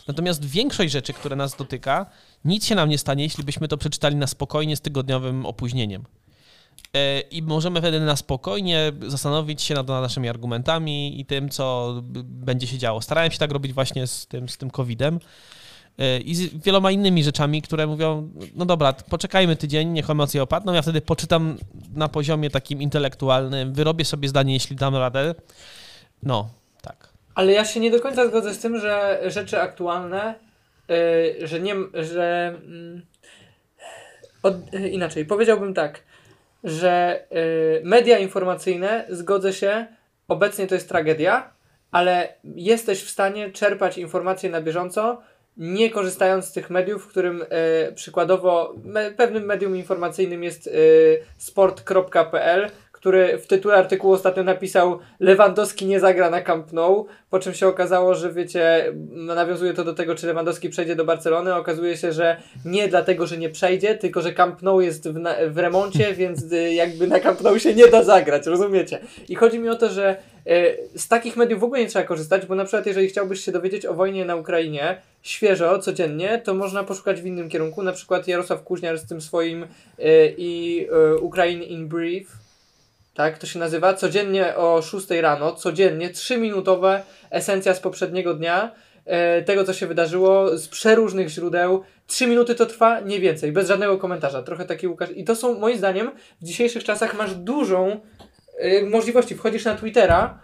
Natomiast 0.07 0.45
większość 0.45 0.93
rzeczy, 0.93 1.13
które 1.13 1.35
nas 1.35 1.55
dotyka, 1.55 2.05
nic 2.45 2.65
się 2.65 2.75
nam 2.75 2.89
nie 2.89 2.97
stanie, 2.97 3.23
jeśli 3.23 3.43
byśmy 3.43 3.67
to 3.67 3.77
przeczytali 3.77 4.15
na 4.15 4.27
spokojnie 4.27 4.75
z 4.75 4.81
tygodniowym 4.81 5.45
opóźnieniem. 5.45 6.03
E, 6.95 7.19
I 7.19 7.41
możemy 7.41 7.79
wtedy 7.79 7.99
na 7.99 8.15
spokojnie 8.15 8.91
zastanowić 9.07 9.61
się 9.61 9.73
nad 9.73 9.87
naszymi 9.87 10.29
argumentami 10.29 11.21
i 11.21 11.25
tym, 11.25 11.49
co 11.49 11.95
będzie 12.23 12.67
się 12.67 12.77
działo. 12.77 13.01
Starałem 13.01 13.31
się 13.31 13.37
tak 13.37 13.51
robić 13.51 13.73
właśnie 13.73 14.07
z 14.07 14.27
tym, 14.27 14.49
z 14.49 14.57
tym 14.57 14.71
COVID-em 14.71 15.19
e, 15.97 16.19
i 16.19 16.35
z 16.35 16.63
wieloma 16.63 16.91
innymi 16.91 17.23
rzeczami, 17.23 17.61
które 17.61 17.87
mówią, 17.87 18.29
no 18.55 18.65
dobra, 18.65 18.93
poczekajmy 18.93 19.55
tydzień, 19.55 19.89
niech 19.89 20.09
emocje 20.09 20.43
opadną, 20.43 20.73
ja 20.73 20.81
wtedy 20.81 21.01
poczytam 21.01 21.57
na 21.93 22.07
poziomie 22.07 22.49
takim 22.49 22.81
intelektualnym, 22.81 23.73
wyrobię 23.73 24.05
sobie 24.05 24.29
zdanie, 24.29 24.53
jeśli 24.53 24.75
dam 24.75 24.95
radę. 24.95 25.35
No, 26.23 26.49
tak. 26.81 27.09
Ale 27.35 27.51
ja 27.51 27.65
się 27.65 27.79
nie 27.79 27.91
do 27.91 27.99
końca 27.99 28.27
zgodzę 28.27 28.53
z 28.53 28.59
tym, 28.59 28.79
że 28.79 29.21
rzeczy 29.25 29.61
aktualne, 29.61 30.35
y, 30.91 31.47
że 31.47 31.59
nie, 31.59 31.75
że 31.93 32.55
mm, 32.65 33.05
od, 34.43 34.55
inaczej, 34.91 35.25
powiedziałbym 35.25 35.73
tak, 35.73 36.03
że 36.65 37.25
y, 37.31 37.81
media 37.83 38.19
informacyjne, 38.19 39.05
zgodzę 39.09 39.53
się, 39.53 39.85
obecnie 40.27 40.67
to 40.67 40.75
jest 40.75 40.89
tragedia, 40.89 41.53
ale 41.91 42.33
jesteś 42.55 43.03
w 43.03 43.09
stanie 43.09 43.51
czerpać 43.51 43.97
informacje 43.97 44.49
na 44.49 44.61
bieżąco, 44.61 45.21
nie 45.57 45.89
korzystając 45.89 46.45
z 46.45 46.51
tych 46.51 46.69
mediów, 46.69 47.05
w 47.05 47.07
którym 47.07 47.41
y, 47.41 47.45
przykładowo 47.95 48.73
me, 48.83 49.11
pewnym 49.11 49.43
medium 49.43 49.75
informacyjnym 49.75 50.43
jest 50.43 50.67
y, 50.67 51.23
sport.pl, 51.37 52.69
który 53.05 53.37
w 53.37 53.47
tytule 53.47 53.75
artykułu 53.75 54.13
ostatnio 54.13 54.43
napisał 54.43 54.99
Lewandowski 55.19 55.85
nie 55.85 55.99
zagra 55.99 56.29
na 56.29 56.41
Camp 56.41 56.73
Nou, 56.73 57.05
po 57.29 57.39
czym 57.39 57.53
się 57.53 57.67
okazało, 57.67 58.15
że 58.15 58.33
wiecie, 58.33 58.93
no, 59.11 59.35
nawiązuje 59.35 59.73
to 59.73 59.83
do 59.83 59.93
tego, 59.93 60.15
czy 60.15 60.27
Lewandowski 60.27 60.69
przejdzie 60.69 60.95
do 60.95 61.05
Barcelony, 61.05 61.55
okazuje 61.55 61.97
się, 61.97 62.11
że 62.11 62.37
nie 62.65 62.87
dlatego, 62.87 63.27
że 63.27 63.37
nie 63.37 63.49
przejdzie, 63.49 63.95
tylko 63.95 64.21
że 64.21 64.33
Camp 64.33 64.61
Nou 64.61 64.81
jest 64.81 65.09
w, 65.09 65.19
na, 65.19 65.35
w 65.47 65.57
remoncie, 65.57 66.13
więc 66.21 66.51
y, 66.51 66.73
jakby 66.73 67.07
na 67.07 67.19
Camp 67.19 67.41
Nou 67.41 67.59
się 67.59 67.73
nie 67.73 67.87
da 67.87 68.03
zagrać, 68.03 68.45
rozumiecie? 68.45 68.99
I 69.29 69.35
chodzi 69.35 69.59
mi 69.59 69.69
o 69.69 69.75
to, 69.75 69.89
że 69.89 70.17
y, 70.47 70.77
z 70.99 71.07
takich 71.07 71.37
mediów 71.37 71.59
w 71.59 71.63
ogóle 71.63 71.81
nie 71.81 71.87
trzeba 71.87 72.05
korzystać, 72.05 72.45
bo 72.45 72.55
na 72.55 72.63
przykład 72.63 72.85
jeżeli 72.85 73.07
chciałbyś 73.07 73.45
się 73.45 73.51
dowiedzieć 73.51 73.85
o 73.85 73.93
wojnie 73.93 74.25
na 74.25 74.35
Ukrainie 74.35 75.01
świeżo, 75.21 75.79
codziennie, 75.79 76.41
to 76.43 76.53
można 76.53 76.83
poszukać 76.83 77.21
w 77.21 77.25
innym 77.25 77.49
kierunku, 77.49 77.83
na 77.83 77.91
przykład 77.91 78.27
Jarosław 78.27 78.63
Kuźniar 78.63 78.97
z 78.97 79.05
tym 79.05 79.21
swoim 79.21 79.63
y, 79.63 79.67
i 80.37 80.85
y, 81.13 81.17
Ukraine 81.17 81.63
in 81.63 81.87
Brief, 81.87 82.44
tak, 83.15 83.37
to 83.37 83.47
się 83.47 83.59
nazywa, 83.59 83.93
codziennie 83.93 84.55
o 84.55 84.81
6 84.81 85.09
rano, 85.09 85.51
codziennie, 85.51 86.09
3-minutowe 86.09 86.99
esencja 87.29 87.73
z 87.73 87.79
poprzedniego 87.79 88.33
dnia, 88.33 88.71
e, 89.05 89.41
tego 89.41 89.63
co 89.63 89.73
się 89.73 89.87
wydarzyło, 89.87 90.57
z 90.57 90.67
przeróżnych 90.67 91.29
źródeł. 91.29 91.83
3 92.07 92.27
minuty 92.27 92.55
to 92.55 92.65
trwa, 92.65 92.99
nie 92.99 93.19
więcej, 93.19 93.51
bez 93.51 93.67
żadnego 93.67 93.97
komentarza. 93.97 94.43
Trochę 94.43 94.65
taki 94.65 94.87
Łukasz. 94.87 95.09
I 95.15 95.23
to 95.23 95.35
są, 95.35 95.59
moim 95.59 95.77
zdaniem, 95.77 96.11
w 96.41 96.45
dzisiejszych 96.45 96.83
czasach 96.83 97.17
masz 97.17 97.35
dużą 97.35 97.99
e, 98.57 98.81
możliwości. 98.85 99.35
Wchodzisz 99.35 99.65
na 99.65 99.75
Twittera 99.75 100.39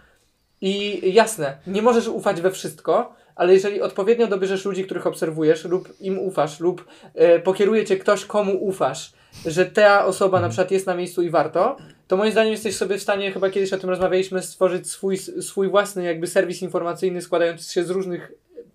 i 0.60 1.00
jasne, 1.14 1.56
nie 1.66 1.82
możesz 1.82 2.08
ufać 2.08 2.40
we 2.40 2.50
wszystko, 2.50 3.14
ale 3.36 3.54
jeżeli 3.54 3.80
odpowiednio 3.80 4.26
dobierzesz 4.26 4.64
ludzi, 4.64 4.84
których 4.84 5.06
obserwujesz, 5.06 5.64
lub 5.64 6.00
im 6.00 6.18
ufasz, 6.18 6.60
lub 6.60 6.84
e, 7.14 7.38
pokieruje 7.38 7.84
cię 7.84 7.96
ktoś, 7.96 8.24
komu 8.24 8.64
ufasz, 8.64 9.12
że 9.46 9.66
ta 9.66 10.04
osoba 10.04 10.40
na 10.40 10.48
przykład 10.48 10.70
jest 10.70 10.86
na 10.86 10.94
miejscu 10.94 11.22
i 11.22 11.30
warto, 11.30 11.76
to 12.12 12.16
moim 12.16 12.32
zdaniem 12.32 12.52
jesteś 12.52 12.76
sobie 12.76 12.98
w 12.98 13.02
stanie, 13.02 13.32
chyba 13.32 13.50
kiedyś 13.50 13.72
o 13.72 13.78
tym 13.78 13.90
rozmawialiśmy, 13.90 14.42
stworzyć 14.42 14.90
swój, 14.90 15.18
swój 15.18 15.68
własny 15.70 16.04
jakby 16.04 16.26
serwis 16.26 16.62
informacyjny 16.62 17.22
składający 17.22 17.72
się 17.72 17.84
z 17.84 17.90
różnych 17.90 18.32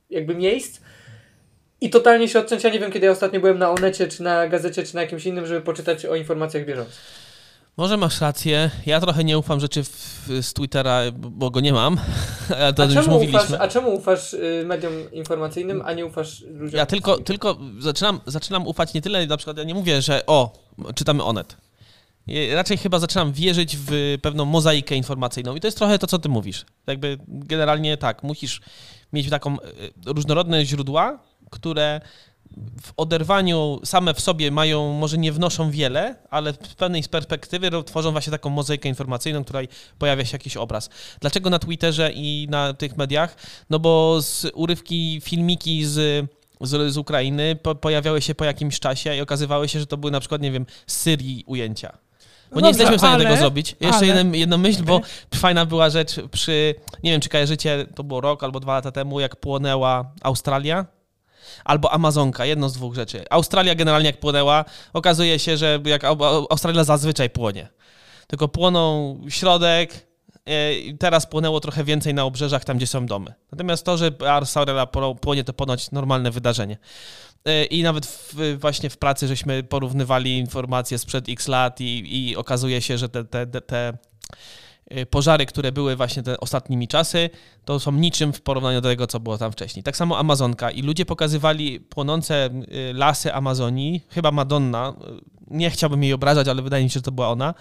jakby 0.09 0.35
miejsc 0.35 0.81
i 1.81 1.89
totalnie 1.89 2.27
się 2.27 2.39
odciąć. 2.39 2.63
Ja 2.63 2.69
nie 2.69 2.79
wiem, 2.79 2.91
kiedy 2.91 3.05
ja 3.05 3.11
ostatnio 3.11 3.39
byłem 3.39 3.59
na 3.59 3.71
Onecie, 3.71 4.07
czy 4.07 4.23
na 4.23 4.47
gazecie, 4.47 4.83
czy 4.83 4.95
na 4.95 5.01
jakimś 5.01 5.25
innym, 5.25 5.45
żeby 5.45 5.61
poczytać 5.61 6.05
o 6.05 6.15
informacjach 6.15 6.65
bieżących. 6.65 6.95
Może 7.77 7.97
masz 7.97 8.21
rację. 8.21 8.71
Ja 8.85 8.99
trochę 8.99 9.23
nie 9.23 9.37
ufam 9.37 9.59
rzeczy 9.59 9.83
w, 9.83 10.27
z 10.41 10.53
Twittera, 10.53 11.01
bo 11.13 11.49
go 11.49 11.59
nie 11.59 11.73
mam. 11.73 11.97
Ale 12.59 12.73
to 12.73 12.83
A 12.83 12.85
już 12.85 12.95
czemu, 12.95 13.11
mówiliśmy. 13.11 13.39
ufasz, 13.39 13.59
a 13.59 13.67
czemu 13.67 13.95
ufasz 13.95 14.33
y, 14.33 14.63
mediom 14.65 15.11
informacyjnym, 15.11 15.81
a 15.85 15.93
nie 15.93 16.05
ufasz 16.05 16.41
ludziom? 16.41 16.77
Ja 16.77 16.85
tylko, 16.85 17.17
tylko 17.17 17.57
zaczynam, 17.79 18.19
zaczynam 18.25 18.67
ufać 18.67 18.93
nie 18.93 19.01
tyle, 19.01 19.27
na 19.27 19.37
przykład 19.37 19.57
ja 19.57 19.63
nie 19.63 19.73
mówię, 19.73 20.01
że 20.01 20.25
o, 20.25 20.53
czytamy 20.95 21.23
Onet. 21.23 21.66
Raczej 22.53 22.77
chyba 22.77 22.99
zaczynam 22.99 23.33
wierzyć 23.33 23.77
w 23.77 24.17
pewną 24.21 24.45
mozaikę 24.45 24.95
informacyjną 24.95 25.55
i 25.55 25.59
to 25.59 25.67
jest 25.67 25.77
trochę 25.77 25.99
to, 25.99 26.07
co 26.07 26.19
ty 26.19 26.29
mówisz. 26.29 26.65
Jakby 26.87 27.17
generalnie 27.27 27.97
tak, 27.97 28.23
musisz 28.23 28.61
mieć 29.13 29.29
taką 29.29 29.53
e, 29.53 29.65
różnorodne 30.05 30.65
źródła, 30.65 31.19
które 31.49 32.01
w 32.81 32.93
oderwaniu 32.97 33.79
same 33.83 34.13
w 34.13 34.21
sobie 34.21 34.51
mają, 34.51 34.93
może 34.93 35.17
nie 35.17 35.31
wnoszą 35.31 35.71
wiele, 35.71 36.15
ale 36.29 36.53
z 36.53 36.75
pewnej 36.75 37.03
perspektywy 37.03 37.83
tworzą 37.85 38.11
właśnie 38.11 38.31
taką 38.31 38.49
mozaikę 38.49 38.89
informacyjną, 38.89 39.43
której 39.43 39.67
pojawia 39.99 40.25
się 40.25 40.35
jakiś 40.35 40.57
obraz. 40.57 40.89
Dlaczego 41.21 41.49
na 41.49 41.59
Twitterze 41.59 42.11
i 42.13 42.47
na 42.49 42.73
tych 42.73 42.97
mediach? 42.97 43.35
No 43.69 43.79
bo 43.79 44.21
z 44.21 44.51
urywki, 44.53 45.21
filmiki 45.23 45.85
z, 45.85 46.25
z, 46.61 46.93
z 46.93 46.97
Ukrainy 46.97 47.55
po, 47.55 47.75
pojawiały 47.75 48.21
się 48.21 48.35
po 48.35 48.45
jakimś 48.45 48.79
czasie 48.79 49.15
i 49.15 49.21
okazywały 49.21 49.67
się, 49.69 49.79
że 49.79 49.87
to 49.87 49.97
były 49.97 50.11
na 50.11 50.19
przykład, 50.19 50.41
nie 50.41 50.51
wiem, 50.51 50.65
z 50.87 50.95
Syrii 50.97 51.43
ujęcia. 51.47 52.06
Bo 52.51 52.55
No 52.55 52.61
nie 52.61 52.61
dobrze, 52.61 52.67
jesteśmy 52.69 52.97
w 52.97 52.99
stanie 52.99 53.13
ale- 53.15 53.23
tego 53.23 53.37
zrobić. 53.37 53.75
Jeszcze 53.79 53.97
ale- 53.97 54.07
jeden, 54.07 54.35
jedna 54.35 54.57
myśl, 54.57 54.83
bo 54.83 54.95
Okej. 54.95 55.09
fajna 55.35 55.65
była 55.65 55.89
rzecz 55.89 56.15
przy, 56.31 56.75
nie 57.03 57.11
wiem 57.11 57.21
czy 57.21 57.29
kojarzycie, 57.29 57.85
to 57.95 58.03
było 58.03 58.21
rok 58.21 58.43
albo 58.43 58.59
dwa 58.59 58.73
lata 58.73 58.91
temu, 58.91 59.19
jak 59.19 59.35
płonęła 59.35 60.11
Australia. 60.21 60.85
Albo 61.65 61.91
Amazonka, 61.91 62.45
jedno 62.45 62.69
z 62.69 62.73
dwóch 62.73 62.95
rzeczy. 62.95 63.23
Australia 63.29 63.75
generalnie 63.75 64.07
jak 64.09 64.19
płonęła, 64.19 64.65
okazuje 64.93 65.39
się, 65.39 65.57
że 65.57 65.79
jak 65.85 66.03
Au- 66.03 66.17
Au- 66.17 66.45
Australia 66.49 66.83
zazwyczaj 66.83 67.29
płonie. 67.29 67.67
Tylko 68.27 68.47
płonął 68.47 69.19
środek, 69.29 70.06
teraz 70.99 71.25
płonęło 71.25 71.59
trochę 71.59 71.83
więcej 71.83 72.13
na 72.13 72.23
obrzeżach, 72.23 72.65
tam 72.65 72.77
gdzie 72.77 72.87
są 72.87 73.05
domy. 73.05 73.33
Natomiast 73.51 73.85
to, 73.85 73.97
że 73.97 74.11
pło- 74.11 75.15
płonie, 75.15 75.43
to 75.43 75.53
ponoć 75.53 75.91
normalne 75.91 76.31
wydarzenie. 76.31 76.77
E, 77.45 77.65
I 77.65 77.83
nawet 77.83 78.05
w, 78.05 78.57
właśnie 78.59 78.89
w 78.89 78.97
pracy 78.97 79.27
żeśmy 79.27 79.63
porównywali 79.63 80.37
informacje 80.37 80.97
sprzed 80.97 81.29
x 81.29 81.47
lat 81.47 81.81
i, 81.81 82.29
i 82.29 82.35
okazuje 82.35 82.81
się, 82.81 82.97
że 82.97 83.09
te, 83.09 83.25
te, 83.25 83.47
te, 83.47 83.61
te 83.61 83.97
e, 84.87 85.05
pożary, 85.05 85.45
które 85.45 85.71
były 85.71 85.95
właśnie 85.95 86.23
te 86.23 86.39
ostatnimi 86.39 86.87
czasy, 86.87 87.29
to 87.65 87.79
są 87.79 87.91
niczym 87.91 88.33
w 88.33 88.41
porównaniu 88.41 88.81
do 88.81 88.89
tego, 88.89 89.07
co 89.07 89.19
było 89.19 89.37
tam 89.37 89.51
wcześniej. 89.51 89.83
Tak 89.83 89.97
samo 89.97 90.17
Amazonka 90.17 90.71
i 90.71 90.81
ludzie 90.81 91.05
pokazywali 91.05 91.79
płonące 91.79 92.49
lasy 92.93 93.33
Amazonii, 93.33 94.01
chyba 94.09 94.31
Madonna, 94.31 94.93
nie 95.51 95.69
chciałbym 95.69 96.03
jej 96.03 96.13
obrażać, 96.13 96.47
ale 96.47 96.61
wydaje 96.61 96.83
mi 96.83 96.89
się, 96.89 96.93
że 96.93 97.01
to 97.01 97.11
była 97.11 97.29
ona. 97.29 97.53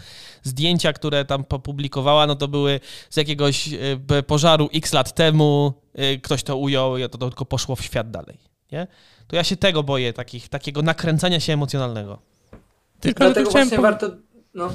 Zdjęcia, 0.43 0.93
które 0.93 1.25
tam 1.25 1.45
popublikowała, 1.45 2.27
no 2.27 2.37
to 2.37 2.49
były 2.49 2.81
z 3.11 3.17
jakiegoś 3.17 3.69
b- 3.99 4.23
pożaru 4.23 4.69
x 4.75 4.93
lat 4.93 5.15
temu, 5.15 5.73
y, 6.01 6.21
ktoś 6.23 6.43
to 6.43 6.57
ujął 6.57 6.99
i 6.99 7.09
to 7.09 7.19
tylko 7.19 7.45
poszło 7.45 7.77
w 7.77 7.83
świat 7.83 8.11
dalej, 8.11 8.39
nie? 8.73 8.87
To 9.27 9.37
ja 9.37 9.45
się 9.45 9.57
tego 9.57 9.83
boję, 9.83 10.13
takich, 10.13 10.49
takiego 10.49 10.83
nakręcania 10.83 11.41
się 11.41 11.53
emocjonalnego. 11.53 12.19
Tylko 13.01 13.25
Dlatego 13.25 13.51
chciałem, 13.51 13.69
właśnie 13.69 13.77
po, 13.77 13.83
warto... 13.83 14.11
No. 14.55 14.71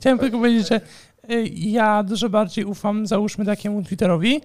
chciałem 0.00 0.18
tylko 0.18 0.38
powiedzieć, 0.38 0.68
że 0.68 0.80
y, 1.30 1.48
ja 1.54 2.02
dużo 2.02 2.28
bardziej 2.28 2.64
ufam, 2.64 3.06
załóżmy 3.06 3.44
takiemu 3.44 3.82
Twitterowi, 3.82 4.40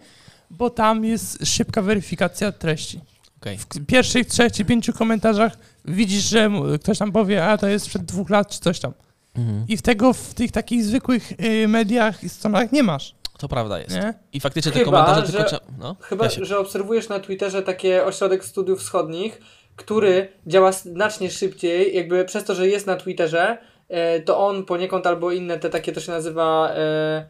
bo 0.49 0.69
tam 0.69 1.05
jest 1.05 1.45
szybka 1.47 1.81
weryfikacja 1.81 2.51
treści. 2.51 2.99
Okej. 3.41 3.57
W 3.57 3.85
pierwszych 3.85 4.27
trzech 4.27 4.51
czy 4.51 4.65
pięciu 4.65 4.93
komentarzach 4.93 5.53
widzisz, 5.85 6.23
że 6.23 6.49
ktoś 6.81 6.97
tam 6.97 7.11
powie, 7.11 7.45
a 7.45 7.57
to 7.57 7.67
jest 7.67 7.85
sprzed 7.85 8.01
dwóch 8.05 8.29
lat 8.29 8.49
czy 8.49 8.59
coś 8.59 8.79
tam. 8.79 8.93
Mhm. 9.35 9.65
I 9.67 9.77
w 9.77 9.81
tego 9.81 10.13
w 10.13 10.33
tych 10.33 10.51
takich 10.51 10.83
zwykłych 10.83 11.31
y, 11.31 11.67
mediach 11.67 12.23
i 12.23 12.29
stronach 12.29 12.71
nie 12.71 12.83
masz. 12.83 13.15
To 13.37 13.47
prawda 13.47 13.79
jest. 13.79 13.95
Nie? 13.95 14.13
I 14.33 14.39
faktycznie 14.39 14.71
te 14.71 14.79
Chyba, 14.79 14.91
komentarze 14.91 15.25
że- 15.25 15.31
tylko 15.33 15.47
trzeba... 15.49 15.61
No, 15.79 15.95
Chyba, 16.01 16.25
ja 16.25 16.31
że 16.41 16.59
obserwujesz 16.59 17.09
na 17.09 17.19
Twitterze 17.19 17.61
takie 17.61 18.05
ośrodek 18.05 18.45
studiów 18.45 18.79
wschodnich, 18.79 19.41
który 19.75 20.27
działa 20.47 20.71
znacznie 20.71 21.31
szybciej, 21.31 21.95
jakby 21.95 22.25
przez 22.25 22.43
to, 22.43 22.55
że 22.55 22.67
jest 22.67 22.87
na 22.87 22.95
Twitterze, 22.95 23.57
e, 23.89 24.19
to 24.19 24.47
on 24.47 24.65
poniekąd 24.65 25.07
albo 25.07 25.31
inne 25.31 25.59
te 25.59 25.69
takie, 25.69 25.91
to 25.91 25.99
się 26.01 26.11
nazywa 26.11 26.69
e, 26.75 27.25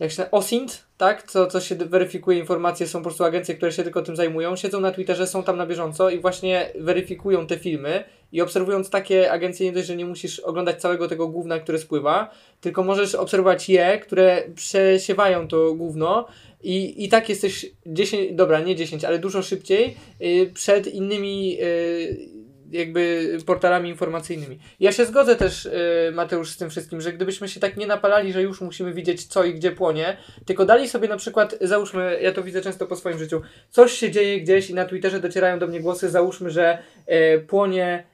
jak 0.00 0.10
się 0.12 0.30
OSINT, 0.30 0.84
tak? 1.02 1.22
Co, 1.22 1.46
co 1.46 1.60
się 1.60 1.74
weryfikuje 1.74 2.38
informacje, 2.38 2.86
są 2.86 2.98
po 2.98 3.04
prostu 3.04 3.24
agencje, 3.24 3.54
które 3.54 3.72
się 3.72 3.82
tylko 3.82 4.02
tym 4.02 4.16
zajmują, 4.16 4.56
siedzą 4.56 4.80
na 4.80 4.92
Twitterze, 4.92 5.26
są 5.26 5.42
tam 5.42 5.56
na 5.56 5.66
bieżąco 5.66 6.10
i 6.10 6.20
właśnie 6.20 6.72
weryfikują 6.78 7.46
te 7.46 7.58
filmy 7.58 8.04
i 8.32 8.40
obserwując 8.40 8.90
takie 8.90 9.32
agencje 9.32 9.66
nie 9.66 9.72
dość, 9.72 9.86
że 9.86 9.96
nie 9.96 10.04
musisz 10.04 10.40
oglądać 10.40 10.80
całego 10.80 11.08
tego 11.08 11.28
gówna, 11.28 11.58
które 11.58 11.78
spływa, 11.78 12.30
tylko 12.60 12.84
możesz 12.84 13.14
obserwować 13.14 13.68
je, 13.68 13.98
które 13.98 14.42
przesiewają 14.54 15.48
to 15.48 15.74
gówno 15.74 16.26
i, 16.62 17.04
i 17.04 17.08
tak 17.08 17.28
jesteś 17.28 17.66
10, 17.86 18.32
dobra, 18.32 18.60
nie 18.60 18.76
10, 18.76 19.04
ale 19.04 19.18
dużo 19.18 19.42
szybciej 19.42 19.96
y, 20.22 20.50
przed 20.54 20.86
innymi 20.86 21.58
y, 21.62 22.41
jakby 22.72 23.30
portalami 23.46 23.88
informacyjnymi. 23.88 24.58
Ja 24.80 24.92
się 24.92 25.06
zgodzę 25.06 25.36
też, 25.36 25.66
y, 25.66 26.12
Mateusz, 26.14 26.50
z 26.50 26.56
tym 26.56 26.70
wszystkim, 26.70 27.00
że 27.00 27.12
gdybyśmy 27.12 27.48
się 27.48 27.60
tak 27.60 27.76
nie 27.76 27.86
napalali, 27.86 28.32
że 28.32 28.42
już 28.42 28.60
musimy 28.60 28.92
widzieć 28.92 29.26
co 29.26 29.44
i 29.44 29.54
gdzie 29.54 29.72
płonie, 29.72 30.16
tylko 30.46 30.64
dali 30.64 30.88
sobie 30.88 31.08
na 31.08 31.16
przykład, 31.16 31.54
załóżmy, 31.60 32.18
ja 32.22 32.32
to 32.32 32.42
widzę 32.42 32.60
często 32.60 32.86
po 32.86 32.96
swoim 32.96 33.18
życiu, 33.18 33.42
coś 33.70 33.92
się 33.92 34.10
dzieje 34.10 34.40
gdzieś 34.40 34.70
i 34.70 34.74
na 34.74 34.84
Twitterze 34.84 35.20
docierają 35.20 35.58
do 35.58 35.66
mnie 35.66 35.80
głosy, 35.80 36.10
załóżmy, 36.10 36.50
że 36.50 36.78
y, 37.08 37.40
płonie 37.40 38.04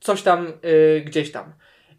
coś 0.00 0.22
tam 0.22 0.52
y, 0.64 1.00
gdzieś 1.00 1.32
tam. 1.32 1.52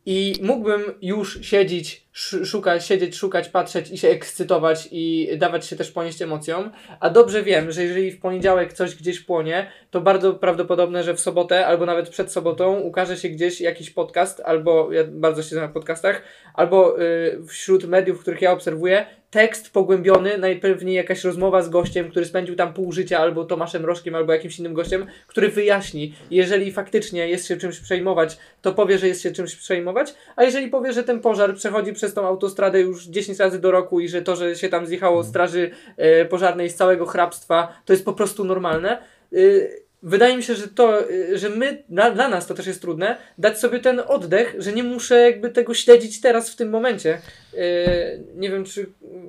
I 0.06 0.34
mógłbym 0.42 0.82
już 1.02 1.40
siedzieć, 1.42 2.07
sz- 2.18 2.48
szukać, 2.50 2.86
siedzieć, 2.86 3.16
szukać, 3.16 3.50
patrzeć 3.50 3.92
i 3.92 3.98
się 3.98 4.08
ekscytować 4.10 4.88
i 4.92 5.30
dawać 5.38 5.66
się 5.66 5.76
też 5.76 5.92
ponieść 5.92 6.22
emocjom. 6.22 6.72
A 7.00 7.10
dobrze 7.10 7.44
wiem, 7.44 7.72
że 7.72 7.84
jeżeli 7.84 8.12
w 8.12 8.20
poniedziałek 8.20 8.74
coś 8.74 8.96
gdzieś 8.96 9.20
płonie, 9.20 9.72
to 9.92 10.02
bardzo 10.02 10.34
prawdopodobne, 10.34 11.04
że 11.04 11.14
w 11.14 11.20
sobotę 11.20 11.68
albo 11.68 11.86
nawet 11.86 12.10
przed 12.10 12.32
sobotą 12.32 12.80
ukaże 12.80 13.18
się 13.18 13.30
gdzieś 13.30 13.62
jakiś 13.62 13.90
podcast, 13.90 14.42
albo 14.46 14.94
ja 14.94 15.04
bardzo 15.04 15.44
się 15.44 15.50
znam 15.50 15.64
na 15.64 15.74
podcastach, 15.74 16.22
albo 16.54 17.02
y, 17.02 17.40
wśród 17.48 17.84
mediów, 17.84 18.20
których 18.20 18.42
ja 18.42 18.52
obserwuję, 18.52 19.06
tekst 19.32 19.74
pogłębiony, 19.74 20.38
najpewniej 20.38 20.96
jakaś 20.96 21.24
rozmowa 21.24 21.62
z 21.62 21.70
gościem, 21.70 22.10
który 22.12 22.26
spędził 22.26 22.56
tam 22.56 22.74
pół 22.74 22.92
życia, 22.92 23.20
albo 23.20 23.46
Tomaszem 23.46 23.86
Rożkiem, 23.86 24.16
albo 24.16 24.34
jakimś 24.34 24.60
innym 24.60 24.74
gościem, 24.74 25.06
który 25.28 25.50
wyjaśni, 25.50 26.14
jeżeli 26.32 26.72
faktycznie 26.72 27.30
jest 27.30 27.48
się 27.48 27.58
czymś 27.58 27.80
przejmować, 27.80 28.38
to 28.62 28.74
powie, 28.74 28.98
że 28.98 29.08
jest 29.08 29.22
się 29.22 29.32
czymś 29.32 29.56
przejmować, 29.56 30.14
a 30.36 30.44
jeżeli 30.44 30.68
powie, 30.68 30.94
że 30.94 31.04
ten 31.04 31.20
pożar 31.20 31.56
przechodzi 31.56 31.94
przez 31.94 32.07
tą 32.16 32.28
autostradę 32.28 32.82
już 32.82 33.06
10 33.06 33.40
razy 33.40 33.60
do 33.60 33.72
roku 33.72 34.00
i 34.00 34.10
że 34.10 34.22
to, 34.22 34.36
że 34.36 34.56
się 34.56 34.70
tam 34.70 34.86
zjechało 34.86 35.24
straży 35.24 35.72
e, 35.98 36.26
pożarnej 36.26 36.70
z 36.70 36.76
całego 36.76 37.06
hrabstwa, 37.06 37.82
to 37.86 37.94
jest 37.94 38.06
po 38.06 38.14
prostu 38.14 38.44
normalne. 38.44 39.02
Wydaje 40.04 40.38
mi 40.38 40.44
się, 40.44 40.56
że 40.56 40.68
to, 40.68 41.10
y, 41.12 41.38
że 41.38 41.50
my, 41.50 41.84
dla, 41.90 42.12
dla 42.12 42.30
nas 42.30 42.48
to 42.48 42.54
też 42.54 42.68
jest 42.68 42.82
trudne, 42.82 43.18
dać 43.38 43.60
sobie 43.60 43.80
ten 43.80 44.02
oddech, 44.08 44.56
że 44.58 44.74
nie 44.74 44.84
muszę 44.84 45.22
jakby 45.22 45.50
tego 45.50 45.74
śledzić 45.74 46.22
teraz 46.22 46.50
w 46.50 46.56
tym 46.56 46.70
momencie. 46.70 47.22
Y, 47.54 47.58
Nie 48.36 48.50
wiem, 48.50 48.66
czy 48.66 48.86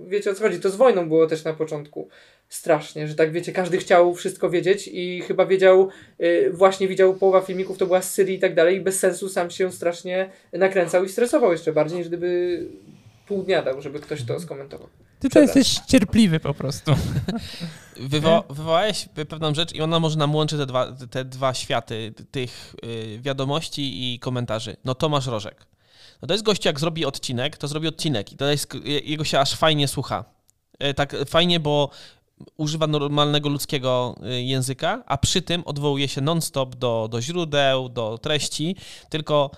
wiecie 0.09 0.31
o 0.31 0.35
co 0.35 0.43
chodzi. 0.43 0.61
To 0.61 0.71
z 0.71 0.77
wojną 0.77 1.09
było 1.09 1.27
też 1.27 1.45
na 1.45 1.55
początku 1.55 2.09
strasznie, 2.49 3.09
że 3.09 3.14
tak 3.14 3.33
wiecie, 3.33 3.53
każdy 3.53 3.79
chciał 3.79 4.14
wszystko 4.14 4.51
wiedzieć 4.51 4.89
i 4.93 5.23
chyba 5.23 5.47
wiedział, 5.47 5.89
y, 6.21 6.51
właśnie 6.53 6.89
widział 6.89 7.14
połowa 7.14 7.41
filmików, 7.41 7.79
to 7.79 7.87
była 7.87 8.03
z 8.03 8.12
Syrii 8.14 8.37
i 8.37 8.39
tak 8.39 8.55
dalej 8.55 8.77
i 8.77 8.81
bez 8.81 8.99
sensu 8.99 9.29
sam 9.29 9.51
się 9.51 9.73
strasznie 9.73 10.31
nakręcał 10.53 11.05
i 11.05 11.09
stresował 11.09 11.53
jeszcze 11.53 11.73
bardziej, 11.73 11.99
niż 11.99 12.09
gdyby 12.09 12.61
pół 13.27 13.43
dnia 13.43 13.62
dał, 13.62 13.83
żeby 13.83 14.01
ktoś 14.01 14.23
to 14.25 14.41
skomentował. 14.41 14.89
Ty 15.21 15.29
to 15.31 15.41
jesteś 15.41 15.79
cierpliwy 15.87 16.41
po 16.41 16.55
prostu. 16.55 16.93
Wywo- 17.97 18.45
wywołałeś 18.51 19.09
pewną 19.29 19.55
rzecz 19.55 19.73
i 19.75 19.83
ona 19.83 20.01
może 20.01 20.16
nam 20.19 20.35
łączy 20.35 20.57
te 20.59 20.66
dwa, 20.66 20.93
te 21.11 21.25
dwa 21.25 21.55
światy 21.55 22.14
tych 22.31 22.75
y, 22.85 23.19
wiadomości 23.23 24.14
i 24.14 24.19
komentarzy. 24.19 24.77
No 24.85 24.95
Tomasz 24.95 25.27
Rożek. 25.27 25.66
No 26.23 26.29
to 26.29 26.35
jest 26.35 26.45
gość, 26.45 26.64
jak 26.64 26.81
zrobi 26.81 27.05
odcinek, 27.05 27.57
to 27.57 27.69
zrobi 27.69 27.89
odcinek 27.89 28.33
i 28.33 28.37
to 28.37 28.45
jest, 28.51 28.75
jego 29.05 29.25
się 29.25 29.41
aż 29.41 29.55
fajnie 29.55 29.89
słucha. 29.89 30.25
Y, 30.85 30.95
Tak 30.95 31.16
fajnie, 31.29 31.61
bo 31.61 31.91
używa 32.57 32.87
normalnego 32.87 33.49
ludzkiego 33.49 34.14
y, 34.33 34.43
języka, 34.43 35.03
a 35.07 35.19
przy 35.19 35.43
tym 35.43 35.62
odwołuje 35.66 36.09
się 36.09 36.21
non-stop 36.21 36.77
do, 36.77 37.09
do 37.11 37.23
źródeł, 37.23 37.89
do 37.89 38.19
treści, 38.19 38.77
tylko 39.09 39.51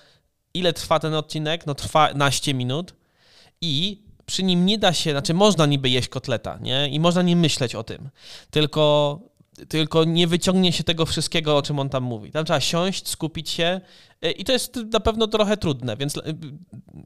ile 0.54 0.72
trwa 0.72 0.98
ten 0.98 1.14
odcinek? 1.14 1.66
No 1.66 1.74
trwa 1.74 2.14
naście 2.14 2.54
minut 2.54 2.94
i 3.60 4.02
przy 4.30 4.42
nim 4.42 4.66
nie 4.66 4.78
da 4.78 4.92
się, 4.92 5.10
znaczy 5.10 5.34
można 5.34 5.66
niby 5.66 5.90
jeść 5.90 6.08
kotleta, 6.08 6.58
nie? 6.62 6.88
I 6.88 7.00
można 7.00 7.22
nie 7.22 7.36
myśleć 7.36 7.74
o 7.74 7.84
tym. 7.84 8.10
Tylko 8.50 9.18
tylko 9.68 10.04
nie 10.04 10.26
wyciągnie 10.26 10.72
się 10.72 10.84
tego 10.84 11.06
wszystkiego, 11.06 11.56
o 11.56 11.62
czym 11.62 11.78
on 11.78 11.88
tam 11.88 12.02
mówi. 12.02 12.30
Tam 12.30 12.44
trzeba 12.44 12.60
siąść, 12.60 13.08
skupić 13.08 13.50
się 13.50 13.80
y, 14.24 14.30
i 14.30 14.44
to 14.44 14.52
jest 14.52 14.76
na 14.92 15.00
pewno 15.00 15.26
trochę 15.26 15.56
trudne, 15.56 15.96
więc 15.96 16.16
y, 16.16 16.20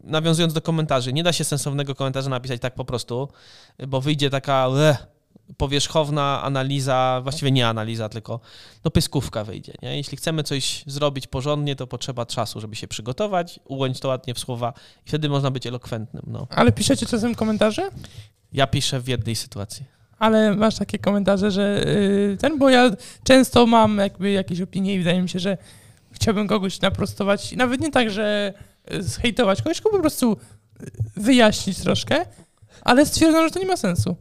nawiązując 0.04 0.52
do 0.52 0.62
komentarzy, 0.62 1.12
nie 1.12 1.22
da 1.22 1.32
się 1.32 1.44
sensownego 1.44 1.94
komentarza 1.94 2.30
napisać 2.30 2.60
tak 2.60 2.74
po 2.74 2.84
prostu, 2.84 3.28
bo 3.88 4.00
wyjdzie 4.00 4.30
taka 4.30 4.68
powierzchowna 5.56 6.42
analiza, 6.42 7.20
właściwie 7.22 7.50
nie 7.50 7.68
analiza, 7.68 8.08
tylko 8.08 8.40
no 8.84 8.90
pyskówka 8.90 9.44
wyjdzie. 9.44 9.72
Nie? 9.82 9.96
Jeśli 9.96 10.16
chcemy 10.16 10.42
coś 10.42 10.84
zrobić 10.86 11.26
porządnie, 11.26 11.76
to 11.76 11.86
potrzeba 11.86 12.26
czasu, 12.26 12.60
żeby 12.60 12.76
się 12.76 12.88
przygotować, 12.88 13.60
ułąć 13.64 14.00
to 14.00 14.08
ładnie 14.08 14.34
w 14.34 14.38
słowa 14.38 14.72
i 15.06 15.08
wtedy 15.08 15.28
można 15.28 15.50
być 15.50 15.66
elokwentnym. 15.66 16.22
No. 16.26 16.46
Ale 16.50 16.72
piszecie 16.72 17.06
czasem 17.06 17.34
komentarze? 17.34 17.90
Ja 18.52 18.66
piszę 18.66 19.00
w 19.00 19.08
jednej 19.08 19.36
sytuacji. 19.36 19.84
Ale 20.18 20.56
masz 20.56 20.76
takie 20.76 20.98
komentarze, 20.98 21.50
że 21.50 21.84
y, 21.86 22.36
ten, 22.40 22.58
bo 22.58 22.70
ja 22.70 22.90
często 23.24 23.66
mam 23.66 23.98
jakby 23.98 24.30
jakieś 24.30 24.60
opinie 24.60 24.94
i 24.94 24.98
wydaje 24.98 25.22
mi 25.22 25.28
się, 25.28 25.38
że 25.38 25.58
chciałbym 26.12 26.48
kogoś 26.48 26.80
naprostować, 26.80 27.52
nawet 27.52 27.80
nie 27.80 27.90
tak, 27.90 28.10
że 28.10 28.54
y, 28.92 29.02
zhejtować 29.02 29.62
kogoś, 29.62 29.76
tylko 29.76 29.90
po 29.90 30.00
prostu 30.00 30.36
y, 30.82 30.90
wyjaśnić 31.16 31.78
troszkę, 31.78 32.26
ale 32.82 33.06
stwierdzam, 33.06 33.44
że 33.44 33.50
to 33.50 33.60
nie 33.60 33.66
ma 33.66 33.76
sensu. 33.76 34.16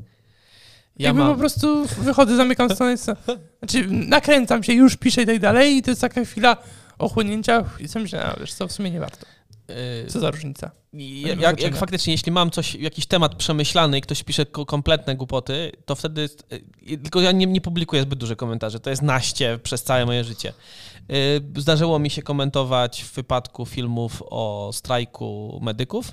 Ja 0.97 1.07
jakby 1.07 1.21
po 1.21 1.27
mam, 1.27 1.37
prostu 1.39 1.85
wychodzę, 1.87 2.35
zamykam 2.35 2.69
stronę, 2.69 2.97
znaczy 2.97 3.87
nakręcam 3.89 4.63
się, 4.63 4.73
już 4.73 4.97
piszę 4.97 5.21
i 5.21 5.25
tak 5.25 5.39
dalej 5.39 5.75
i 5.77 5.81
to 5.81 5.91
jest 5.91 6.01
taka 6.01 6.25
chwila 6.25 6.57
ochłonięcia 6.99 7.63
i 7.79 7.87
sobie 7.87 8.03
myślę, 8.03 8.23
a 8.25 8.39
wiesz 8.39 8.53
co, 8.53 8.67
w 8.67 8.71
sumie 8.71 8.91
nie 8.91 8.99
warto. 8.99 9.25
y, 10.05 10.07
Co 10.11 10.19
za 10.19 10.31
różnica? 10.31 10.71
Jak, 11.39 11.61
jak 11.61 11.75
faktycznie, 11.75 12.13
jeśli 12.13 12.31
mam 12.31 12.51
coś, 12.51 12.75
jakiś 12.75 13.05
temat 13.05 13.35
przemyślany 13.35 13.97
i 13.97 14.01
ktoś 14.01 14.23
pisze 14.23 14.45
ko- 14.45 14.65
kompletne 14.65 15.15
głupoty, 15.15 15.71
to 15.85 15.95
wtedy. 15.95 16.29
y, 16.91 16.97
Tylko 16.97 17.21
ja 17.21 17.31
nie, 17.31 17.45
nie 17.45 17.61
publikuję 17.61 18.01
zbyt 18.01 18.19
dużo 18.19 18.35
komentarzy. 18.35 18.79
To 18.79 18.89
jest 18.89 19.01
naście 19.01 19.59
przez 19.63 19.83
całe 19.83 20.05
moje 20.05 20.23
życie. 20.23 20.53
Y, 21.11 21.61
Zdarzyło 21.61 21.99
mi 21.99 22.09
się 22.09 22.21
komentować 22.21 23.03
w 23.03 23.13
wypadku 23.13 23.65
filmów 23.65 24.23
o 24.25 24.69
strajku 24.73 25.59
medyków. 25.63 26.11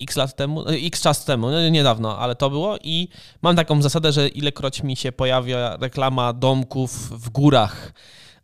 X 0.00 0.16
lat 0.16 0.36
temu, 0.36 0.68
y, 0.68 0.86
x 0.86 1.00
czas 1.00 1.24
temu, 1.24 1.50
no, 1.50 1.68
niedawno, 1.68 2.18
ale 2.18 2.34
to 2.34 2.50
było 2.50 2.76
i 2.82 3.08
mam 3.42 3.56
taką 3.56 3.82
zasadę, 3.82 4.12
że 4.12 4.28
ilekroć 4.28 4.82
mi 4.82 4.96
się 4.96 5.12
pojawia 5.12 5.76
reklama 5.80 6.32
domków 6.32 6.92
w 7.24 7.30
górach, 7.30 7.92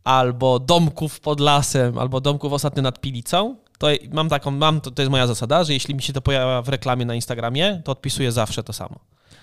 albo 0.05 0.59
domków 0.59 1.21
pod 1.21 1.41
lasem, 1.41 1.99
albo 1.99 2.21
domków 2.21 2.53
ostatnio 2.53 2.83
nad 2.83 3.01
Pilicą, 3.01 3.57
to 3.79 3.87
mam 4.13 4.29
taką, 4.29 4.51
mam, 4.51 4.81
to, 4.81 4.91
to 4.91 5.03
jest 5.03 5.11
moja 5.11 5.27
zasada, 5.27 5.65
że 5.65 5.73
jeśli 5.73 5.95
mi 5.95 6.03
się 6.03 6.13
to 6.13 6.21
pojawia 6.21 6.63
w 6.63 6.69
reklamie 6.69 7.05
na 7.07 7.15
Instagramie, 7.15 7.83
to 7.85 7.93
odpisuję 7.93 8.33
zawsze 8.33 8.63
to 8.63 8.73
samo. 8.73 8.99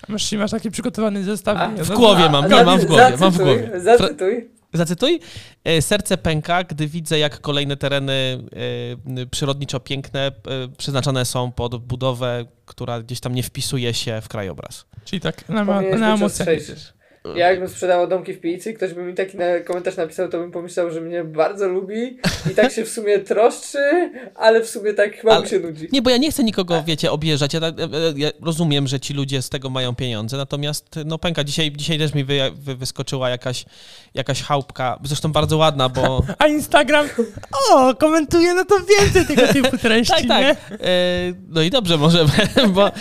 Masz, 0.08 0.32
masz 0.32 0.52
taki 0.52 0.72
przygotowany 0.72 1.24
zestaw? 1.24 1.72
W 1.78 1.90
no, 1.90 1.96
głowie 1.96 2.30
mam, 2.30 2.50
nie, 2.50 2.64
mam 2.64 2.80
w 2.80 2.86
głowie, 2.86 3.18
mam 3.20 3.32
w 3.32 3.38
głowie. 3.38 3.72
Zacytuj. 3.84 4.50
Zacytuj. 4.74 5.20
E, 5.64 5.82
Serce 5.82 6.18
pęka, 6.18 6.64
gdy 6.64 6.88
widzę, 6.88 7.20
jak 7.20 7.42
kolejne 7.42 7.78
tereny 7.78 8.44
e, 9.18 9.26
przyrodniczo 9.26 9.80
piękne 9.80 10.28
e, 10.28 10.32
przeznaczone 10.78 11.26
są 11.26 11.52
pod 11.52 11.76
budowę, 11.76 12.46
która 12.66 13.02
gdzieś 13.02 13.20
tam 13.20 13.36
nie 13.36 13.44
wpisuje 13.44 13.94
się 13.94 14.22
w 14.22 14.28
krajobraz. 14.28 14.86
Czyli 15.06 15.20
tak 15.22 15.50
na, 15.50 15.64
na 15.64 16.14
emocjach. 16.14 16.48
Ja 17.36 17.50
jakbym 17.50 17.70
sprzedawał 17.70 18.08
domki 18.08 18.34
w 18.34 18.46
i 18.46 18.74
ktoś 18.74 18.94
by 18.94 19.04
mi 19.04 19.14
taki 19.14 19.38
na 19.38 19.60
komentarz 19.60 19.98
napisał, 19.98 20.30
to 20.30 20.40
bym 20.40 20.52
pomyślał, 20.52 20.92
że 20.92 21.02
mnie 21.02 21.24
bardzo 21.24 21.68
lubi 21.68 22.18
i 22.52 22.56
tak 22.56 22.72
się 22.72 22.86
w 22.86 22.90
sumie 22.90 23.20
troszczy, 23.20 24.12
ale 24.36 24.62
w 24.62 24.70
sumie 24.70 24.94
tak 24.94 25.16
chyba 25.16 25.32
Ale- 25.32 25.42
mu 25.42 25.48
się 25.48 25.60
nudzi. 25.60 25.88
Nie, 25.92 26.02
bo 26.02 26.10
ja 26.10 26.18
nie 26.18 26.32
chcę 26.32 26.44
nikogo, 26.44 26.84
wiecie, 26.88 27.12
objeżdżać. 27.12 27.54
Ja, 27.54 27.60
tak- 27.60 27.76
ja 28.16 28.30
rozumiem, 28.42 28.88
że 28.88 29.00
ci 29.00 29.14
ludzie 29.14 29.42
z 29.42 29.50
tego 29.50 29.70
mają 29.70 29.96
pieniądze, 29.96 30.38
natomiast 30.38 30.86
no 31.06 31.18
pęka. 31.18 31.44
Dzisiaj, 31.44 31.72
dzisiaj 31.72 31.98
też 32.00 32.14
mi 32.14 32.24
wy, 32.24 32.40
wy, 32.56 32.76
wyskoczyła 32.76 33.30
jakaś, 33.30 33.66
jakaś 34.14 34.44
chałupka, 34.44 35.00
zresztą 35.04 35.32
bardzo 35.32 35.58
ładna, 35.58 35.90
bo... 35.90 36.24
A 36.40 36.48
Instagram, 36.48 37.08
o, 37.72 37.96
komentuje, 37.96 38.54
no 38.54 38.66
to 38.66 38.76
więcej 39.00 39.26
tego 39.36 39.54
typu 39.54 39.78
treści, 39.78 40.28
tak, 40.28 40.42
nie? 40.42 40.56
tak. 40.56 40.72
E, 40.72 40.78
no 41.50 41.62
i 41.62 41.70
dobrze 41.70 41.98
może, 41.98 42.26
bo 42.76 42.92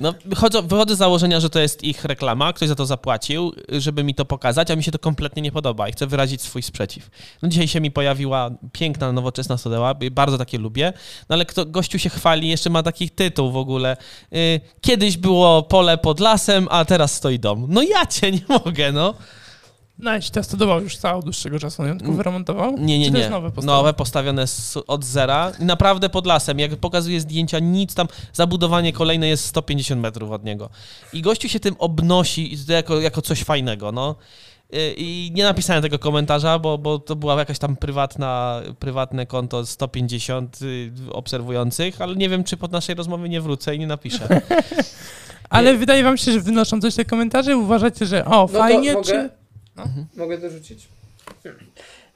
no, 0.00 0.14
wychodzę, 0.24 0.62
wychodzę 0.62 0.94
z 0.94 0.98
założenia, 0.98 1.40
że 1.40 1.50
to 1.50 1.60
jest 1.60 1.84
ich 1.84 2.04
reklama, 2.04 2.52
ktoś 2.52 2.68
za 2.68 2.74
to 2.74 2.86
zapłacił, 2.86 3.52
żeby 3.68 4.04
mi 4.04 4.14
to 4.14 4.24
pokazać, 4.24 4.70
a 4.70 4.76
mi 4.76 4.84
się 4.84 4.90
to 4.90 4.98
kompletnie 4.98 5.42
nie 5.42 5.52
podoba 5.52 5.88
i 5.88 5.92
chcę 5.92 6.06
wyrazić 6.06 6.42
swój 6.42 6.62
sprzeciw. 6.62 7.10
No 7.42 7.48
dzisiaj 7.48 7.68
się 7.68 7.80
mi 7.80 7.90
pojawiła 7.90 8.50
piękna, 8.72 9.12
nowoczesna 9.12 9.58
stodeła, 9.58 9.94
i 10.00 10.10
bardzo 10.10 10.38
takie 10.38 10.58
lubię, 10.58 10.92
no 11.28 11.34
ale 11.34 11.46
kto, 11.46 11.66
gościu 11.66 11.98
się 11.98 12.10
chwali, 12.10 12.48
jeszcze 12.48 12.70
ma 12.70 12.82
taki 12.82 13.10
tytuł 13.10 13.52
w 13.52 13.56
ogóle. 13.56 13.96
Y, 14.34 14.60
Kiedyś 14.80 15.16
było 15.16 15.62
pole 15.62 15.98
pod 15.98 16.20
lasem, 16.20 16.68
a 16.70 16.84
teraz 16.84 17.14
stoi 17.14 17.38
dom. 17.38 17.66
No 17.68 17.82
ja 17.82 18.06
cię 18.06 18.32
nie 18.32 18.42
mogę, 18.48 18.92
no. 18.92 19.14
No 20.02 20.16
i 20.16 20.20
testował 20.22 20.82
już 20.82 20.96
całą 20.96 21.20
dłuższego 21.20 21.58
czasu, 21.58 21.82
on 21.82 21.98
tylko 21.98 22.12
wyremontował? 22.12 22.78
Nie, 22.78 22.98
nie, 22.98 23.04
Czy 23.04 23.10
to 23.10 23.16
nie. 23.16 23.20
jest 23.20 23.30
nowe 23.30 23.50
postawy? 23.50 23.66
Nowe, 23.66 23.94
postawione 23.94 24.46
z, 24.46 24.78
od 24.86 25.04
zera. 25.04 25.52
I 25.60 25.64
naprawdę 25.64 26.08
pod 26.08 26.26
lasem. 26.26 26.58
Jak 26.58 26.76
pokazuje 26.76 27.20
zdjęcia, 27.20 27.58
nic 27.58 27.94
tam, 27.94 28.08
zabudowanie 28.32 28.92
kolejne 28.92 29.28
jest 29.28 29.44
150 29.44 30.02
metrów 30.02 30.30
od 30.30 30.44
niego. 30.44 30.70
I 31.12 31.22
gościu 31.22 31.48
się 31.48 31.60
tym 31.60 31.74
obnosi 31.78 32.56
jako, 32.68 33.00
jako 33.00 33.22
coś 33.22 33.42
fajnego, 33.44 33.92
no. 33.92 34.14
Y, 34.74 34.94
I 34.96 35.30
nie 35.34 35.44
napisałem 35.44 35.82
tego 35.82 35.98
komentarza, 35.98 36.58
bo, 36.58 36.78
bo 36.78 36.98
to 36.98 37.16
była 37.16 37.38
jakaś 37.38 37.58
tam 37.58 37.76
prywatna, 37.76 38.60
prywatne 38.78 39.26
konto 39.26 39.66
150 39.66 40.58
y, 40.62 40.92
obserwujących, 41.12 42.00
ale 42.00 42.16
nie 42.16 42.28
wiem, 42.28 42.44
czy 42.44 42.56
pod 42.56 42.72
naszej 42.72 42.94
rozmowy 42.94 43.28
nie 43.28 43.40
wrócę 43.40 43.74
i 43.74 43.78
nie 43.78 43.86
napiszę. 43.86 44.28
Ale 45.50 45.74
wydaje 45.74 46.04
wam 46.04 46.16
się, 46.16 46.32
że 46.32 46.40
wynoszą 46.40 46.80
coś 46.80 46.94
te 46.94 47.04
komentarze? 47.04 47.56
Uważacie, 47.56 48.06
że 48.06 48.24
o, 48.24 48.30
No 48.30 48.48
to 48.48 48.58
fajnie, 48.58 48.94
mogę, 49.80 50.06
czy... 50.12 50.18
mogę 50.18 50.38
dorzucić. 50.38 50.88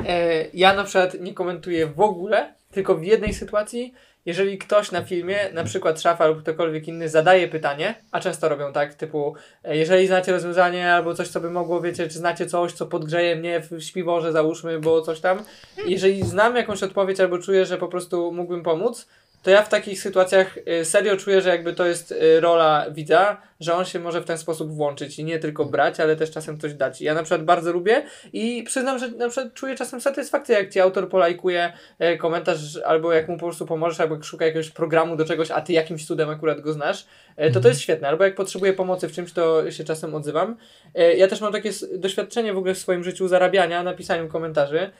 E, 0.07 0.47
ja 0.55 0.75
na 0.75 0.85
przykład 0.85 1.21
nie 1.21 1.35
komentuję 1.35 1.87
w 1.87 2.01
ogóle, 2.01 2.55
tylko 2.71 2.95
w 2.95 3.05
jednej 3.05 3.35
sytuacji, 3.35 3.95
jeżeli 4.27 4.59
ktoś 4.59 4.93
na 4.93 5.03
filmie, 5.03 5.39
na 5.53 5.65
przykład 5.65 6.01
szafa 6.01 6.27
lub 6.27 6.43
ktokolwiek 6.43 6.89
inny 6.89 7.09
zadaje 7.09 7.49
pytanie, 7.49 7.95
a 8.13 8.21
często 8.21 8.49
robią 8.49 8.73
tak, 8.73 8.95
typu 8.95 9.35
e, 9.65 9.77
jeżeli 9.77 10.07
znacie 10.07 10.33
rozwiązanie 10.33 10.93
albo 10.93 11.15
coś, 11.15 11.29
co 11.29 11.41
by 11.41 11.51
mogło, 11.51 11.81
wiecie, 11.81 12.09
czy 12.09 12.19
znacie 12.19 12.47
coś, 12.47 12.73
co 12.73 12.87
podgrzeje 12.87 13.37
mnie 13.37 13.61
w 13.61 13.81
śpiworze, 13.83 14.33
załóżmy, 14.33 14.79
bo 14.79 15.03
coś 15.03 15.21
tam. 15.21 15.43
Jeżeli 15.87 16.23
znam 16.23 16.57
jakąś 16.57 16.83
odpowiedź 16.83 17.21
albo 17.21 17.39
czuję, 17.39 17.67
że 17.67 17.79
po 17.79 17.89
prostu 17.89 18.33
mógłbym 18.33 18.63
pomóc, 18.63 19.07
to 19.43 19.51
ja 19.51 19.63
w 19.63 19.69
takich 19.69 20.01
sytuacjach 20.01 20.59
y, 20.81 20.85
serio 20.85 21.17
czuję, 21.17 21.41
że 21.41 21.49
jakby 21.49 21.73
to 21.73 21.87
jest 21.87 22.15
rola 22.41 22.87
widza, 22.91 23.41
że 23.65 23.75
on 23.75 23.85
się 23.85 24.01
może 24.01 24.21
w 24.21 24.25
ten 24.25 24.39
sposób 24.39 24.73
włączyć 24.73 25.19
i 25.19 25.25
nie 25.25 25.39
tylko 25.39 25.65
brać, 25.65 26.01
ale 26.01 26.17
też 26.17 26.31
czasem 26.31 26.61
coś 26.61 26.75
dać. 26.75 27.01
Ja 27.01 27.15
na 27.15 27.23
przykład 27.23 27.45
bardzo 27.45 27.73
lubię 27.73 28.03
i 28.33 28.63
przyznam, 28.63 28.99
że 28.99 29.09
na 29.09 29.29
przykład 29.29 29.55
czuję 29.55 29.75
czasem 29.75 30.01
satysfakcję, 30.01 30.57
jak 30.57 30.71
ci 30.71 30.81
autor 30.81 31.09
polajkuje 31.09 31.73
e, 31.99 32.17
komentarz, 32.17 32.77
albo 32.85 33.13
jak 33.13 33.29
mu 33.29 33.37
po 33.37 33.47
prostu 33.47 33.67
pomożesz, 33.67 34.01
albo 34.01 34.15
jak 34.15 34.25
szuka 34.25 34.45
jakiegoś 34.45 34.71
programu 34.71 35.17
do 35.17 35.25
czegoś, 35.25 35.51
a 35.51 35.61
ty 35.61 35.73
jakimś 35.73 36.07
cudem 36.07 36.31
akurat 36.31 36.61
go 36.61 36.73
znasz, 36.73 37.07
e, 37.37 37.51
to 37.51 37.61
to 37.61 37.69
jest 37.69 37.81
świetne. 37.81 38.09
Albo 38.09 38.25
jak 38.25 38.35
potrzebuję 38.35 38.73
pomocy 38.73 39.09
w 39.09 39.13
czymś, 39.13 39.33
to 39.33 39.71
się 39.71 39.85
czasem 39.85 40.15
odzywam. 40.15 40.57
E, 40.95 41.17
ja 41.17 41.29
też 41.29 41.41
mam 41.41 41.53
takie 41.53 41.71
doświadczenie 41.95 42.53
w 42.53 42.59
ogóle 42.59 42.75
w 42.75 42.79
swoim 42.79 43.05
życiu 43.05 43.29
zarabiania 43.29 43.83
na 43.83 43.95
pisaniu 43.95 44.29
komentarzy. 44.29 44.91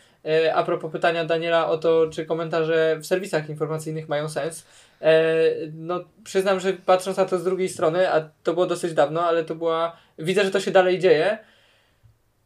A 0.55 0.63
propos 0.63 0.93
pytania 0.93 1.25
Daniela 1.25 1.69
o 1.69 1.79
to, 1.79 2.07
czy 2.11 2.27
komentarze 2.27 2.97
w 3.01 3.07
serwisach 3.07 3.49
informacyjnych 3.49 4.09
mają 4.09 4.29
sens. 4.29 4.67
E, 5.05 5.35
no, 5.75 6.05
przyznam, 6.25 6.61
że 6.61 6.73
patrząc 6.73 7.17
na 7.17 7.25
to 7.25 7.39
z 7.39 7.45
drugiej 7.45 7.69
strony, 7.69 8.13
a 8.13 8.31
to 8.43 8.55
było 8.55 8.67
dosyć 8.67 8.95
dawno, 8.95 9.27
ale 9.27 9.45
to 9.45 9.55
była. 9.55 9.97
Widzę, 10.19 10.45
że 10.45 10.51
to 10.51 10.61
się 10.61 10.71
dalej 10.71 10.99
dzieje. 10.99 11.39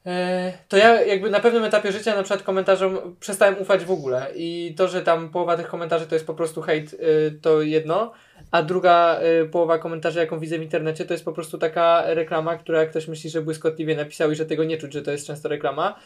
E, 0.06 0.52
to 0.68 0.76
ja 0.76 1.02
jakby 1.02 1.30
na 1.30 1.40
pewnym 1.40 1.64
etapie 1.64 1.92
życia 1.92 2.14
na 2.14 2.22
przykład 2.22 2.42
komentarzom 2.42 3.16
przestałem 3.20 3.58
ufać 3.58 3.84
w 3.84 3.90
ogóle 3.90 4.26
i 4.34 4.74
to, 4.76 4.88
że 4.88 5.02
tam 5.02 5.30
połowa 5.30 5.56
tych 5.56 5.66
komentarzy 5.66 6.06
to 6.06 6.14
jest 6.14 6.26
po 6.26 6.34
prostu 6.34 6.62
hejt, 6.62 6.92
y, 6.92 7.38
to 7.42 7.62
jedno, 7.62 8.12
a 8.50 8.62
druga 8.62 9.20
połowa 9.50 9.78
komentarzy, 9.78 10.18
jaką 10.18 10.38
widzę 10.38 10.58
w 10.58 10.62
internecie, 10.62 11.04
to 11.04 11.14
jest 11.14 11.24
po 11.24 11.32
prostu 11.32 11.58
taka 11.58 12.02
reklama, 12.06 12.56
która 12.56 12.86
ktoś 12.86 13.08
myśli, 13.08 13.30
że 13.30 13.42
błyskotliwie 13.42 13.96
napisał 13.96 14.30
i 14.30 14.36
że 14.36 14.46
tego 14.46 14.64
nie 14.64 14.78
czuć, 14.78 14.92
że 14.92 15.02
to 15.02 15.10
jest 15.10 15.26
często 15.26 15.48
reklama. 15.48 15.98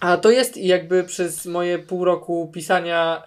A 0.00 0.16
to 0.16 0.30
jest 0.30 0.56
jakby 0.56 1.04
przez 1.04 1.46
moje 1.46 1.78
pół 1.78 2.04
roku 2.04 2.50
pisania 2.54 3.22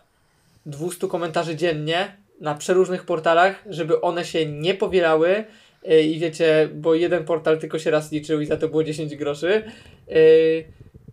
200 0.65 1.07
komentarzy 1.07 1.55
dziennie 1.55 2.15
na 2.41 2.55
przeróżnych 2.55 3.05
portalach, 3.05 3.63
żeby 3.69 4.01
one 4.01 4.25
się 4.25 4.45
nie 4.45 4.73
powielały 4.73 5.43
yy, 5.83 6.01
i 6.01 6.19
wiecie, 6.19 6.69
bo 6.73 6.95
jeden 6.95 7.25
portal 7.25 7.59
tylko 7.59 7.79
się 7.79 7.91
raz 7.91 8.11
liczył 8.11 8.41
i 8.41 8.45
za 8.45 8.57
to 8.57 8.67
było 8.67 8.83
10 8.83 9.15
groszy. 9.15 9.63
Yy, 10.07 10.15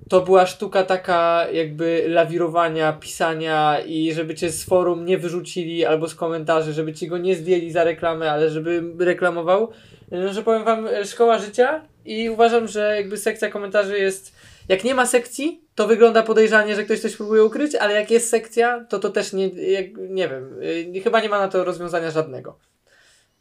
to 0.08 0.20
była 0.20 0.46
sztuka 0.46 0.84
taka 0.84 1.46
jakby 1.52 2.04
lawirowania, 2.08 2.92
pisania 2.92 3.80
i 3.86 4.12
żeby 4.12 4.34
cię 4.34 4.50
z 4.50 4.64
forum 4.64 5.04
nie 5.04 5.18
wyrzucili 5.18 5.84
albo 5.84 6.08
z 6.08 6.14
komentarzy, 6.14 6.72
żeby 6.72 6.92
ci 6.92 7.08
go 7.08 7.18
nie 7.18 7.34
zdjęli 7.34 7.70
za 7.70 7.84
reklamę, 7.84 8.30
ale 8.30 8.50
żeby 8.50 8.82
reklamował. 8.98 9.70
No, 10.10 10.32
że 10.32 10.42
powiem 10.42 10.64
wam, 10.64 10.86
e, 10.86 11.04
szkoła 11.04 11.38
życia 11.38 11.82
i 12.04 12.30
uważam, 12.30 12.68
że 12.68 12.96
jakby 12.96 13.16
sekcja 13.16 13.50
komentarzy 13.50 13.98
jest 13.98 14.35
jak 14.68 14.84
nie 14.84 14.94
ma 14.94 15.06
sekcji, 15.06 15.60
to 15.74 15.86
wygląda 15.86 16.22
podejrzanie, 16.22 16.76
że 16.76 16.84
ktoś 16.84 17.00
coś 17.00 17.16
próbuje 17.16 17.44
ukryć, 17.44 17.74
ale 17.74 17.94
jak 17.94 18.10
jest 18.10 18.30
sekcja, 18.30 18.84
to 18.88 18.98
to 18.98 19.10
też 19.10 19.32
nie, 19.32 19.48
jak, 19.48 19.86
nie 19.96 20.28
wiem, 20.28 20.62
y, 20.96 21.00
chyba 21.00 21.20
nie 21.20 21.28
ma 21.28 21.38
na 21.38 21.48
to 21.48 21.64
rozwiązania 21.64 22.10
żadnego. 22.10 22.58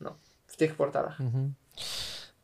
No, 0.02 0.16
w 0.48 0.58
tych 0.58 0.76
portalach. 0.76 1.22
Mhm. 1.22 1.54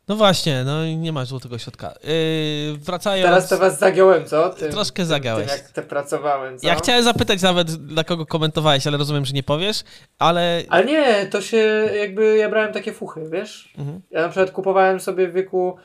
No 0.08 0.16
właśnie, 0.16 0.64
no 0.64 0.84
i 0.84 0.96
nie 0.96 1.12
masz 1.12 1.28
złotego 1.28 1.58
środka. 1.58 1.94
Yy, 2.04 2.78
wracając... 2.78 3.26
Teraz 3.26 3.48
to 3.48 3.58
was 3.58 3.78
zagiąłem, 3.78 4.26
co? 4.26 4.50
Tym, 4.50 4.70
Troszkę 4.70 5.04
zagiąłeś. 5.04 5.48
Tym, 5.48 5.58
jak 5.58 5.70
te 5.70 5.82
pracowałem, 5.82 6.58
co? 6.58 6.66
Ja 6.66 6.74
chciałem 6.74 7.04
zapytać 7.04 7.42
nawet, 7.42 7.70
dla 7.70 8.04
kogo 8.04 8.26
komentowałeś, 8.26 8.86
ale 8.86 8.98
rozumiem, 8.98 9.24
że 9.24 9.32
nie 9.32 9.42
powiesz, 9.42 9.84
ale... 10.18 10.62
Ale 10.68 10.84
nie, 10.84 11.26
to 11.26 11.42
się 11.42 11.56
jakby, 12.00 12.36
ja 12.36 12.48
brałem 12.48 12.72
takie 12.72 12.92
fuchy, 12.92 13.20
wiesz? 13.30 13.74
Mhm. 13.78 14.00
Ja 14.10 14.22
na 14.22 14.28
przykład 14.28 14.50
kupowałem 14.50 15.00
sobie 15.00 15.28
w 15.28 15.32
wieku 15.32 15.76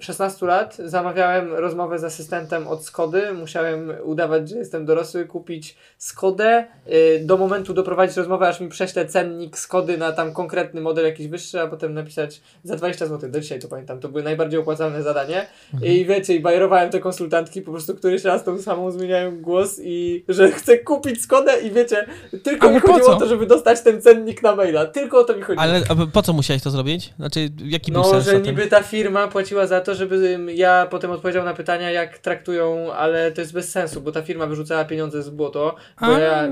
16 0.00 0.46
lat, 0.46 0.76
zamawiałem 0.84 1.54
rozmowę 1.54 1.98
z 1.98 2.04
asystentem 2.04 2.68
od 2.68 2.84
Skody, 2.84 3.32
musiałem 3.32 3.92
udawać, 4.04 4.48
że 4.48 4.56
jestem 4.56 4.84
dorosły, 4.86 5.24
kupić 5.26 5.76
Skodę, 5.98 6.64
y, 6.88 7.20
do 7.24 7.36
momentu 7.36 7.74
doprowadzić 7.74 8.16
rozmowę, 8.16 8.48
aż 8.48 8.60
mi 8.60 8.68
prześle 8.68 9.06
cennik 9.06 9.58
Skody 9.58 9.98
na 9.98 10.12
tam 10.12 10.32
konkretny 10.32 10.80
model 10.80 11.04
jakiś 11.04 11.28
wyższy, 11.28 11.60
a 11.60 11.66
potem 11.66 11.94
napisać 11.94 12.40
za 12.64 12.76
20 12.76 13.06
zł, 13.06 13.30
do 13.30 13.40
dzisiaj 13.40 13.58
to 13.60 13.68
pamiętam, 13.68 14.00
to 14.00 14.08
były 14.08 14.22
najbardziej 14.22 14.60
opłacalne 14.60 15.02
zadanie. 15.02 15.46
I 15.82 16.04
wiecie, 16.04 16.34
i 16.34 16.40
bajerowałem 16.40 16.90
te 16.90 17.00
konsultantki, 17.00 17.62
po 17.62 17.70
prostu 17.72 17.94
któryś 17.94 18.24
raz 18.24 18.44
tą 18.44 18.58
samą 18.62 18.90
zmieniałem 18.90 19.40
głos 19.42 19.80
i 19.82 20.24
że 20.28 20.50
chcę 20.52 20.78
kupić 20.78 21.22
Skodę 21.22 21.60
i 21.60 21.70
wiecie, 21.70 22.06
tylko 22.42 22.66
Ale 22.66 22.74
mi 22.74 22.80
chodziło 22.80 23.10
o 23.10 23.16
to, 23.18 23.26
żeby 23.26 23.46
dostać 23.46 23.80
ten 23.80 24.02
cennik 24.02 24.42
na 24.42 24.56
maila, 24.56 24.86
tylko 24.86 25.18
o 25.20 25.24
to 25.24 25.36
mi 25.36 25.42
chodziło. 25.42 25.62
Ale 25.62 25.82
po 26.12 26.22
co 26.22 26.32
musiałeś 26.32 26.62
to 26.62 26.70
zrobić? 26.70 27.14
Znaczy, 27.16 27.48
jaki 27.64 27.92
był 27.92 28.02
No, 28.02 28.10
sens 28.10 28.24
że 28.24 28.32
na 28.32 28.38
tym? 28.40 28.46
niby 28.46 28.66
ta 28.66 28.82
firma 28.82 29.28
płaciła 29.28 29.66
za 29.66 29.80
to, 29.80 29.89
żeby 29.94 30.38
ja 30.54 30.86
potem 30.90 31.10
odpowiedział 31.10 31.44
na 31.44 31.54
pytania, 31.54 31.90
jak 31.90 32.18
traktują, 32.18 32.92
ale 32.92 33.32
to 33.32 33.40
jest 33.40 33.52
bez 33.52 33.70
sensu, 33.70 34.00
bo 34.00 34.12
ta 34.12 34.22
firma 34.22 34.46
wyrzucała 34.46 34.84
pieniądze 34.84 35.22
z 35.22 35.30
błoto, 35.30 35.76
bo 36.00 36.16
A. 36.16 36.18
ja 36.18 36.48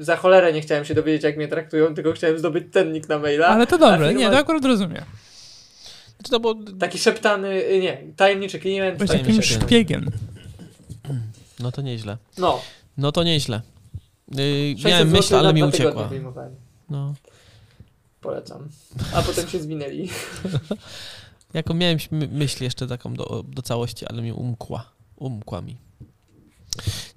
za 0.00 0.16
cholerę 0.16 0.52
nie 0.52 0.60
chciałem 0.60 0.84
się 0.84 0.94
dowiedzieć, 0.94 1.22
jak 1.24 1.36
mnie 1.36 1.48
traktują, 1.48 1.94
tylko 1.94 2.12
chciałem 2.12 2.38
zdobyć 2.38 2.64
tennik 2.72 3.08
na 3.08 3.18
maila. 3.18 3.46
Ale 3.46 3.66
to 3.66 3.76
a 3.76 3.78
dobre, 3.78 4.08
firma- 4.08 4.18
nie, 4.18 4.30
to 4.30 4.38
akurat 4.38 4.64
rozumiem. 4.64 5.04
Znaczy, 6.16 6.32
no 6.32 6.40
bo... 6.40 6.54
Taki 6.80 6.98
szeptany, 6.98 7.64
y, 7.64 7.78
nie, 7.78 8.02
tajemniczy 8.16 8.58
klient. 8.58 8.96
Byłeś 8.96 9.10
Fajnie 9.10 9.24
takim 9.24 9.42
się 9.42 9.54
szpiegiem. 9.54 10.10
No 11.60 11.72
to 11.72 11.82
nieźle. 11.82 12.16
No, 12.38 12.60
No 12.98 13.12
to 13.12 13.22
nieźle. 13.24 13.60
Yy, 14.28 14.74
600 14.76 14.84
miałem 14.84 15.10
myśl, 15.10 15.36
ale 15.36 15.54
mi 15.54 15.62
uciekła. 15.62 16.10
No. 16.90 17.14
Polecam. 18.20 18.68
A 19.14 19.22
potem 19.22 19.48
się 19.48 19.58
zwinęli. 19.58 20.08
Jaką 21.54 21.74
miałem 21.74 21.98
my- 22.10 22.28
myśl 22.28 22.64
jeszcze 22.64 22.86
taką 22.86 23.14
do, 23.14 23.44
do 23.48 23.62
całości, 23.62 24.06
ale 24.06 24.22
mi 24.22 24.32
umkła. 24.32 24.84
Umkła 25.16 25.60
mi. 25.60 25.76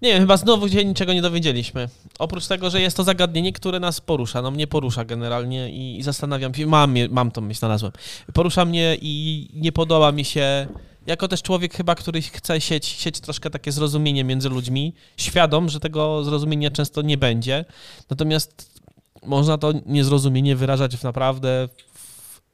Nie 0.01 0.13
wiem, 0.13 0.19
chyba 0.19 0.37
znowu 0.37 0.69
się 0.69 0.85
niczego 0.85 1.13
nie 1.13 1.21
dowiedzieliśmy. 1.21 1.89
Oprócz 2.19 2.47
tego, 2.47 2.69
że 2.69 2.81
jest 2.81 2.97
to 2.97 3.03
zagadnienie, 3.03 3.53
które 3.53 3.79
nas 3.79 4.01
porusza. 4.01 4.41
No 4.41 4.51
mnie 4.51 4.67
porusza 4.67 5.05
generalnie 5.05 5.69
i, 5.69 5.99
i 5.99 6.03
zastanawiam 6.03 6.53
się, 6.53 6.67
mam, 6.67 6.95
mam 7.09 7.31
tą 7.31 7.41
myśl, 7.41 7.59
znalazłem. 7.59 7.91
Porusza 8.33 8.65
mnie 8.65 8.97
i 9.01 9.47
nie 9.53 9.71
podoba 9.71 10.11
mi 10.11 10.25
się, 10.25 10.67
jako 11.07 11.27
też 11.27 11.41
człowiek 11.41 11.73
chyba, 11.73 11.95
który 11.95 12.21
chce 12.21 12.61
sieć, 12.61 12.85
sieć 12.85 13.19
troszkę 13.19 13.49
takie 13.49 13.71
zrozumienie 13.71 14.23
między 14.23 14.49
ludźmi, 14.49 14.93
świadom, 15.17 15.69
że 15.69 15.79
tego 15.79 16.23
zrozumienia 16.23 16.71
często 16.71 17.01
nie 17.01 17.17
będzie. 17.17 17.65
Natomiast 18.09 18.81
można 19.25 19.57
to 19.57 19.73
niezrozumienie 19.85 20.55
wyrażać 20.55 20.97
w 20.97 21.03
naprawdę 21.03 21.69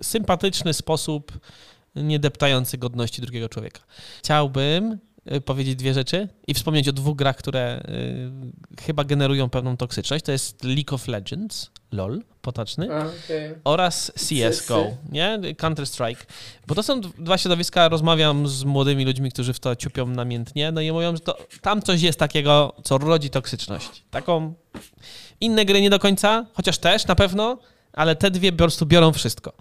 sympatyczny 0.02 0.74
sposób, 0.74 1.40
nie 1.96 2.20
deptający 2.20 2.78
godności 2.78 3.22
drugiego 3.22 3.50
człowieka. 3.50 3.82
Chciałbym 4.20 4.98
y, 5.32 5.42
powiedzieć 5.42 5.76
dwie 5.76 5.94
rzeczy 5.94 6.28
i 6.48 6.54
wspomnieć 6.54 6.88
o 6.88 6.94
dwóch 6.94 7.16
grach, 7.16 7.36
które 7.36 7.84
y, 8.80 8.82
chyba 8.82 9.04
generują 9.04 9.50
pewną 9.50 9.78
toksyczność. 9.78 10.26
To 10.26 10.32
jest 10.32 10.64
League 10.64 10.96
of 10.96 11.08
Legends, 11.08 11.72
LOL, 11.92 12.22
potoczny, 12.42 12.86
okej. 12.86 13.56
oraz 13.64 14.12
CSGO, 14.16 14.88
nie? 15.12 15.40
Counter-Strike. 15.58 16.26
Bo 16.68 16.76
to 16.76 16.84
są 16.84 17.02
dwa 17.02 17.38
środowiska, 17.38 17.90
rozmawiam 17.90 18.48
z 18.48 18.64
młodymi 18.64 19.06
ludźmi, 19.06 19.32
którzy 19.32 19.54
w 19.54 19.60
to 19.60 19.76
ciupią 19.76 20.08
namiętnie, 20.08 20.72
no 20.72 20.82
i 20.82 20.92
mówią, 20.92 21.16
że 21.16 21.20
to, 21.20 21.38
tam 21.62 21.82
coś 21.82 22.02
jest 22.02 22.20
takiego, 22.20 22.74
co 22.84 22.98
rodzi 22.98 23.30
toksyczność. 23.30 24.04
Taką 24.12 24.54
inne 25.42 25.66
gry 25.66 25.82
nie 25.82 25.90
do 25.90 26.00
końca, 26.00 26.46
chociaż 26.54 26.78
też 26.78 27.08
na 27.08 27.16
pewno, 27.16 27.58
ale 27.98 28.16
te 28.16 28.32
dwie 28.32 28.52
po 28.52 28.58
prostu 28.58 28.86
biorą 28.86 29.14
wszystko. 29.14 29.54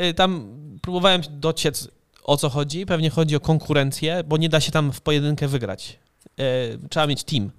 Y, 0.00 0.14
Tam 0.14 0.58
próbowałem 0.82 1.22
dociec 1.30 1.88
o 2.24 2.36
co 2.36 2.48
chodzi. 2.48 2.86
Pewnie 2.86 3.10
chodzi 3.10 3.36
o 3.36 3.40
konkurencję, 3.40 4.24
bo 4.26 4.36
nie 4.36 4.48
da 4.48 4.60
się 4.60 4.72
tam 4.72 4.92
w 4.92 5.00
pojedynkę 5.00 5.48
wygrać. 5.48 5.98
Y, 6.40 6.78
Trzeba 6.90 7.06
mieć 7.06 7.24
team. 7.24 7.50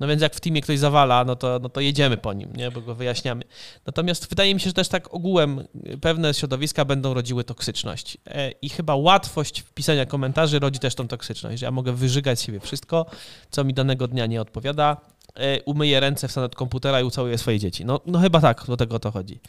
No 0.00 0.08
więc 0.08 0.22
jak 0.22 0.34
w 0.34 0.40
teamie 0.40 0.60
ktoś 0.60 0.78
zawala, 0.78 1.24
no 1.24 1.36
to, 1.36 1.58
no 1.62 1.68
to 1.68 1.80
jedziemy 1.80 2.16
po 2.16 2.32
nim, 2.32 2.52
nie? 2.56 2.70
bo 2.70 2.80
go 2.80 2.94
wyjaśniamy. 2.94 3.42
Natomiast 3.86 4.28
wydaje 4.28 4.54
mi 4.54 4.60
się, 4.60 4.70
że 4.70 4.74
też 4.74 4.88
tak 4.88 5.14
ogółem 5.14 5.64
y, 5.86 5.98
pewne 5.98 6.34
środowiska 6.34 6.84
będą 6.84 7.14
rodziły 7.14 7.44
toksyczność. 7.44 8.18
I 8.62 8.68
chyba 8.68 8.96
łatwość 8.96 9.60
wpisania 9.60 10.06
komentarzy 10.06 10.58
rodzi 10.58 10.78
też 10.78 10.94
tą 10.94 11.08
toksyczność, 11.08 11.60
że 11.60 11.66
ja 11.66 11.70
mogę 11.72 11.92
wyżygać 11.92 12.38
z 12.38 12.42
siebie 12.42 12.60
wszystko, 12.60 13.06
co 13.50 13.64
mi 13.64 13.74
danego 13.74 14.08
dnia 14.08 14.26
nie 14.26 14.40
odpowiada, 14.40 14.96
e, 15.34 15.62
umyję 15.62 16.00
ręce, 16.00 16.28
wstanę 16.28 16.46
od 16.46 16.56
komputera 16.56 17.00
i 17.00 17.04
ucałuję 17.04 17.38
swoje 17.38 17.58
dzieci. 17.58 17.84
No, 17.84 18.00
no 18.06 18.18
chyba 18.18 18.40
tak, 18.40 18.64
do 18.68 18.76
tego 18.76 18.96
o 18.96 18.98
to 18.98 19.10
chodzi. 19.10 19.40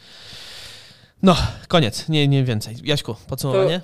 No, 1.23 1.35
koniec, 1.67 2.09
nie, 2.09 2.27
nie 2.27 2.43
więcej. 2.43 2.75
Jaśku, 2.83 3.15
podsumowanie? 3.29 3.81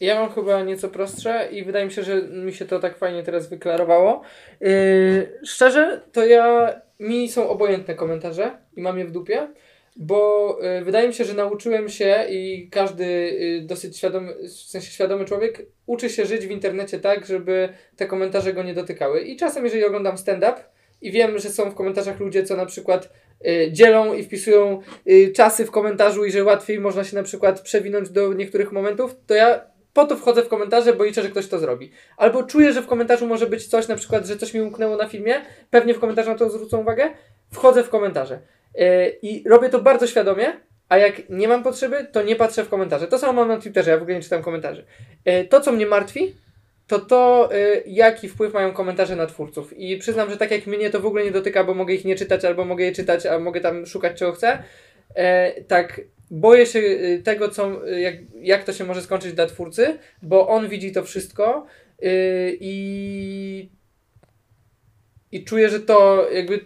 Ja 0.00 0.20
mam 0.20 0.32
chyba 0.32 0.62
nieco 0.62 0.88
prostsze 0.88 1.48
i 1.52 1.64
wydaje 1.64 1.86
mi 1.86 1.92
się, 1.92 2.02
że 2.02 2.22
mi 2.22 2.52
się 2.52 2.64
to 2.64 2.78
tak 2.80 2.98
fajnie 2.98 3.22
teraz 3.22 3.48
wyklarowało. 3.48 4.22
Yy, 4.60 5.40
szczerze, 5.44 6.00
to 6.12 6.26
ja 6.26 6.74
mi 7.00 7.28
są 7.28 7.48
obojętne 7.48 7.94
komentarze 7.94 8.58
i 8.76 8.80
mam 8.80 8.98
je 8.98 9.04
w 9.04 9.10
dupie, 9.10 9.48
bo 9.96 10.58
yy, 10.62 10.84
wydaje 10.84 11.08
mi 11.08 11.14
się, 11.14 11.24
że 11.24 11.34
nauczyłem 11.34 11.88
się 11.88 12.26
i 12.30 12.68
każdy 12.70 13.04
yy, 13.04 13.62
dosyć 13.66 13.96
świadomy, 13.96 14.34
w 14.48 14.50
sensie 14.50 14.90
świadomy 14.90 15.24
człowiek 15.24 15.66
uczy 15.86 16.10
się 16.10 16.26
żyć 16.26 16.46
w 16.46 16.50
internecie 16.50 17.00
tak, 17.00 17.26
żeby 17.26 17.68
te 17.96 18.06
komentarze 18.06 18.52
go 18.52 18.62
nie 18.62 18.74
dotykały. 18.74 19.20
I 19.20 19.36
czasem, 19.36 19.64
jeżeli 19.64 19.84
oglądam 19.84 20.18
stand-up 20.18 20.56
i 21.00 21.10
wiem, 21.10 21.38
że 21.38 21.50
są 21.50 21.70
w 21.70 21.74
komentarzach 21.74 22.20
ludzie, 22.20 22.44
co 22.44 22.56
na 22.56 22.66
przykład 22.66 23.12
y, 23.46 23.68
dzielą 23.72 24.14
i 24.14 24.24
wpisują 24.24 24.80
y, 25.10 25.32
czasy 25.36 25.66
w 25.66 25.70
komentarzu 25.70 26.24
i 26.24 26.32
że 26.32 26.44
łatwiej 26.44 26.80
można 26.80 27.04
się 27.04 27.16
na 27.16 27.22
przykład 27.22 27.60
przewinąć 27.60 28.10
do 28.10 28.32
niektórych 28.32 28.72
momentów, 28.72 29.16
to 29.26 29.34
ja 29.34 29.60
po 29.92 30.04
to 30.04 30.16
wchodzę 30.16 30.42
w 30.42 30.48
komentarze, 30.48 30.92
bo 30.92 31.04
liczę, 31.04 31.22
że 31.22 31.28
ktoś 31.28 31.48
to 31.48 31.58
zrobi. 31.58 31.90
Albo 32.16 32.42
czuję, 32.42 32.72
że 32.72 32.82
w 32.82 32.86
komentarzu 32.86 33.26
może 33.26 33.46
być 33.46 33.66
coś, 33.66 33.88
na 33.88 33.96
przykład, 33.96 34.26
że 34.26 34.36
coś 34.36 34.54
mi 34.54 34.60
umknęło 34.60 34.96
na 34.96 35.08
filmie, 35.08 35.34
pewnie 35.70 35.94
w 35.94 36.00
komentarzu 36.00 36.30
na 36.30 36.36
to 36.36 36.50
zwrócą 36.50 36.80
uwagę, 36.80 37.10
wchodzę 37.52 37.84
w 37.84 37.88
komentarze. 37.88 38.38
Y, 38.80 39.18
I 39.22 39.48
robię 39.48 39.68
to 39.68 39.80
bardzo 39.80 40.06
świadomie, 40.06 40.52
a 40.88 40.98
jak 40.98 41.28
nie 41.28 41.48
mam 41.48 41.62
potrzeby, 41.62 42.06
to 42.12 42.22
nie 42.22 42.36
patrzę 42.36 42.64
w 42.64 42.68
komentarze. 42.68 43.08
To 43.08 43.18
samo 43.18 43.32
mam 43.32 43.48
na 43.48 43.60
Twitterze, 43.60 43.90
ja 43.90 43.98
w 43.98 44.02
ogóle 44.02 44.16
nie 44.16 44.22
czytam 44.22 44.42
komentarzy. 44.42 44.84
Y, 45.28 45.48
To, 45.48 45.60
co 45.60 45.72
mnie 45.72 45.86
martwi, 45.86 46.36
to 46.86 46.98
to, 46.98 47.48
y, 47.54 47.82
jaki 47.86 48.28
wpływ 48.28 48.54
mają 48.54 48.72
komentarze 48.72 49.16
na 49.16 49.26
twórców. 49.26 49.78
I 49.78 49.96
przyznam, 49.98 50.30
że 50.30 50.36
tak 50.36 50.50
jak 50.50 50.66
mnie 50.66 50.90
to 50.90 51.00
w 51.00 51.06
ogóle 51.06 51.24
nie 51.24 51.30
dotyka, 51.30 51.64
bo 51.64 51.74
mogę 51.74 51.94
ich 51.94 52.04
nie 52.04 52.16
czytać, 52.16 52.44
albo 52.44 52.64
mogę 52.64 52.84
je 52.84 52.92
czytać, 52.92 53.26
a 53.26 53.38
mogę 53.38 53.60
tam 53.60 53.86
szukać 53.86 54.18
czego 54.18 54.32
chcę, 54.32 54.62
e, 55.14 55.62
tak 55.62 56.00
boję 56.30 56.66
się 56.66 56.78
y, 56.78 57.22
tego, 57.24 57.48
co, 57.48 57.88
y, 57.88 58.00
jak, 58.00 58.14
jak 58.40 58.64
to 58.64 58.72
się 58.72 58.84
może 58.84 59.02
skończyć 59.02 59.32
dla 59.32 59.46
twórcy, 59.46 59.98
bo 60.22 60.48
on 60.48 60.68
widzi 60.68 60.92
to 60.92 61.04
wszystko 61.04 61.66
y, 62.02 62.56
i, 62.60 63.70
i 65.32 65.44
czuję, 65.44 65.68
że 65.68 65.80
to 65.80 66.28
jakby 66.32 66.60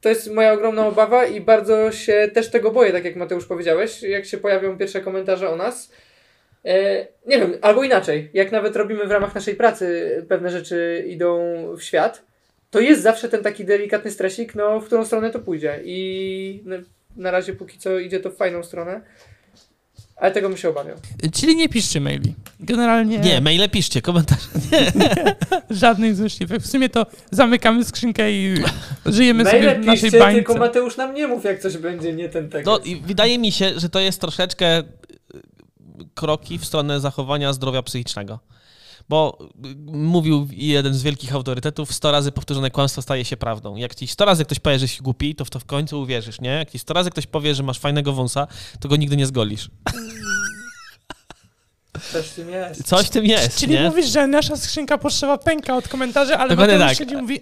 to 0.00 0.08
jest 0.08 0.30
moja 0.30 0.52
ogromna 0.52 0.86
obawa 0.86 1.26
i 1.26 1.40
bardzo 1.40 1.92
się 1.92 2.30
też 2.34 2.50
tego 2.50 2.70
boję, 2.70 2.92
tak 2.92 3.04
jak 3.04 3.16
Mateusz 3.16 3.46
powiedziałeś, 3.46 4.02
jak 4.02 4.24
się 4.24 4.38
pojawią 4.38 4.78
pierwsze 4.78 5.00
komentarze 5.00 5.50
o 5.50 5.56
nas. 5.56 5.92
E, 6.64 7.06
nie 7.26 7.38
wiem, 7.38 7.54
albo 7.62 7.84
inaczej, 7.84 8.30
jak 8.34 8.52
nawet 8.52 8.76
robimy 8.76 9.06
w 9.06 9.10
ramach 9.10 9.34
naszej 9.34 9.54
pracy 9.54 10.10
pewne 10.28 10.50
rzeczy 10.50 11.04
idą 11.08 11.38
w 11.76 11.82
świat, 11.82 12.22
to 12.70 12.80
jest 12.80 13.02
zawsze 13.02 13.28
ten 13.28 13.42
taki 13.42 13.64
delikatny 13.64 14.10
stresik, 14.10 14.54
no 14.54 14.80
w 14.80 14.84
którą 14.86 15.04
stronę 15.04 15.30
to 15.30 15.38
pójdzie 15.38 15.80
i 15.84 16.64
na 17.16 17.30
razie 17.30 17.52
póki 17.52 17.78
co 17.78 17.98
idzie 17.98 18.20
to 18.20 18.30
w 18.30 18.36
fajną 18.36 18.62
stronę, 18.62 19.00
ale 20.16 20.32
tego 20.32 20.48
bym 20.48 20.58
się 20.58 20.68
obawiał. 20.68 20.96
Czyli 21.32 21.56
nie 21.56 21.68
piszcie 21.68 22.00
maili. 22.00 22.34
Generalnie 22.60 23.18
Nie, 23.18 23.40
maile 23.40 23.68
piszcie, 23.70 24.02
komentarze. 24.02 24.48
żadnych 25.70 26.16
złośliwych. 26.16 26.62
W 26.62 26.66
sumie 26.66 26.88
to 26.88 27.06
zamykamy 27.30 27.84
skrzynkę 27.84 28.32
i 28.32 28.54
żyjemy 29.06 29.44
sobie 29.44 29.62
Maile 29.62 29.82
w 29.82 29.86
naszej 29.86 30.02
piszcie, 30.02 30.18
bańce. 30.18 30.36
tylko 30.36 30.54
Mateusz 30.54 30.96
nam 30.96 31.14
nie 31.14 31.26
mów, 31.26 31.44
jak 31.44 31.58
coś 31.60 31.76
będzie 31.76 32.12
nie 32.12 32.28
ten 32.28 32.48
tekst. 32.48 32.66
No 32.66 32.78
i 32.78 32.96
wydaje 32.96 33.38
mi 33.38 33.52
się, 33.52 33.70
że 33.76 33.88
to 33.88 34.00
jest 34.00 34.20
troszeczkę 34.20 34.82
kroki 36.20 36.58
w 36.58 36.64
stronę 36.64 37.00
zachowania 37.00 37.52
zdrowia 37.52 37.82
psychicznego. 37.82 38.38
Bo 39.08 39.38
y, 39.64 39.74
mówił 39.92 40.48
jeden 40.52 40.94
z 40.94 41.02
wielkich 41.02 41.34
autorytetów, 41.34 41.94
100 41.94 42.12
razy 42.12 42.32
powtórzone 42.32 42.70
kłamstwo 42.70 43.02
staje 43.02 43.24
się 43.24 43.36
prawdą. 43.36 43.76
Jak 43.76 43.94
ci 43.94 44.06
100 44.06 44.24
razy 44.24 44.44
ktoś 44.44 44.58
powie, 44.58 44.78
że 44.78 44.84
jesteś 44.84 45.02
głupi, 45.02 45.34
to 45.34 45.44
w 45.44 45.50
to 45.50 45.60
w 45.60 45.64
końcu 45.64 46.00
uwierzysz, 46.00 46.40
nie? 46.40 46.50
Jak 46.50 46.70
ci 46.70 46.78
100 46.78 46.94
razy 46.94 47.10
ktoś 47.10 47.26
powie, 47.26 47.54
że 47.54 47.62
masz 47.62 47.78
fajnego 47.78 48.12
wąsa, 48.12 48.46
to 48.80 48.88
go 48.88 48.96
nigdy 48.96 49.16
nie 49.16 49.26
zgolisz. 49.26 49.70
Coś 52.12 52.26
w 52.26 52.34
tym 52.34 52.50
jest. 52.50 52.86
Coś 52.86 53.06
w 53.06 53.10
tym 53.10 53.24
jest, 53.24 53.58
Czyli 53.58 53.74
nie? 53.74 53.82
mówisz, 53.84 54.06
że 54.06 54.26
nasza 54.26 54.56
skrzynka 54.56 54.98
pocztowa 54.98 55.38
pęka 55.38 55.76
od 55.76 55.88
komentarzy, 55.88 56.36
ale 56.36 56.48
Dokładnie 56.48 56.78
tak. 56.78 56.96
siedzi 56.96 57.14
i 57.14 57.16
mówi, 57.16 57.38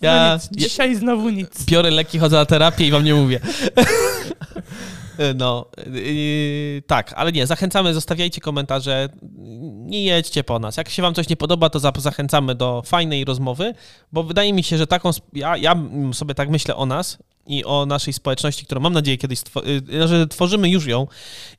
Ja- 0.00 0.28
no 0.28 0.34
nic, 0.34 0.62
dzisiaj 0.62 0.94
znowu 0.94 1.30
nic. 1.30 1.64
Biorę 1.64 1.90
leki, 1.90 2.18
chodzę 2.18 2.36
na 2.36 2.46
terapię 2.46 2.86
i 2.86 2.90
wam 2.90 3.04
nie 3.04 3.14
mówię. 3.14 3.40
No, 5.36 5.66
yy, 5.94 6.82
tak, 6.86 7.12
ale 7.16 7.32
nie, 7.32 7.46
zachęcamy, 7.46 7.94
zostawiajcie 7.94 8.40
komentarze, 8.40 9.08
nie 9.86 10.04
jedźcie 10.04 10.44
po 10.44 10.58
nas. 10.58 10.76
Jak 10.76 10.88
się 10.88 11.02
wam 11.02 11.14
coś 11.14 11.28
nie 11.28 11.36
podoba, 11.36 11.70
to 11.70 11.78
za- 11.80 11.92
zachęcamy 11.98 12.54
do 12.54 12.82
fajnej 12.86 13.24
rozmowy, 13.24 13.74
bo 14.12 14.22
wydaje 14.22 14.52
mi 14.52 14.62
się, 14.62 14.78
że 14.78 14.86
taką, 14.86 15.10
ja, 15.32 15.56
ja 15.56 15.76
sobie 16.12 16.34
tak 16.34 16.48
myślę 16.50 16.76
o 16.76 16.86
nas 16.86 17.18
i 17.46 17.64
o 17.64 17.86
naszej 17.86 18.12
społeczności, 18.12 18.64
którą 18.66 18.80
mam 18.80 18.92
nadzieję 18.92 19.18
kiedyś, 19.18 19.38
stwo- 19.38 19.66
yy, 19.92 20.08
że 20.08 20.26
tworzymy 20.26 20.68
już 20.70 20.86
ją 20.86 21.06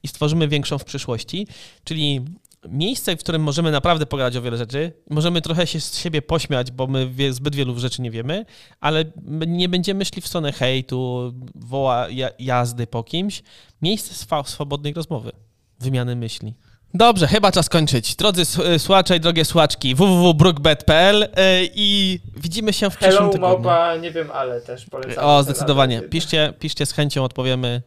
i 0.03 0.07
stworzymy 0.07 0.47
większą 0.47 0.77
w 0.77 0.83
przyszłości, 0.85 1.47
czyli 1.83 2.21
miejsce, 2.69 3.15
w 3.15 3.19
którym 3.19 3.43
możemy 3.43 3.71
naprawdę 3.71 4.05
pogadać 4.05 4.35
o 4.35 4.41
wiele 4.41 4.57
rzeczy, 4.57 4.93
możemy 5.09 5.41
trochę 5.41 5.67
się 5.67 5.79
z 5.79 5.97
siebie 5.97 6.21
pośmiać, 6.21 6.71
bo 6.71 6.87
my 6.87 7.09
wie, 7.09 7.33
zbyt 7.33 7.55
wielu 7.55 7.79
rzeczy 7.79 8.01
nie 8.01 8.11
wiemy, 8.11 8.45
ale 8.79 9.05
nie 9.47 9.69
będziemy 9.69 10.05
szli 10.05 10.21
w 10.21 10.27
stronę 10.27 10.51
hejtu, 10.51 11.33
woła 11.55 12.09
ja, 12.09 12.29
jazdy 12.39 12.87
po 12.87 13.03
kimś. 13.03 13.43
Miejsce 13.81 14.27
swobodnej 14.45 14.93
rozmowy, 14.93 15.31
wymiany 15.79 16.15
myśli. 16.15 16.53
Dobrze, 16.93 17.27
chyba 17.27 17.51
czas 17.51 17.69
kończyć. 17.69 18.15
Drodzy 18.15 18.41
y, 18.75 18.79
słuchacze 18.79 19.17
i 19.17 19.19
drogie 19.19 19.45
słuchaczki, 19.45 19.95
www.brookbet.pl 19.95 21.23
y, 21.23 21.27
i 21.75 22.19
widzimy 22.37 22.73
się 22.73 22.89
w 22.89 22.97
przyszłym 22.97 23.17
Hello, 23.17 23.29
tygodniu. 23.29 23.59
małpa, 23.65 23.95
nie 23.95 24.11
wiem, 24.11 24.31
ale 24.31 24.61
też 24.61 24.85
polecam. 24.85 25.25
O, 25.25 25.43
zdecydowanie. 25.43 26.01
Piszcie, 26.01 26.53
piszcie 26.59 26.85
z 26.85 26.91
chęcią, 26.91 27.23
odpowiemy 27.23 27.81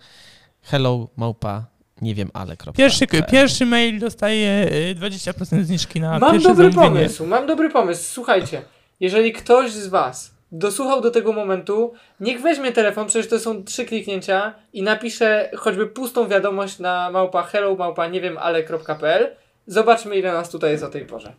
hello, 0.62 1.08
małpa, 1.16 1.66
nie 2.02 2.14
wiem, 2.14 2.30
ale. 2.34 2.56
kropka. 2.56 2.78
Pierwszy, 2.78 3.06
pierwszy 3.30 3.66
mail 3.66 3.98
dostaje 3.98 4.68
y, 4.72 4.94
20% 5.00 5.62
zniżki 5.62 6.00
na 6.00 6.18
Mam 6.18 6.40
dobry 6.40 6.40
zamówienie. 6.72 6.74
pomysł, 6.74 7.26
mam 7.26 7.46
dobry 7.46 7.70
pomysł. 7.70 8.04
Słuchajcie, 8.14 8.62
jeżeli 9.00 9.32
ktoś 9.32 9.72
z 9.72 9.86
was 9.88 10.32
dosłuchał 10.52 11.00
do 11.00 11.10
tego 11.10 11.32
momentu, 11.32 11.92
niech 12.20 12.42
weźmie 12.42 12.72
telefon, 12.72 13.06
przecież 13.06 13.30
to 13.30 13.38
są 13.38 13.64
trzy 13.64 13.84
kliknięcia 13.84 14.54
i 14.72 14.82
napisze 14.82 15.50
choćby 15.56 15.86
pustą 15.86 16.28
wiadomość 16.28 16.78
na 16.78 17.10
małpa 17.10 17.42
hello, 17.42 17.74
małpa 17.76 18.06
nie 18.08 18.20
wiem, 18.20 18.38
ale.pl. 18.38 19.36
Zobaczmy, 19.66 20.16
ile 20.16 20.32
nas 20.32 20.50
tutaj 20.50 20.70
jest 20.70 20.84
o 20.84 20.88
tej 20.88 21.06
porze. 21.06 21.32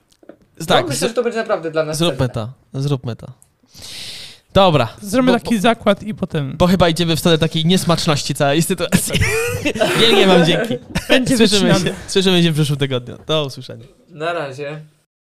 Tak, 0.68 0.82
no, 0.84 0.90
myślę, 0.90 1.08
że 1.08 1.14
to 1.14 1.24
będzie 1.24 1.40
naprawdę 1.40 1.72
dla 1.72 1.84
nas 1.86 1.98
Zróbmy 1.98 2.18
cenne. 2.18 2.34
to, 2.74 2.80
zróbmy 2.82 3.16
to. 3.16 3.28
Dobra. 4.54 4.88
Zrobimy 5.02 5.32
bo, 5.34 5.40
taki 5.40 5.60
zakład 5.60 6.04
i 6.04 6.14
potem 6.14 6.56
Bo 6.58 6.68
chyba 6.68 6.90
idziemy 6.90 7.16
w 7.16 7.20
stronę 7.20 7.38
takiej 7.38 7.66
niesmaczności 7.66 8.36
całej 8.36 8.62
sytuacji. 8.62 9.14
Wielkie 10.00 10.28
wam 10.28 10.46
dzięki. 10.46 10.78
będzie 11.10 11.38
Słyszymy 11.38 11.74
wycinane. 11.74 11.86
się, 11.86 11.96
słyszymy 12.08 12.44
się 12.44 12.52
w 12.52 12.54
przyszłym 12.54 12.80
tygodniu. 12.80 13.18
Do 13.28 13.46
usłyszenia. 13.46 13.86
Na 14.10 14.34
razie. 14.34 14.82